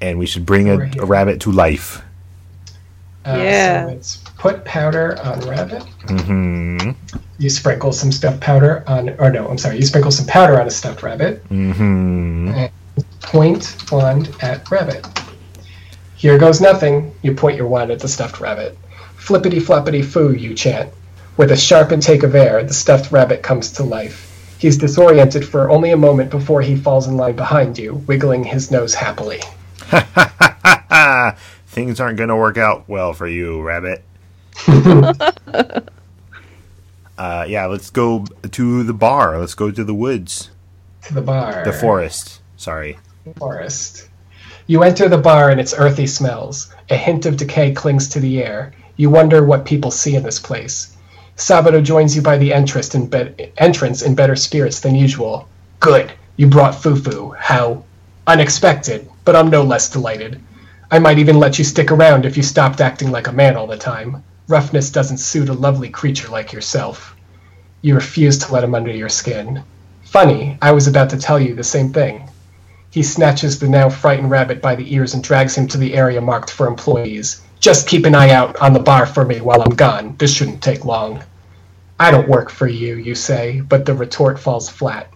[0.00, 2.02] And we should bring a, a rabbit to life.
[3.24, 3.86] Uh, Yeah.
[3.86, 5.82] So it's put powder on rabbit.
[6.06, 6.90] Mm-hmm.
[7.38, 10.66] You sprinkle some stuffed powder on, or no, I'm sorry, you sprinkle some powder on
[10.66, 11.46] a stuffed rabbit.
[11.48, 12.48] Mm-hmm.
[12.48, 12.72] And
[13.22, 15.04] Point wand at rabbit.
[16.14, 17.12] Here goes nothing.
[17.22, 18.78] You point your wand at the stuffed rabbit.
[19.16, 20.92] Flippity floppity foo, you chant.
[21.36, 24.56] With a sharp intake of air, the stuffed rabbit comes to life.
[24.58, 28.70] He's disoriented for only a moment before he falls in line behind you, wiggling his
[28.70, 29.40] nose happily.
[31.66, 34.02] Things aren't going to work out well for you, rabbit.
[37.18, 39.38] uh, yeah, let's go to the bar.
[39.38, 40.50] Let's go to the woods,
[41.04, 41.64] To the bar.
[41.64, 42.40] the forest.
[42.56, 42.98] Sorry.
[43.38, 44.08] forest.
[44.66, 46.74] You enter the bar and its earthy smells.
[46.90, 48.72] A hint of decay clings to the air.
[48.96, 50.96] You wonder what people see in this place.
[51.36, 55.46] Sabato joins you by the entrance in, be- entrance in better spirits than usual.
[55.80, 56.12] Good.
[56.36, 57.30] You brought Foo Foo.
[57.38, 57.84] How?
[58.26, 60.40] Unexpected, but I'm no less delighted.
[60.88, 63.66] I might even let you stick around if you stopped acting like a man all
[63.66, 64.22] the time.
[64.46, 67.16] Roughness doesn't suit a lovely creature like yourself.
[67.82, 69.64] You refuse to let him under your skin.
[70.04, 72.30] Funny, I was about to tell you the same thing.
[72.90, 76.20] He snatches the now frightened rabbit by the ears and drags him to the area
[76.20, 77.42] marked for employees.
[77.58, 80.14] Just keep an eye out on the bar for me while I'm gone.
[80.18, 81.24] This shouldn't take long.
[81.98, 85.10] I don't work for you, you say, but the retort falls flat.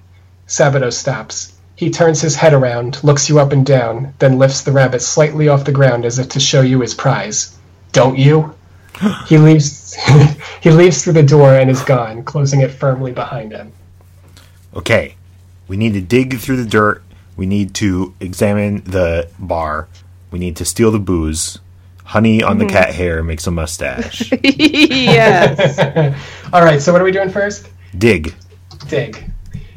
[0.48, 1.52] Sabato stops.
[1.80, 5.48] He turns his head around, looks you up and down, then lifts the rabbit slightly
[5.48, 7.56] off the ground as if to show you his prize.
[7.92, 8.54] Don't you?
[9.26, 9.94] he leaves
[10.60, 13.72] he leaves through the door and is gone, closing it firmly behind him.
[14.76, 15.14] Okay.
[15.68, 17.02] We need to dig through the dirt.
[17.34, 19.88] We need to examine the bar.
[20.30, 21.60] We need to steal the booze.
[22.04, 22.76] Honey on the mm-hmm.
[22.76, 24.30] cat hair makes a mustache.
[24.42, 25.78] yes.
[26.52, 27.70] All right, so what are we doing first?
[27.96, 28.34] dig.
[28.86, 29.29] Dig.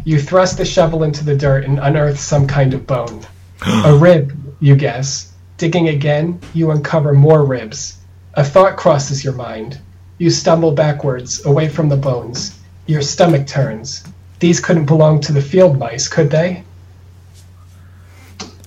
[0.06, 3.22] You thrust the shovel into the dirt and unearth some kind of bone.
[3.66, 5.34] a rib, you guess.
[5.58, 7.98] Digging again, you uncover more ribs.
[8.34, 9.80] A thought crosses your mind.
[10.18, 12.60] You stumble backwards, away from the bones.
[12.86, 14.04] Your stomach turns.
[14.40, 16.64] These couldn't belong to the field mice, could they?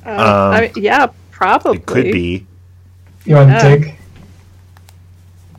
[0.04, 0.08] Uh,
[0.54, 1.78] I mean, yeah, probably.
[1.78, 2.46] It could be.
[3.24, 3.62] You want to Yeah.
[3.76, 3.94] dig?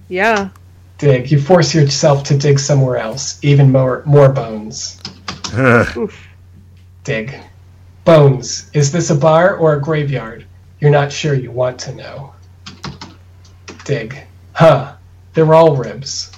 [0.08, 0.50] Yeah.
[0.98, 1.30] Dig.
[1.32, 3.38] You force yourself to dig somewhere else.
[3.44, 4.98] Even more, more bones.
[5.98, 6.28] Oof.
[7.04, 7.34] Dig.
[8.06, 8.70] Bones.
[8.74, 10.46] Is this a bar or a graveyard?
[10.80, 12.34] You're not sure you want to know.
[13.86, 14.18] Dig.
[14.54, 14.94] Huh.
[15.34, 16.32] They're all ribs.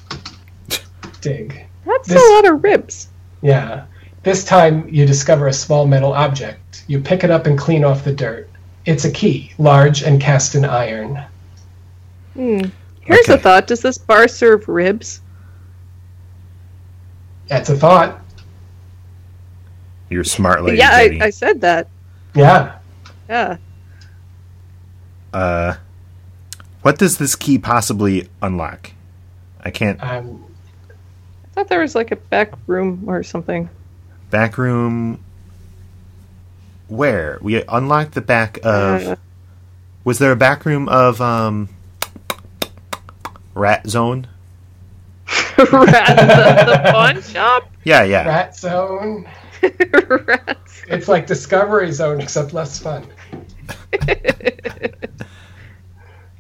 [1.22, 1.66] Dig.
[1.86, 3.08] That's This- a lot of ribs.
[3.42, 3.86] Yeah.
[4.24, 6.84] This time you discover a small metal object.
[6.88, 8.50] You pick it up and clean off the dirt.
[8.86, 11.24] It's a key, large and cast in iron.
[12.34, 12.62] Hmm.
[13.02, 13.68] Here's a thought.
[13.68, 15.22] Does this bar serve ribs?
[17.48, 18.20] That's a thought.
[20.10, 20.78] You're a smart lady.
[20.78, 21.88] yeah, I, I said that.
[22.34, 22.78] Yeah.
[23.28, 23.58] Yeah.
[25.34, 25.76] Uh,
[26.82, 28.92] what does this key possibly unlock?
[29.62, 30.02] I can't.
[30.02, 30.46] Um,
[30.90, 33.70] I thought there was like a back room or something.
[34.30, 35.24] Back room.
[36.88, 39.08] Where we unlocked the back of?
[39.08, 39.16] Uh,
[40.04, 41.70] was there a back room of um?
[43.54, 44.28] Rat Zone.
[45.58, 47.70] Rat the, the pawn shop?
[47.84, 48.26] Yeah, yeah.
[48.26, 49.28] Rat Zone.
[49.62, 50.84] Rats.
[50.90, 53.06] It's like Discovery Zone, except less fun.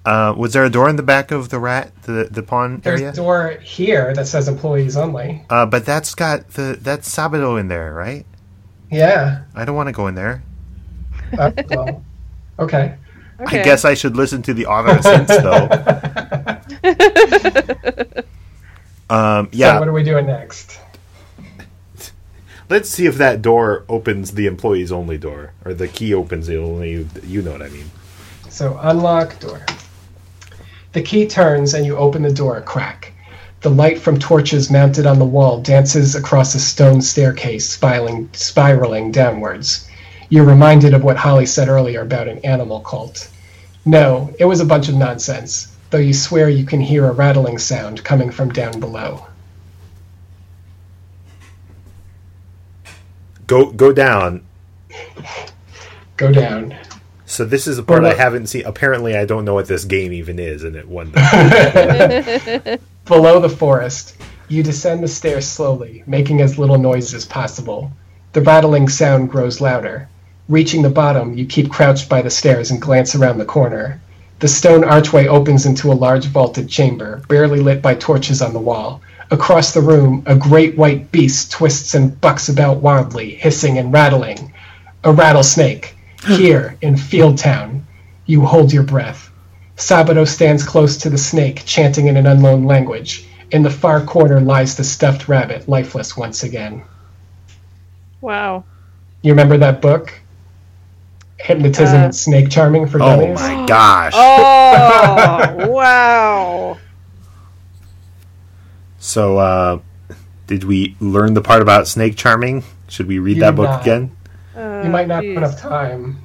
[0.06, 3.02] Uh, was there a door in the back of the rat the the pawn There's
[3.02, 3.12] area?
[3.12, 5.44] a door here that says employees only.
[5.50, 8.26] Uh, but that's got the that's Sabato in there, right?
[8.90, 9.44] Yeah.
[9.54, 10.42] I don't want to go in there.
[11.38, 12.04] Uh, well,
[12.60, 12.96] okay.
[13.42, 13.62] Okay.
[13.62, 15.70] I guess I should listen to the auto sense though.
[19.10, 20.79] Um, So yeah, what are we doing next?
[22.70, 26.58] Let's see if that door opens the employees only door, or the key opens the
[26.58, 27.08] only.
[27.24, 27.90] You know what I mean?
[28.50, 29.66] So unlock door.
[30.94, 33.14] The key turns and you open the door a crack.
[33.62, 39.12] The light from torches mounted on the wall dances across a stone staircase, spiraling, spiraling
[39.12, 39.88] downwards.
[40.30, 43.30] You're reminded of what Holly said earlier about an animal cult.
[43.86, 47.58] No, it was a bunch of nonsense, though you swear you can hear a rattling
[47.58, 49.26] sound coming from down below.
[53.50, 54.46] Go go down.
[56.18, 56.76] Go down.
[57.26, 58.64] So this is the part Well, I haven't seen.
[58.64, 61.10] Apparently, I don't know what this game even is, and it won.
[63.06, 64.16] Below the forest,
[64.50, 67.92] you descend the stairs slowly, making as little noise as possible.
[68.34, 70.08] The rattling sound grows louder.
[70.48, 74.00] Reaching the bottom, you keep crouched by the stairs and glance around the corner.
[74.42, 78.60] The stone archway opens into a large vaulted chamber, barely lit by torches on the
[78.60, 79.02] wall.
[79.32, 84.54] Across the room, a great white beast twists and bucks about wildly, hissing and rattling.
[85.04, 85.96] A rattlesnake.
[86.28, 87.82] Here, in Fieldtown,
[88.26, 89.30] you hold your breath.
[89.78, 93.26] Sabato stands close to the snake, chanting in an unknown language.
[93.52, 96.84] In the far corner lies the stuffed rabbit, lifeless once again.
[98.22, 98.66] Wow.
[99.22, 100.12] You remember that book?
[101.38, 103.40] Hypnotism Uh, and Snake Charming for oh Dummies?
[103.40, 104.12] my gosh!
[104.16, 106.78] Oh, wow.
[109.00, 109.80] So, uh,
[110.48, 112.64] did we learn the part about snake charming?
[112.88, 113.82] Should we read You that book not.
[113.82, 114.16] again?
[114.56, 115.36] Uh, You might not geez.
[115.36, 116.22] have enough time.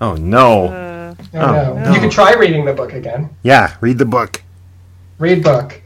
[0.00, 0.68] Oh no!
[0.68, 1.78] Uh, Oh, no.
[1.78, 1.92] no.
[1.92, 3.30] You can try reading the book again.
[3.42, 4.42] yeah, read the book.
[5.18, 5.80] Read book.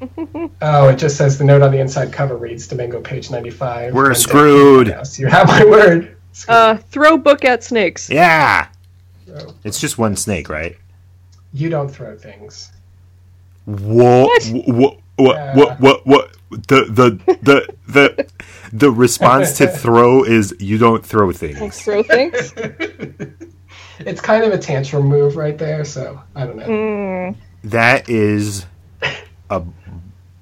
[0.62, 3.92] oh, it just says the note on the inside cover reads Domingo, page 95.
[3.92, 4.86] We're screwed.
[4.86, 6.16] Yes, you have my word.
[6.46, 8.08] uh, throw book at snakes.
[8.08, 8.68] Yeah,
[9.26, 10.76] So, it's just one snake, right?
[11.52, 12.70] you don't throw things.
[13.66, 14.26] Whoa!
[14.66, 14.98] What?
[15.18, 15.56] What?
[15.56, 15.80] What?
[15.80, 16.06] What?
[16.06, 16.30] What?
[16.50, 18.26] The the the the
[18.72, 21.82] the response to throw is you don't throw things.
[21.82, 22.54] Throw things.
[24.00, 26.66] It's kind of a tantrum move right there, so I don't know.
[26.66, 27.36] Mm.
[27.64, 28.64] That is
[29.50, 29.62] a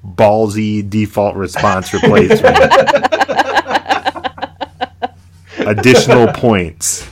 [0.06, 2.54] ballsy default response replacement.
[5.58, 7.08] Additional points.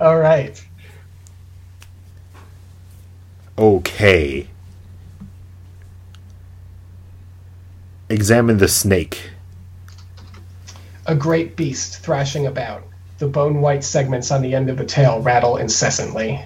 [0.00, 0.64] All right.
[3.58, 4.48] Okay.
[8.12, 9.30] Examine the snake.
[11.06, 12.82] A great beast thrashing about.
[13.16, 16.44] The bone white segments on the end of the tail rattle incessantly.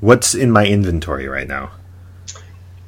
[0.00, 1.70] What's in my inventory right now?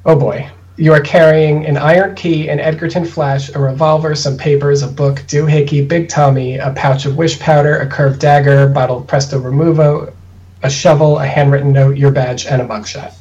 [0.05, 0.51] Oh boy.
[0.77, 5.15] You are carrying an iron key, an Edgerton flash, a revolver, some papers, a book,
[5.21, 10.13] doohickey, Big Tommy, a pouch of wish powder, a curved dagger, bottle of Presto Removo,
[10.61, 13.15] a shovel, a handwritten note, your badge, and a mugshot.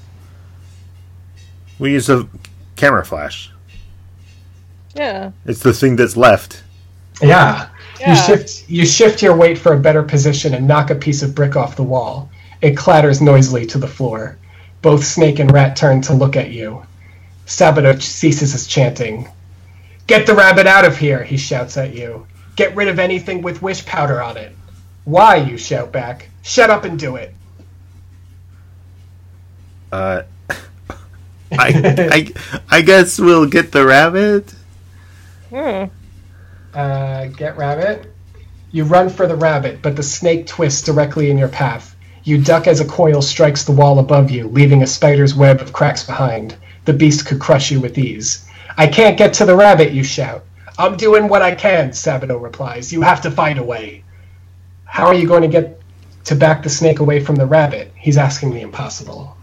[1.79, 2.29] We use a
[2.77, 3.52] camera flash.
[4.95, 5.33] Yeah.
[5.47, 6.63] It's the thing that's left.
[7.21, 7.69] Yeah.
[8.07, 11.35] You shift you shift your weight for a better position and knock a piece of
[11.35, 12.31] brick off the wall.
[12.61, 14.39] It clatters noisily to the floor.
[14.83, 16.85] Both Snake and Rat turn to look at you.
[17.47, 19.29] Sabato ceases his chanting.
[20.09, 22.27] Get the rabbit out of here, he shouts at you.
[22.57, 24.55] Get rid of anything with wish powder on it.
[25.05, 26.29] Why, you shout back.
[26.43, 27.35] Shut up and do it.
[29.91, 30.23] Uh,
[31.53, 32.33] I, I,
[32.71, 34.55] I guess we'll get the rabbit.
[35.53, 35.85] Hmm.
[36.73, 38.11] Uh, get rabbit.
[38.71, 41.95] You run for the rabbit, but the snake twists directly in your path.
[42.25, 45.75] You duck as a coil strikes the wall above you, leaving a spider's web of
[45.75, 46.57] cracks behind.
[46.87, 48.47] The beast could crush you with ease.
[48.79, 50.43] I can't get to the rabbit, you shout.
[50.79, 52.91] I'm doing what I can, Sabato replies.
[52.91, 54.05] You have to find a way.
[54.87, 55.79] How are you going to get
[56.25, 59.37] To back the snake away from the rabbit, he's asking the impossible.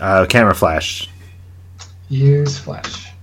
[0.00, 1.08] Uh, camera flash.
[2.08, 3.13] Use flash.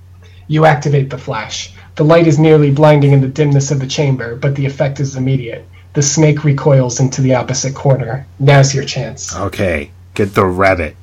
[0.52, 1.72] You activate the flash.
[1.95, 5.15] The light is nearly blinding in the dimness of the chamber, but the effect is
[5.15, 5.65] immediate.
[5.94, 8.28] The snake recoils into the opposite corner.
[8.38, 9.34] Now's your chance.
[9.34, 10.98] Okay, get the rabbit.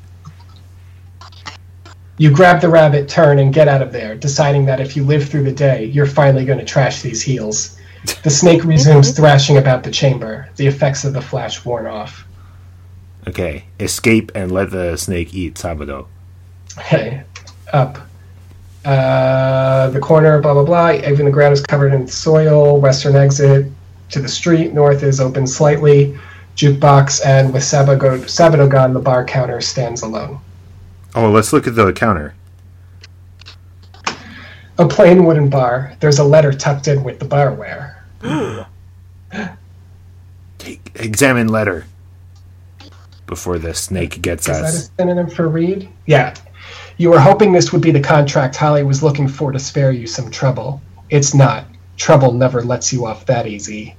[2.19, 5.27] You grab the rabbit, turn, and get out of there, deciding that if you live
[5.27, 7.79] through the day, you're finally going to trash these heels.
[8.25, 10.51] The snake resumes thrashing about the chamber.
[10.57, 12.27] The effects of the flash worn off.
[13.27, 16.07] Okay, escape and let the snake eat Sabato.
[16.77, 17.23] Okay,
[17.73, 18.08] up.
[18.85, 20.93] Uh, the corner, blah blah blah.
[20.93, 22.81] Even the ground is covered in soil.
[22.81, 23.71] Western exit
[24.11, 24.73] to the street.
[24.73, 26.19] North is open slightly.
[26.57, 30.41] Jukebox and with Sabago, Sabato gone, the bar counter stands alone.
[31.15, 32.35] Oh, let's look at the counter.
[34.79, 35.97] A plain wooden bar.
[36.01, 37.97] There's a letter tucked in with the barware.
[40.59, 41.87] Take, examine letter
[43.27, 44.91] before the snake gets Is that a us.
[44.99, 45.89] synonym for read?
[46.07, 46.35] Yeah.
[47.01, 50.09] You were hoping this would be the contract Holly was looking for to spare you
[50.09, 50.83] some trouble.
[51.09, 51.65] It's not.
[51.97, 53.95] Trouble never lets you off that easy.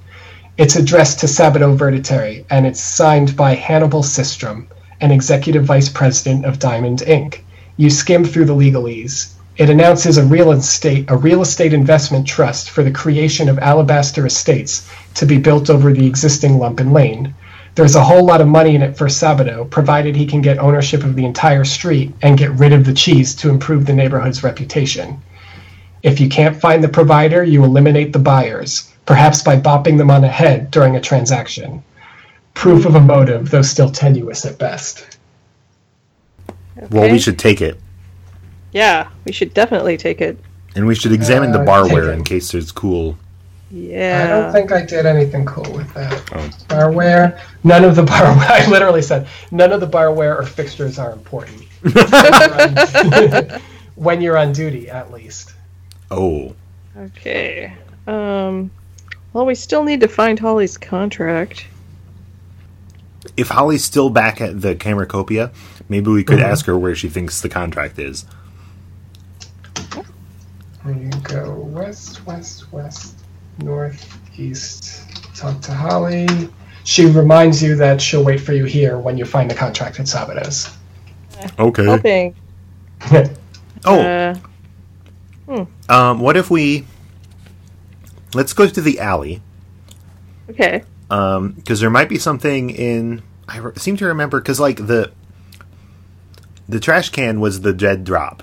[0.58, 4.66] It's addressed to Sabato Verditeri, and it's signed by Hannibal Sistrom,
[5.00, 7.38] an executive vice president of Diamond Inc.
[7.78, 9.32] You skim through the legalese.
[9.56, 14.26] It announces a real estate a real estate investment trust for the creation of Alabaster
[14.26, 17.34] Estates to be built over the existing Lumpen Lane.
[17.74, 21.04] There's a whole lot of money in it for Sabato, provided he can get ownership
[21.04, 25.20] of the entire street and get rid of the cheese to improve the neighborhood's reputation.
[26.02, 30.20] If you can't find the provider, you eliminate the buyers, perhaps by bopping them on
[30.22, 31.82] the head during a transaction.
[32.54, 35.18] Proof of a motive, though still tenuous at best.
[36.90, 37.78] Well, we should take it,
[38.72, 40.38] Yeah, we should definitely take it.
[40.74, 43.16] and we should examine the Uh, barware in case there's cool.
[43.70, 44.24] Yeah.
[44.24, 46.12] I don't think I did anything cool with that.
[46.34, 46.48] Oh.
[46.68, 51.12] Barware, none of the barware, I literally said, none of the barware or fixtures are
[51.12, 51.62] important.
[53.94, 55.52] when you're on duty, at least.
[56.10, 56.54] Oh,
[56.96, 57.72] Okay.
[58.08, 58.70] Um.
[59.32, 61.66] Well, we still need to find Holly's contract.
[63.36, 65.52] if Holly's still back at the Cameracopia,
[65.88, 66.44] maybe we could Mhm.
[66.44, 68.24] ask her where she thinks the contract is.
[70.84, 73.19] You go west, west, west,
[73.58, 75.08] north, east.
[75.36, 76.26] Talk to Holly.
[76.84, 80.06] She reminds you that she'll wait for you here when you find the contract at
[80.06, 80.76] Sabato's.
[81.58, 81.84] Okay.
[81.84, 82.34] Hoping.
[83.86, 84.00] Oh,
[85.48, 86.86] Uh, um, what if we?
[88.34, 89.40] Let's go to the alley.
[90.50, 90.84] okay.
[91.10, 93.22] Um, because there might be something in.
[93.48, 95.10] I re- seem to remember because like the
[96.68, 98.42] the trash can was the dead drop.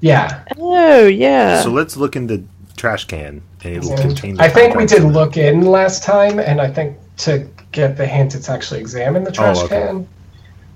[0.00, 0.44] yeah.
[0.58, 1.60] Oh yeah.
[1.62, 2.44] So let's look in the
[2.76, 3.42] trash can,
[3.74, 4.34] and it'll contain.
[4.36, 8.06] The I think we did look in last time, and I think to get the
[8.06, 9.80] hint, it's actually examine the trash Oh, okay.
[9.86, 10.08] can.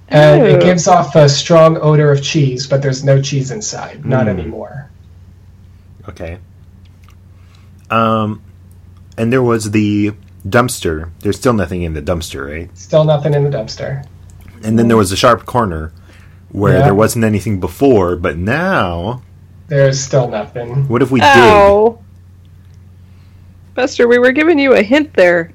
[0.09, 0.45] And Oh.
[0.47, 4.05] it gives off a strong odor of cheese, but there's no cheese inside.
[4.05, 4.29] Not Hmm.
[4.31, 4.91] anymore.
[6.09, 6.39] Okay.
[7.91, 8.41] Um,
[9.17, 10.12] and there was the
[10.47, 11.11] dumpster.
[11.21, 12.71] There's still nothing in the dumpster, right?
[12.77, 14.05] Still nothing in the dumpster.
[14.62, 15.93] And then there was a sharp corner
[16.51, 16.85] where Yeah.
[16.85, 19.23] there wasn't anything before, but now,
[19.69, 20.89] There's still nothing.
[20.89, 21.95] what if we dig?
[23.70, 23.74] Ow.
[23.74, 25.52] Buster, we were giving you a hint there.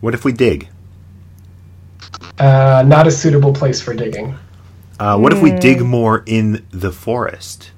[0.00, 0.68] What if we dig?
[2.38, 4.36] uh, not a suitable place for digging.
[5.00, 7.70] Uh, what if we dig more in the forest?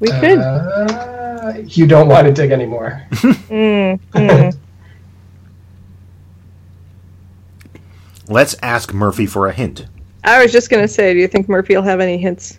[0.00, 0.38] We could.
[0.38, 3.02] Uh, you don't want to dig anymore.
[3.46, 4.58] Mm, mm.
[8.28, 9.86] Let's ask Murphy for a hint.
[10.24, 12.58] I was just gonna say, do you think Murphy will have any hints?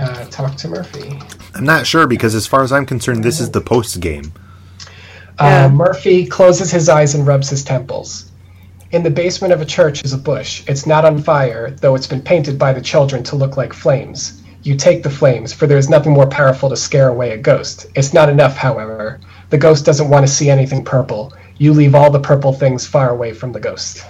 [0.00, 1.18] Uh, talk to Murphy.
[1.54, 4.32] I'm not sure because, as far as I'm concerned, this is the post game.
[5.38, 5.66] Yeah.
[5.66, 8.30] Uh, Murphy closes his eyes and rubs his temples.
[8.92, 10.64] In the basement of a church is a bush.
[10.66, 14.42] It's not on fire, though it's been painted by the children to look like flames.
[14.62, 17.86] You take the flames, for there is nothing more powerful to scare away a ghost.
[17.94, 19.20] It's not enough, however.
[19.50, 21.32] The ghost doesn't want to see anything purple.
[21.58, 24.04] You leave all the purple things far away from the ghost.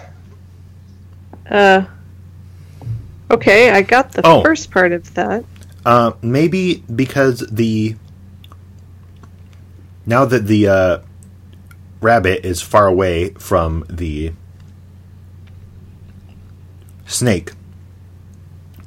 [1.48, 1.84] Uh.
[3.30, 4.42] Okay, I got the Oh.
[4.42, 5.44] first part of that.
[5.84, 7.96] Uh, maybe because the
[10.06, 10.98] now that the uh,
[12.00, 14.32] rabbit is far away from the
[17.06, 17.52] snake,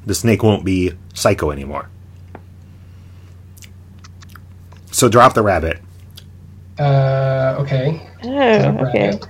[0.05, 1.89] the snake won't be psycho anymore.
[4.91, 5.81] So drop the rabbit.
[6.77, 8.07] Uh, okay.
[8.23, 8.29] Oh,
[8.87, 9.07] okay.
[9.09, 9.27] Rabbit.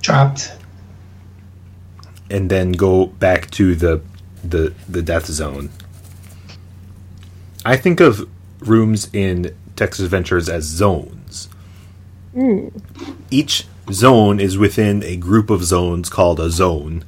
[0.00, 0.52] Dropped.
[2.30, 4.00] and then go back to the
[4.44, 5.70] the the death zone.
[7.68, 8.26] I think of
[8.60, 11.50] rooms in text adventures as zones.
[13.30, 17.04] Each zone is within a group of zones called a zone,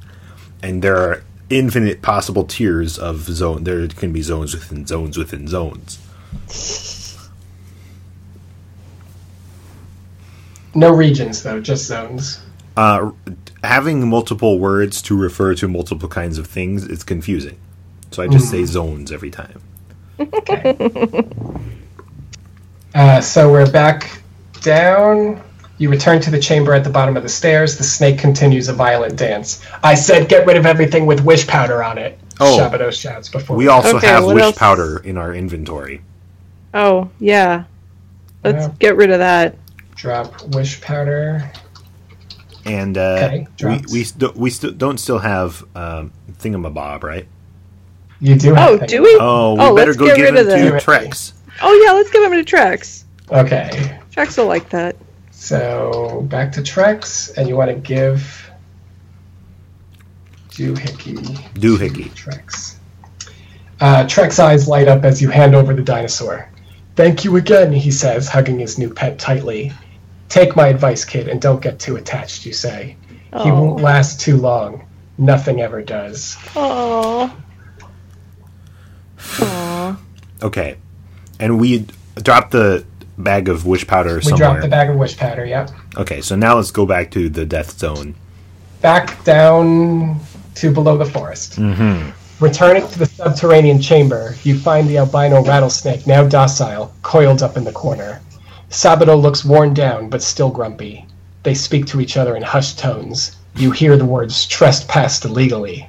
[0.61, 3.63] and there are infinite possible tiers of zone.
[3.63, 5.97] There can be zones within zones within zones.
[10.75, 12.39] No regions though, just zones.
[12.77, 13.13] Uh,
[13.63, 17.57] having multiple words to refer to multiple kinds of things is confusing,
[18.11, 19.59] so I just say zones every time.
[22.93, 24.21] Uh, so we're back
[24.61, 25.41] down.
[25.77, 27.77] You return to the chamber at the bottom of the stairs.
[27.77, 29.65] The snake continues a violent dance.
[29.81, 32.19] I said get rid of everything with wish powder on it.
[32.41, 32.57] Oh.
[32.59, 34.57] Shabados shouts before We also Okay, have wish else?
[34.57, 36.01] powder in our inventory.
[36.73, 37.63] Oh, yeah.
[38.43, 38.73] Let's Yeah.
[38.79, 39.55] get rid of that.
[39.95, 41.49] drop wish powder.
[42.65, 43.91] And uh, Okay, we drops.
[43.93, 47.25] we, st- we st- don't still have um, thingamabob, right?
[48.21, 48.51] You do.
[48.55, 49.17] Oh, have do we?
[49.19, 51.33] Oh, we Oh, better let's go get give rid him of to the- Trex.
[51.61, 53.03] Oh, yeah, let's give him to Trex.
[53.31, 53.99] Okay.
[54.15, 54.95] Trex will like that.
[55.31, 58.49] So back to Trex, and you want to give
[60.51, 61.15] Doohickey
[61.53, 62.09] Doohickey.
[62.11, 62.75] Trex.
[63.79, 66.47] Uh, Trek's eyes light up as you hand over the dinosaur.
[66.95, 69.71] Thank you again, he says, hugging his new pet tightly.
[70.29, 72.95] Take my advice, kid, and don't get too attached, you say.
[73.09, 73.53] He Oh.
[73.61, 74.83] won't last too long.
[75.17, 76.35] Nothing ever does.
[76.53, 77.31] Aww.
[79.37, 79.97] Aww.
[80.43, 80.77] Okay,
[81.39, 81.85] and we
[82.15, 82.85] dropped the
[83.17, 84.37] bag of wish powder We somewhere.
[84.37, 85.69] dropped the bag of wish powder, yep.
[85.97, 88.15] Okay, so now let's go back to the death zone.
[88.81, 90.19] Back down
[90.55, 91.59] to below the forest.
[91.59, 92.09] Mm-hmm.
[92.43, 97.63] Returning to the subterranean chamber, you find the albino rattlesnake, now docile, coiled up in
[97.63, 98.19] the corner.
[98.71, 101.05] Sabato looks worn down, but still grumpy.
[101.43, 103.35] They speak to each other in hushed tones.
[103.55, 105.87] You hear the words trespassed illegally.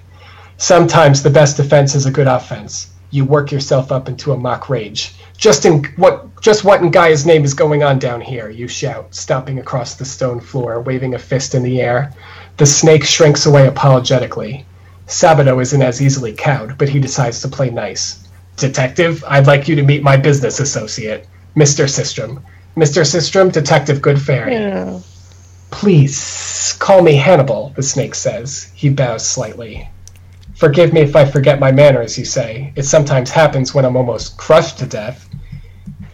[0.59, 2.91] Sometimes the best defense is a good offense.
[3.13, 5.15] You work yourself up into a mock rage.
[5.37, 9.15] Just in what just what in Gaia's name is going on down here, you shout,
[9.15, 12.13] stomping across the stone floor, waving a fist in the air.
[12.57, 14.67] The snake shrinks away apologetically.
[15.07, 18.27] Sabato isn't as easily cowed, but he decides to play nice.
[18.57, 21.85] Detective, I'd like you to meet my business associate, Mr.
[21.85, 22.43] Sistrom.
[22.77, 23.03] Mr.
[23.03, 24.53] Sistrom, Detective Goodfairy.
[24.53, 25.01] Yeah.
[25.71, 28.71] Please, call me Hannibal, the snake says.
[28.75, 29.89] He bows slightly.
[30.63, 32.73] Forgive me if I forget my manners, you say.
[32.77, 35.29] It sometimes happens when I'm almost crushed to death.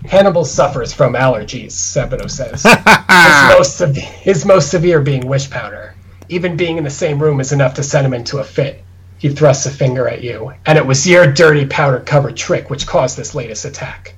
[0.06, 2.62] Hannibal suffers from allergies, Sabato says.
[2.62, 5.94] his, most sev- his most severe being wish powder.
[6.30, 8.82] Even being in the same room is enough to send him into a fit.
[9.18, 10.54] He thrusts a finger at you.
[10.64, 14.14] And it was your dirty powder covered trick which caused this latest attack.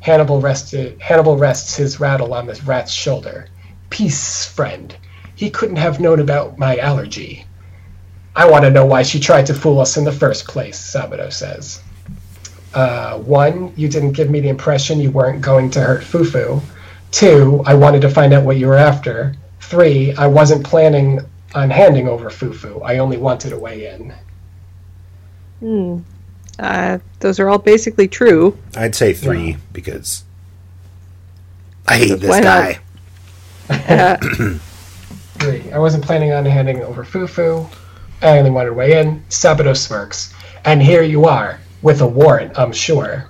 [0.00, 3.48] Hannibal, rested, Hannibal rests his rattle on the rat's shoulder.
[3.88, 4.94] Peace, friend.
[5.34, 7.46] He couldn't have known about my allergy.
[8.36, 11.32] I want to know why she tried to fool us in the first place, Sabato
[11.32, 11.82] says.
[12.72, 16.60] Uh, one, you didn't give me the impression you weren't going to hurt Foo Foo.
[17.12, 19.34] Two, I wanted to find out what you were after.
[19.60, 21.20] Three, I wasn't planning
[21.54, 22.80] on handing over Foo Foo.
[22.80, 24.12] I only wanted a way in.
[25.60, 25.98] Hmm.
[26.58, 28.58] Uh, those are all basically true.
[28.76, 30.24] I'd say three because
[31.86, 32.44] I hate this Why not?
[32.64, 32.80] guy.
[33.70, 34.16] Uh,
[35.38, 37.66] Three, I wasn't planning on handing over Foo Foo.
[38.24, 39.22] I only wanted to way in.
[39.28, 40.32] Sabato smirks.
[40.64, 43.28] And here you are, with a warrant, I'm sure.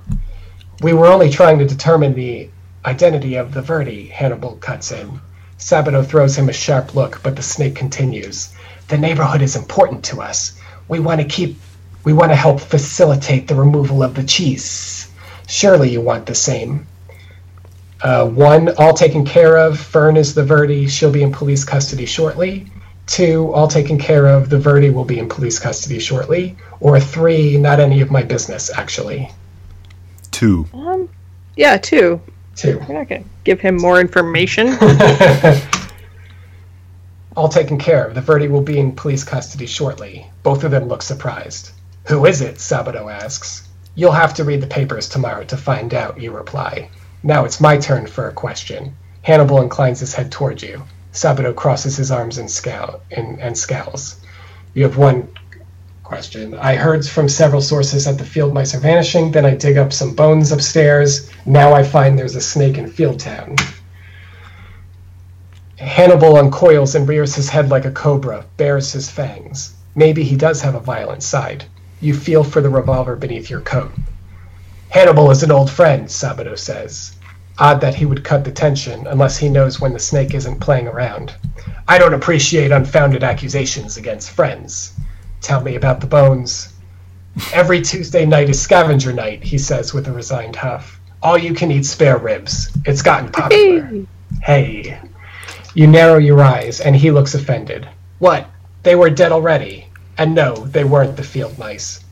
[0.82, 2.48] We were only trying to determine the
[2.84, 5.20] identity of the Verde, Hannibal cuts in.
[5.58, 8.54] Sabato throws him a sharp look, but the snake continues.
[8.86, 10.60] The neighborhood is important to us.
[10.86, 11.56] We want to keep.
[12.04, 15.10] We want to help facilitate the removal of the cheese.
[15.48, 16.86] Surely you want the same.
[18.00, 19.80] Uh, one, all taken care of.
[19.80, 20.86] Fern is the Verde.
[20.86, 22.70] She'll be in police custody shortly.
[23.06, 24.48] Two, all taken care of.
[24.48, 26.56] The Verde will be in police custody shortly.
[26.81, 29.31] Or three, not any of my business, actually.
[30.31, 30.66] Two.
[30.72, 31.09] um,
[31.56, 32.20] yeah, two.
[32.56, 32.81] Two.
[32.89, 34.76] We're not gonna give him more information.
[37.36, 38.14] all taken care of.
[38.14, 40.26] The Verde will be in police custody shortly.
[40.43, 41.72] Both of them look surprised.
[42.06, 42.56] Who is it?
[42.56, 43.68] Sabato asks.
[43.94, 46.90] You'll have to read the papers tomorrow to find out, you reply.
[47.22, 48.97] Now it's my turn for a question.
[49.22, 50.82] Hannibal inclines his head towards you.
[51.14, 54.16] Sabato crosses his arms and, scowl, and, and scowls.
[54.74, 55.28] You have one
[56.02, 56.54] question.
[56.54, 59.30] I heard from several sources that the field mice are vanishing.
[59.30, 61.30] Then I dig up some bones upstairs.
[61.46, 63.60] Now I find there's a snake in Fieldtown.
[65.78, 69.74] Hannibal uncoils and rears his head like a cobra, bares his fangs.
[69.94, 71.64] Maybe he does have a violent side.
[72.00, 73.92] You feel for the revolver beneath your coat.
[74.88, 77.13] Hannibal is an old friend, Sabato says.
[77.59, 80.89] Odd that he would cut the tension unless he knows when the snake isn't playing
[80.89, 81.35] around.
[81.86, 84.93] I don't appreciate unfounded accusations against friends.
[85.40, 86.72] Tell me about the bones.
[87.52, 91.01] Every Tuesday night is scavenger night, he says with a resigned huff.
[91.22, 92.76] All you can eat spare ribs.
[92.85, 93.82] It's gotten popular.
[93.82, 94.06] Hey.
[94.43, 95.01] Hey.
[95.74, 97.89] You narrow your eyes, and he looks offended.
[98.18, 98.47] What?
[98.82, 99.89] They were dead already.
[100.16, 102.05] And no, they weren't the field mice.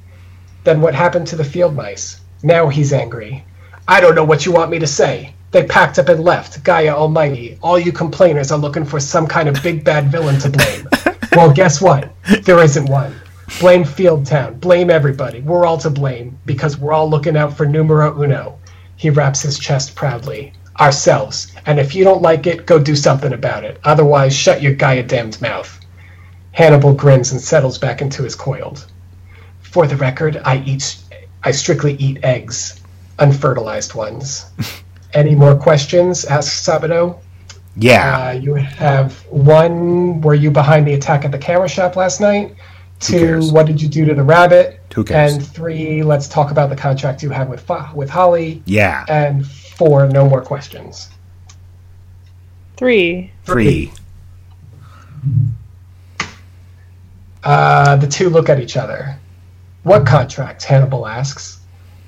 [0.65, 2.21] Then what happened to the field mice?
[2.43, 3.45] Now he's angry.
[3.89, 5.35] I don't know what you want me to say.
[5.51, 7.59] They packed up and left, Gaia Almighty.
[7.63, 10.89] All you complainers are looking for some kind of big bad villain to blame.
[11.33, 12.11] well, guess what?
[12.45, 13.15] There isn't one.
[13.61, 14.61] Blame Fieldtown.
[14.61, 15.41] Blame everybody.
[15.41, 18.59] We're all to blame because we're all looking out for numero uno.
[18.97, 20.53] He raps his chest proudly.
[20.79, 21.53] Ourselves.
[21.67, 23.79] And if you don't like it, go do something about it.
[23.85, 25.81] Otherwise, shut your Gaia damned mouth.
[26.53, 28.87] Hannibal grins and settles back into his coiled.
[29.61, 30.97] For the record, I eat,
[31.43, 32.81] I strictly eat eggs,
[33.23, 34.47] unfertilized ones.
[35.15, 36.25] Any more questions?
[36.25, 37.19] asks Sabato.
[37.77, 38.29] Yeah.
[38.29, 40.21] Uh, you have one.
[40.21, 42.55] Were you behind the attack at the camera shop last night?
[43.01, 43.41] Two.
[43.51, 44.81] What did you do to the rabbit?
[44.95, 45.35] Who cares?
[45.35, 46.03] And three.
[46.03, 48.63] Let's talk about the contract you have with with Holly.
[48.67, 49.05] yeah.
[49.09, 50.07] And four.
[50.09, 51.09] No more questions.
[52.77, 53.33] Three.
[53.45, 53.93] Three.
[57.45, 59.19] Uh, the two look at each other.
[59.83, 60.63] What contract?
[60.63, 61.59] Hannibal asks.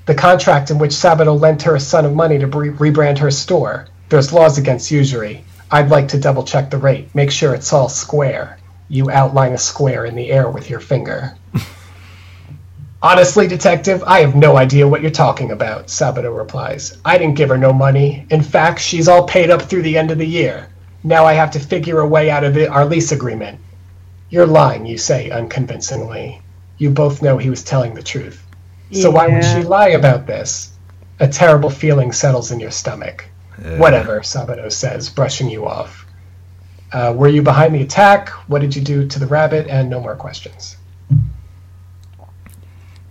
[0.07, 3.31] The contract in which Sabato lent her a sum of money to re- rebrand her
[3.31, 3.87] store.
[4.11, 5.45] There's laws against usury.
[5.71, 7.15] I'd like to double check the rate.
[7.15, 8.59] Make sure it's all square.
[8.89, 11.35] You outline a square in the air with your finger.
[13.03, 16.99] Honestly, detective, I have no idea what you're talking about, Sabato replies.
[17.03, 18.27] I didn't give her no money.
[18.31, 20.69] In fact, she's all paid up through the end of the year.
[21.03, 23.59] Now I have to figure a way out of the, our lease agreement.
[24.29, 26.43] You're lying, you say unconvincingly.
[26.77, 28.44] You both know he was telling the truth.
[28.93, 30.73] So why would she lie about this?
[31.21, 33.25] A terrible feeling settles in your stomach.
[33.79, 36.07] Whatever, Sabato says, brushing you off.
[36.93, 38.29] Uh, were you behind the attack?
[38.49, 39.67] What did you do to the rabbit?
[39.69, 40.77] And no more questions.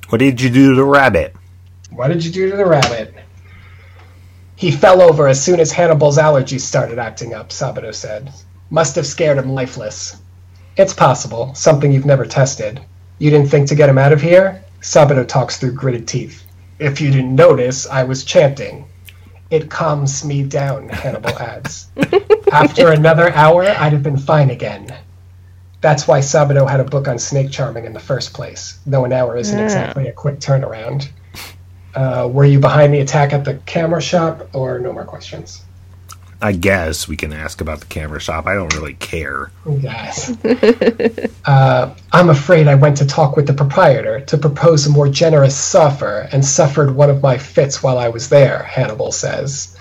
[0.10, 1.36] What did you do to the rabbit?
[1.90, 3.14] What did you do to the rabbit?
[4.56, 8.32] He fell over as soon as Hannibal's allergies started acting up, Sabato said.
[8.70, 10.18] Must have scared him lifeless.
[10.78, 12.82] It's possible, something you've never tested.
[13.20, 14.63] You didn't think to get him out of here?
[14.84, 16.44] Sabato talks through gritted teeth.
[16.78, 18.86] If you didn't notice, I was chanting.
[19.50, 21.88] It calms me down, Hannibal adds.
[22.52, 24.94] After another hour, I'd have been fine again.
[25.80, 29.14] That's why Sabato had a book on snake charming in the first place, though an
[29.14, 29.64] hour isn't Yeah.
[29.66, 31.08] exactly a quick turnaround.
[31.96, 35.64] Uh, were you behind the attack at the camera shop, or no more questions?
[36.44, 38.48] I guess we can ask about the camera shop.
[38.48, 39.50] I don't really care.
[39.66, 40.30] Yes.
[41.46, 45.74] uh, I'm afraid I went to talk with the proprietor to propose a more generous
[45.74, 49.78] offer and suffered one of my fits while I was there, Hannibal says.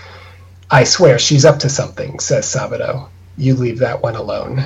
[0.70, 3.09] I swear she's up to something, says Sabato.
[3.36, 4.64] You leave that one alone.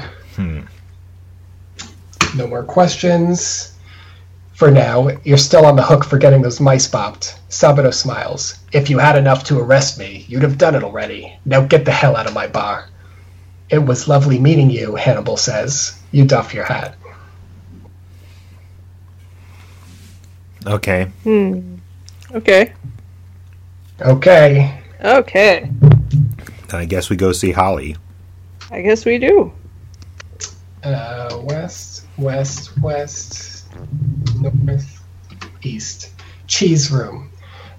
[2.37, 3.73] No more questions.
[4.57, 7.39] For now, you're still on the hook for getting those mice bopped.
[7.51, 8.59] Sabato smiles.
[8.73, 11.39] If you had enough to arrest me, you'd have done it already.
[11.45, 12.89] Now get the hell out of my bar.
[13.69, 16.01] It was lovely meeting you, Hannibal says.
[16.11, 16.97] You doff your hat.
[20.67, 21.05] Okay.
[21.25, 21.77] Hmm.
[22.33, 22.73] Okay.
[24.01, 24.81] Okay.
[25.05, 25.71] Okay.
[26.73, 27.95] I guess we go see Holly.
[28.71, 29.53] I guess we do.
[30.83, 33.46] Uh, west, west, west,
[34.41, 35.03] north,
[35.63, 36.11] east.
[36.47, 37.31] Cheese room.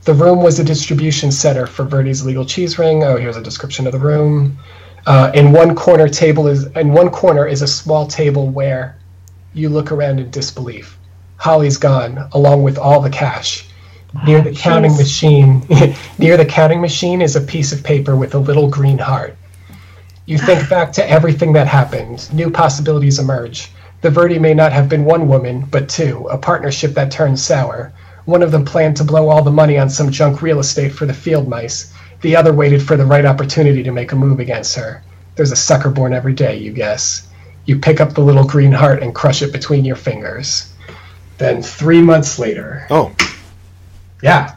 [0.03, 3.03] The room was a distribution center for Verde's legal cheese ring.
[3.03, 4.57] Oh, here's a description of the room.
[5.05, 8.97] Uh, in one corner table is in one corner is a small table where
[9.53, 10.97] you look around in disbelief.
[11.37, 13.67] Holly's gone, along with all the cash.
[14.25, 14.97] Near the counting jeez.
[14.97, 19.35] machine, near the counting machine is a piece of paper with a little green heart.
[20.25, 22.33] You think back to everything that happened.
[22.33, 23.71] New possibilities emerge.
[24.01, 27.91] The Verde may not have been one woman, but two, a partnership that turned sour.
[28.25, 31.05] One of them planned to blow all the money on some junk real estate for
[31.05, 31.93] the field mice.
[32.21, 35.01] The other waited for the right opportunity to make a move against her.
[35.35, 37.27] There's a sucker born every day, you guess.
[37.65, 40.71] You pick up the little green heart and crush it between your fingers.
[41.37, 43.13] Then, three months later, Oh,
[44.21, 44.55] yeah,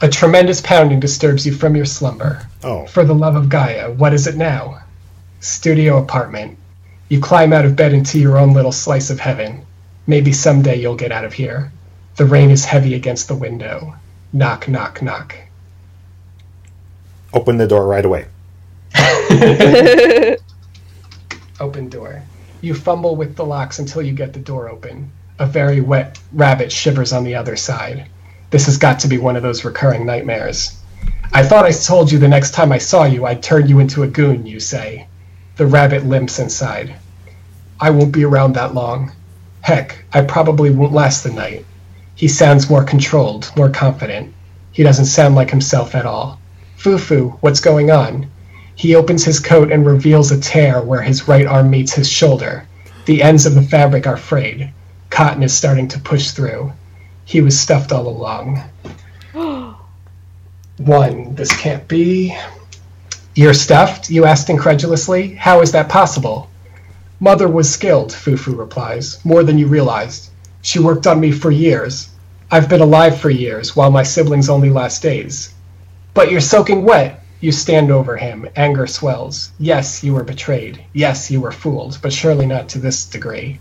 [0.00, 2.46] a tremendous pounding disturbs you from your slumber.
[2.64, 2.86] oh.
[2.86, 4.80] For the love of Gaia, what is it now?
[5.40, 6.58] Studio apartment.
[7.10, 9.66] You climb out of bed into your own little slice of heaven.
[10.06, 11.72] Maybe someday you'll get out of here.
[12.14, 13.96] The rain is heavy against the window.
[14.32, 15.34] Knock, knock, knock.
[17.32, 18.26] Open the door right away.
[21.60, 22.22] Open door.
[22.60, 25.10] You fumble with the locks until you get the door open.
[25.40, 28.06] A very wet rabbit shivers on the other side.
[28.50, 30.78] This has got to be one of those recurring nightmares.
[31.32, 34.04] I thought I told you the next time I saw you I'd turn you into
[34.04, 35.08] a goon, you say.
[35.60, 36.94] The rabbit limps inside.
[37.78, 39.12] I won't be around that long.
[39.60, 41.66] Heck, I probably won't last the night.
[42.14, 44.32] He sounds more controlled, more confident.
[44.72, 46.40] He doesn't sound like himself at all.
[46.78, 48.30] Foo Foo, what's going on?
[48.74, 52.66] He opens his coat and reveals a tear where his right arm meets his shoulder.
[53.04, 54.72] The ends of the fabric are frayed.
[55.10, 56.72] Cotton is starting to push through.
[57.26, 58.62] He was stuffed all along.
[60.78, 62.34] One, this can't be.
[63.40, 64.10] You're stuffed?
[64.10, 65.32] You asked incredulously.
[65.32, 66.50] How is that possible?
[67.20, 70.28] Mother was skilled, Foo Foo replies, more than you realized.
[70.60, 72.10] She worked on me for years.
[72.50, 75.54] I've been alive for years, while my siblings only last days.
[76.12, 77.24] But you're soaking wet.
[77.40, 78.46] You stand over him.
[78.56, 79.52] Anger swells.
[79.58, 80.84] Yes, you were betrayed.
[80.92, 83.58] Yes, you were fooled, but surely not to this degree.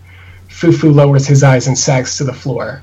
[0.50, 2.82] Foo Foo lowers his eyes and sags to the floor.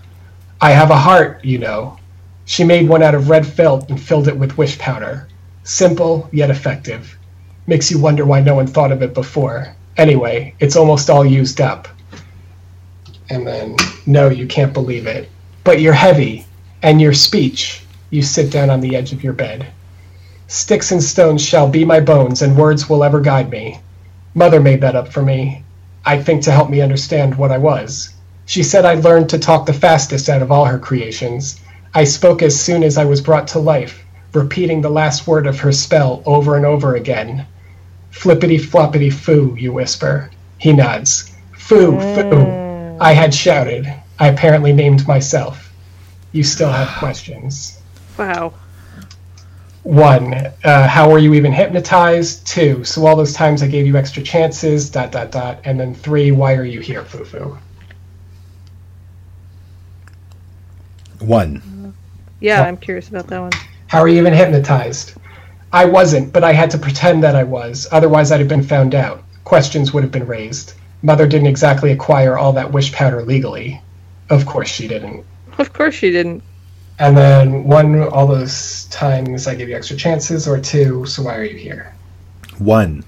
[0.62, 1.98] I have a heart, you know.
[2.46, 5.28] She made one out of red felt and filled it with wish powder.
[5.66, 7.18] Simple, yet effective.
[7.66, 9.74] Makes you wonder why no one thought of it before.
[9.96, 11.88] Anyway, it's almost all used up.
[13.30, 13.74] And then,
[14.06, 15.28] no, you can't believe it.
[15.64, 16.46] But you're heavy,
[16.84, 17.82] and your speech.
[18.10, 19.66] You sit down on the edge of your bed.
[20.46, 23.80] Sticks and stones shall be my bones, and words will ever guide me.
[24.34, 25.64] Mother made that up for me.
[26.04, 28.14] I think to help me understand what I was.
[28.44, 31.58] She said I learned to talk the fastest out of all her creations.
[31.92, 34.05] I spoke as soon as I was brought to life,
[34.36, 37.46] repeating the last word of her spell over and over again.
[38.10, 40.30] Flippity floppity foo, you whisper.
[40.58, 41.32] He nods.
[41.56, 42.98] Foo, foo.
[43.00, 43.92] I had shouted.
[44.18, 45.72] I apparently named myself.
[46.32, 47.80] You still have questions.
[48.18, 48.54] Wow.
[49.82, 50.34] One,
[50.64, 52.46] uh, how were you even hypnotized?
[52.46, 55.60] Two, so all those times I gave you extra chances, dot, dot, dot.
[55.64, 57.58] And then three, why are you here, Foo Foo?
[61.20, 61.94] One.
[62.40, 63.52] Yeah, I'm curious about that one.
[63.88, 65.14] How are you even hypnotized?
[65.72, 67.86] I wasn't, but I had to pretend that I was.
[67.92, 69.22] Otherwise, I'd have been found out.
[69.44, 70.74] Questions would have been raised.
[71.02, 73.80] Mother didn't exactly acquire all that wish powder legally.
[74.30, 75.24] Of course she didn't.
[75.58, 76.42] Of course she didn't.
[76.98, 81.36] And then one, all those times I gave you extra chances, or two, so why
[81.36, 81.94] are you here?
[82.58, 83.04] One.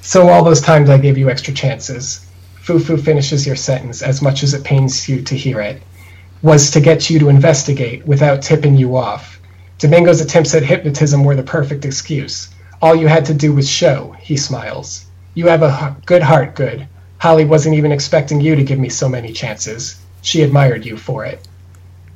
[0.00, 2.24] So all those times I gave you extra chances.
[2.60, 5.82] Foo Foo finishes your sentence as much as it pains you to hear it.
[6.42, 9.40] Was to get you to investigate without tipping you off.
[9.78, 12.48] Domingo's attempts at hypnotism were the perfect excuse.
[12.80, 15.06] All you had to do was show, he smiles.
[15.34, 16.86] You have a good heart, good.
[17.18, 20.00] Holly wasn't even expecting you to give me so many chances.
[20.22, 21.46] She admired you for it.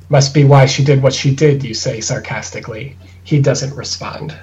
[0.07, 2.95] Must be why she did what she did, you say sarcastically.
[3.23, 4.37] He doesn't respond.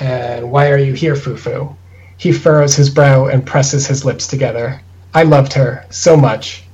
[0.00, 1.76] And why are you here, Foo Foo?
[2.16, 4.80] He furrows his brow and presses his lips together.
[5.14, 6.64] I loved her so much.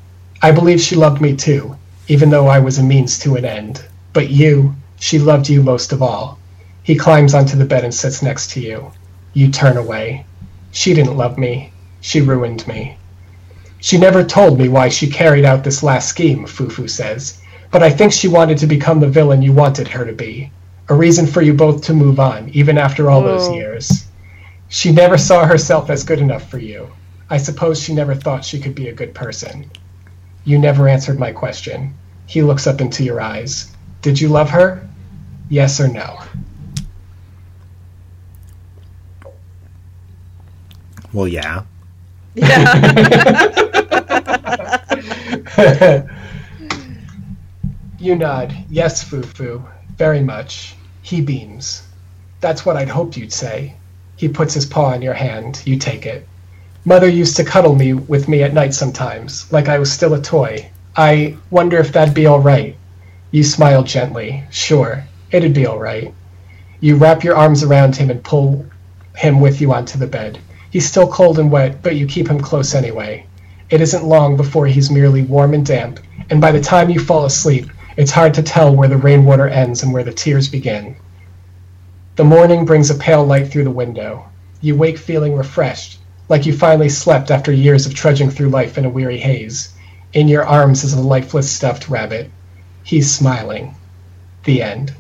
[0.43, 1.77] I believe she loved me too,
[2.09, 3.83] even though I was a means to an end.
[4.13, 6.39] But you, she loved you most of all.
[6.83, 8.93] He climbs onto the bed and sits next to you.
[9.33, 10.25] You turn away.
[10.73, 11.73] She didn't love me.
[12.01, 12.97] She ruined me.
[13.81, 17.39] She never told me why she carried out this last scheme, Foo Foo says,
[17.71, 20.51] but I think she wanted to become the villain you wanted her to be.
[20.89, 23.55] A reason for you both to move on, even after all those Oh.
[23.55, 24.05] years.
[24.69, 26.89] She never saw herself as good enough for you.
[27.29, 29.67] I suppose she never thought she could be a good person.
[30.47, 31.93] You never answered my question.
[32.27, 33.75] He looks up into your eyes.
[34.01, 34.89] Did you love her?
[35.51, 36.21] Yes or no?
[41.13, 41.65] Well, yeah.
[42.37, 42.77] Yeah.
[47.99, 48.57] you nod.
[48.71, 49.65] Yes, Foo Foo.
[49.97, 50.77] Very much.
[51.03, 51.83] He beams.
[52.41, 53.75] That's what I'd hoped you'd say.
[54.15, 55.61] He puts his paw on your hand.
[55.65, 56.29] You take it.
[56.89, 60.23] Mother used to cuddle me with me at night sometimes, like I was still a
[60.23, 60.71] toy.
[60.95, 62.77] I wonder if that'd be all right.
[63.33, 64.45] You smile gently.
[64.53, 65.03] Sure,
[65.33, 66.15] it'd be all right.
[66.79, 68.65] You wrap your arms around him and pull
[69.17, 70.39] him with you onto the bed.
[70.71, 73.27] He's still cold and wet, but you keep him close anyway.
[73.69, 75.99] It isn't long before he's merely warm and damp,
[76.31, 79.83] and by the time you fall asleep, it's hard to tell where the rainwater ends
[79.83, 80.95] and where the tears begin.
[82.15, 84.27] The morning brings a pale light through the window.
[84.61, 85.99] You wake feeling refreshed,
[86.29, 89.73] like you finally slept after years of trudging through life in a weary haze.
[90.13, 92.31] In your arms is a lifeless stuffed rabbit.
[92.83, 93.75] He's smiling.
[94.45, 94.93] The end.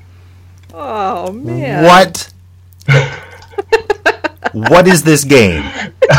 [0.74, 1.84] Oh man.
[1.84, 2.28] What?
[4.52, 5.62] what is this game?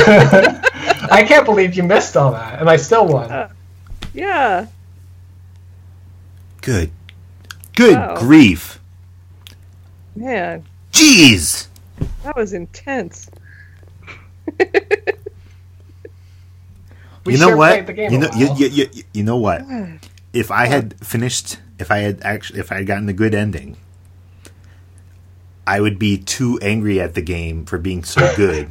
[1.09, 3.31] I can't believe you missed all that, and I still won.
[3.31, 3.49] Uh,
[4.13, 4.67] yeah.
[6.61, 6.91] Good.
[7.75, 8.15] Good Wow.
[8.17, 8.79] grief.
[10.15, 11.67] Man, Jeez.
[12.23, 13.29] that was intense.
[17.27, 17.71] We you know sure what?
[17.73, 19.61] played the game You know, you, you, you, you know what?
[20.31, 23.75] If I had finished, if I had actually, if I had gotten the good ending,
[25.67, 28.69] I would be too angry at the game for being so good,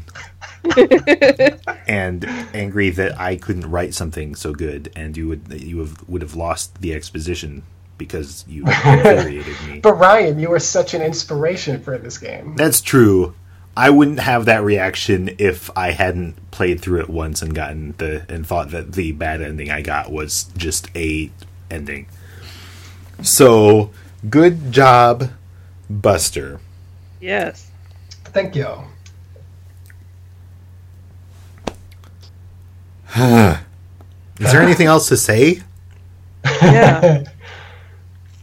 [1.87, 6.23] and angry that I couldn't write something so good, and you would you have, would
[6.23, 7.63] have lost the exposition
[7.99, 9.81] because you infuriated me.
[9.81, 12.57] But Ryan, you were such an inspiration for this game.
[12.57, 13.35] That's true.
[13.77, 18.25] I wouldn't have that reaction if I hadn't played through it once and gotten the
[18.29, 21.31] and thought that the bad ending I got was just a
[21.71, 22.07] ending.
[23.23, 23.91] So,
[24.31, 25.31] good job,
[25.91, 26.61] Buster.
[27.21, 27.71] Yes.
[28.27, 28.67] Thank you.
[34.39, 35.63] Is there anything else to say?
[36.63, 37.25] Yeah.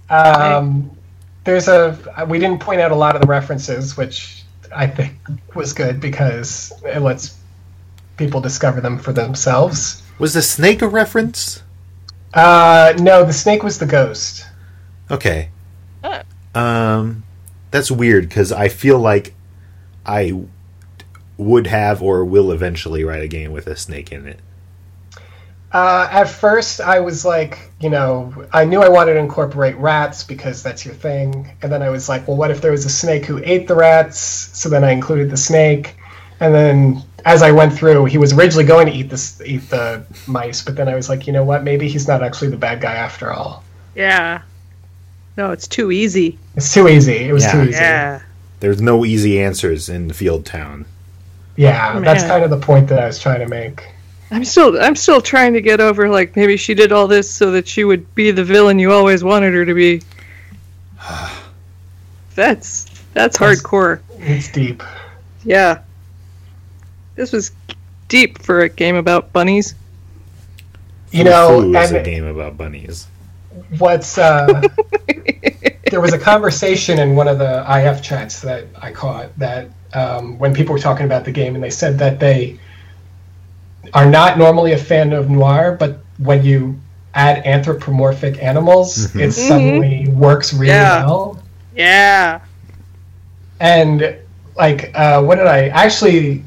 [0.10, 0.95] Um,
[1.43, 1.97] there's a
[2.27, 4.43] we didn't point out a lot of the references, which
[4.76, 5.14] I think
[5.56, 7.38] was good because it lets
[8.18, 10.02] people discover them for themselves.
[10.20, 11.64] Was the snake a reference?
[12.34, 14.45] Uh, no, the snake was the ghost.
[15.12, 15.50] Okay.
[16.56, 17.24] Um,
[17.72, 19.34] that's weird because I feel like
[20.06, 20.44] I
[21.38, 24.40] would have or will eventually write a game with a snake in it.
[25.74, 30.24] Uh, at first, I was like, you know, I knew I wanted to incorporate rats
[30.24, 31.50] because that's your thing.
[31.64, 33.76] And then I was like, well, what if there was a snake who ate the
[33.76, 34.18] rats?
[34.54, 35.95] So then I included the snake.
[36.40, 40.06] And then as I went through, he was originally going to eat this, eat the
[40.28, 41.64] mice, but then I was like, you know what?
[41.64, 43.64] Maybe he's not actually the bad guy after all.
[43.95, 44.41] yeah.
[45.36, 46.38] No, it's too easy.
[46.56, 47.28] It's too easy.
[47.28, 47.52] It was Yeah.
[47.54, 47.72] too easy.
[47.72, 48.22] Yeah.
[48.60, 50.86] There's no easy answers in Field Town.
[51.56, 53.84] Yeah, Oh, that's kind of the point that I was trying to make.
[54.34, 57.51] I'm still I'm still trying to get over like maybe she did all this so
[57.51, 60.01] that she would be the villain you always wanted her to be.
[62.35, 64.01] That's that's hardcore.
[64.18, 64.81] It's deep.
[65.43, 65.81] Yeah.
[67.14, 67.51] This was
[68.07, 69.76] deep for a game about bunnies.
[71.11, 73.05] You know, Fu is a game about bunnies.
[73.77, 74.64] what's uh,
[75.91, 80.39] there was a conversation in one of the IF chats that I caught that um,
[80.39, 82.57] when people were talking about the game and they said that they
[83.94, 86.80] are not normally a fan of noir, but when you
[87.14, 91.06] add anthropomorphic animals, it suddenly works really Yeah.
[91.06, 91.38] well.
[91.76, 92.40] Yeah.
[93.60, 94.15] And
[94.56, 96.44] like, uh, what did I actually?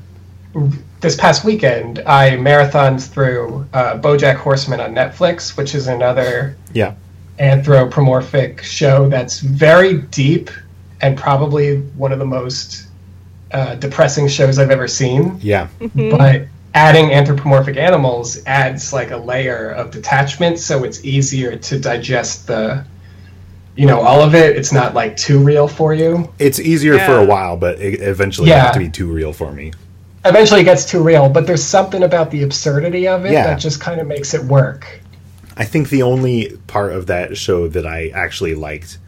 [1.01, 6.93] This past weekend, I marathoned through uh, BoJack Horseman on Netflix, which is another Yeah.
[7.39, 10.51] anthropomorphic show that's very deep
[11.03, 12.87] and probably one of the most
[13.53, 15.39] uh, depressing shows I've ever seen.
[15.43, 15.69] Yeah.
[15.95, 16.47] But
[16.77, 22.85] adding anthropomorphic animals adds like a layer of detachment, so it's easier to digest the,
[23.77, 24.57] you know, all of it.
[24.57, 26.31] It's not like too real for you.
[26.39, 28.67] It's easier for a while, but it eventually Yeah.
[28.67, 29.73] got to be too real for me.
[30.27, 33.47] Eventually, it gets too real, but there's something about the absurdity of it Yeah.
[33.47, 34.87] that just kind of makes it work.
[35.57, 38.99] I think the only part of that show that I actually liked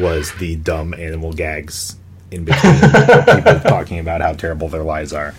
[0.00, 1.94] was the dumb animal gags
[2.32, 2.74] in between
[3.36, 5.32] people talking about how terrible their lives are.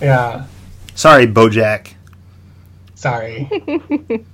[0.00, 0.44] Yeah.
[0.98, 1.94] Sorry, Bojack.
[2.96, 3.48] Sorry.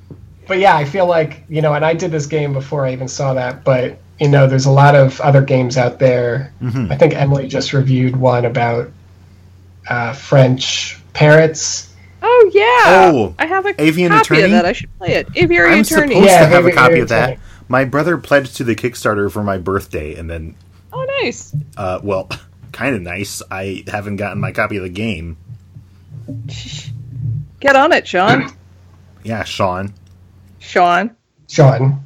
[0.48, 3.06] but yeah, I feel like, you know, and I did this game before I even
[3.06, 6.54] saw that, but, you know, there's a lot of other games out there.
[6.62, 8.90] I think Emily just reviewed one about
[9.90, 11.92] uh, French parrots.
[12.22, 13.10] Oh yeah.
[13.12, 14.42] Oh, I have a Avian copy Attorney?
[14.44, 14.64] of that.
[14.64, 15.28] I should play it.
[15.36, 16.14] Aviary I'm Attorney.
[16.14, 17.30] supposed Yeah, to have a copy maybe of that.
[17.32, 20.54] it's My brother pledged to the Kickstarter for my birthday, and then,
[20.94, 21.54] Oh nice.
[21.76, 22.30] uh, well,
[22.72, 23.42] kind of nice.
[23.50, 25.36] I haven't gotten my copy of the game.
[27.60, 28.50] Get on it, Sean.
[29.22, 29.94] Yeah, Sean.
[30.58, 31.16] Sean.
[31.48, 32.03] Sean.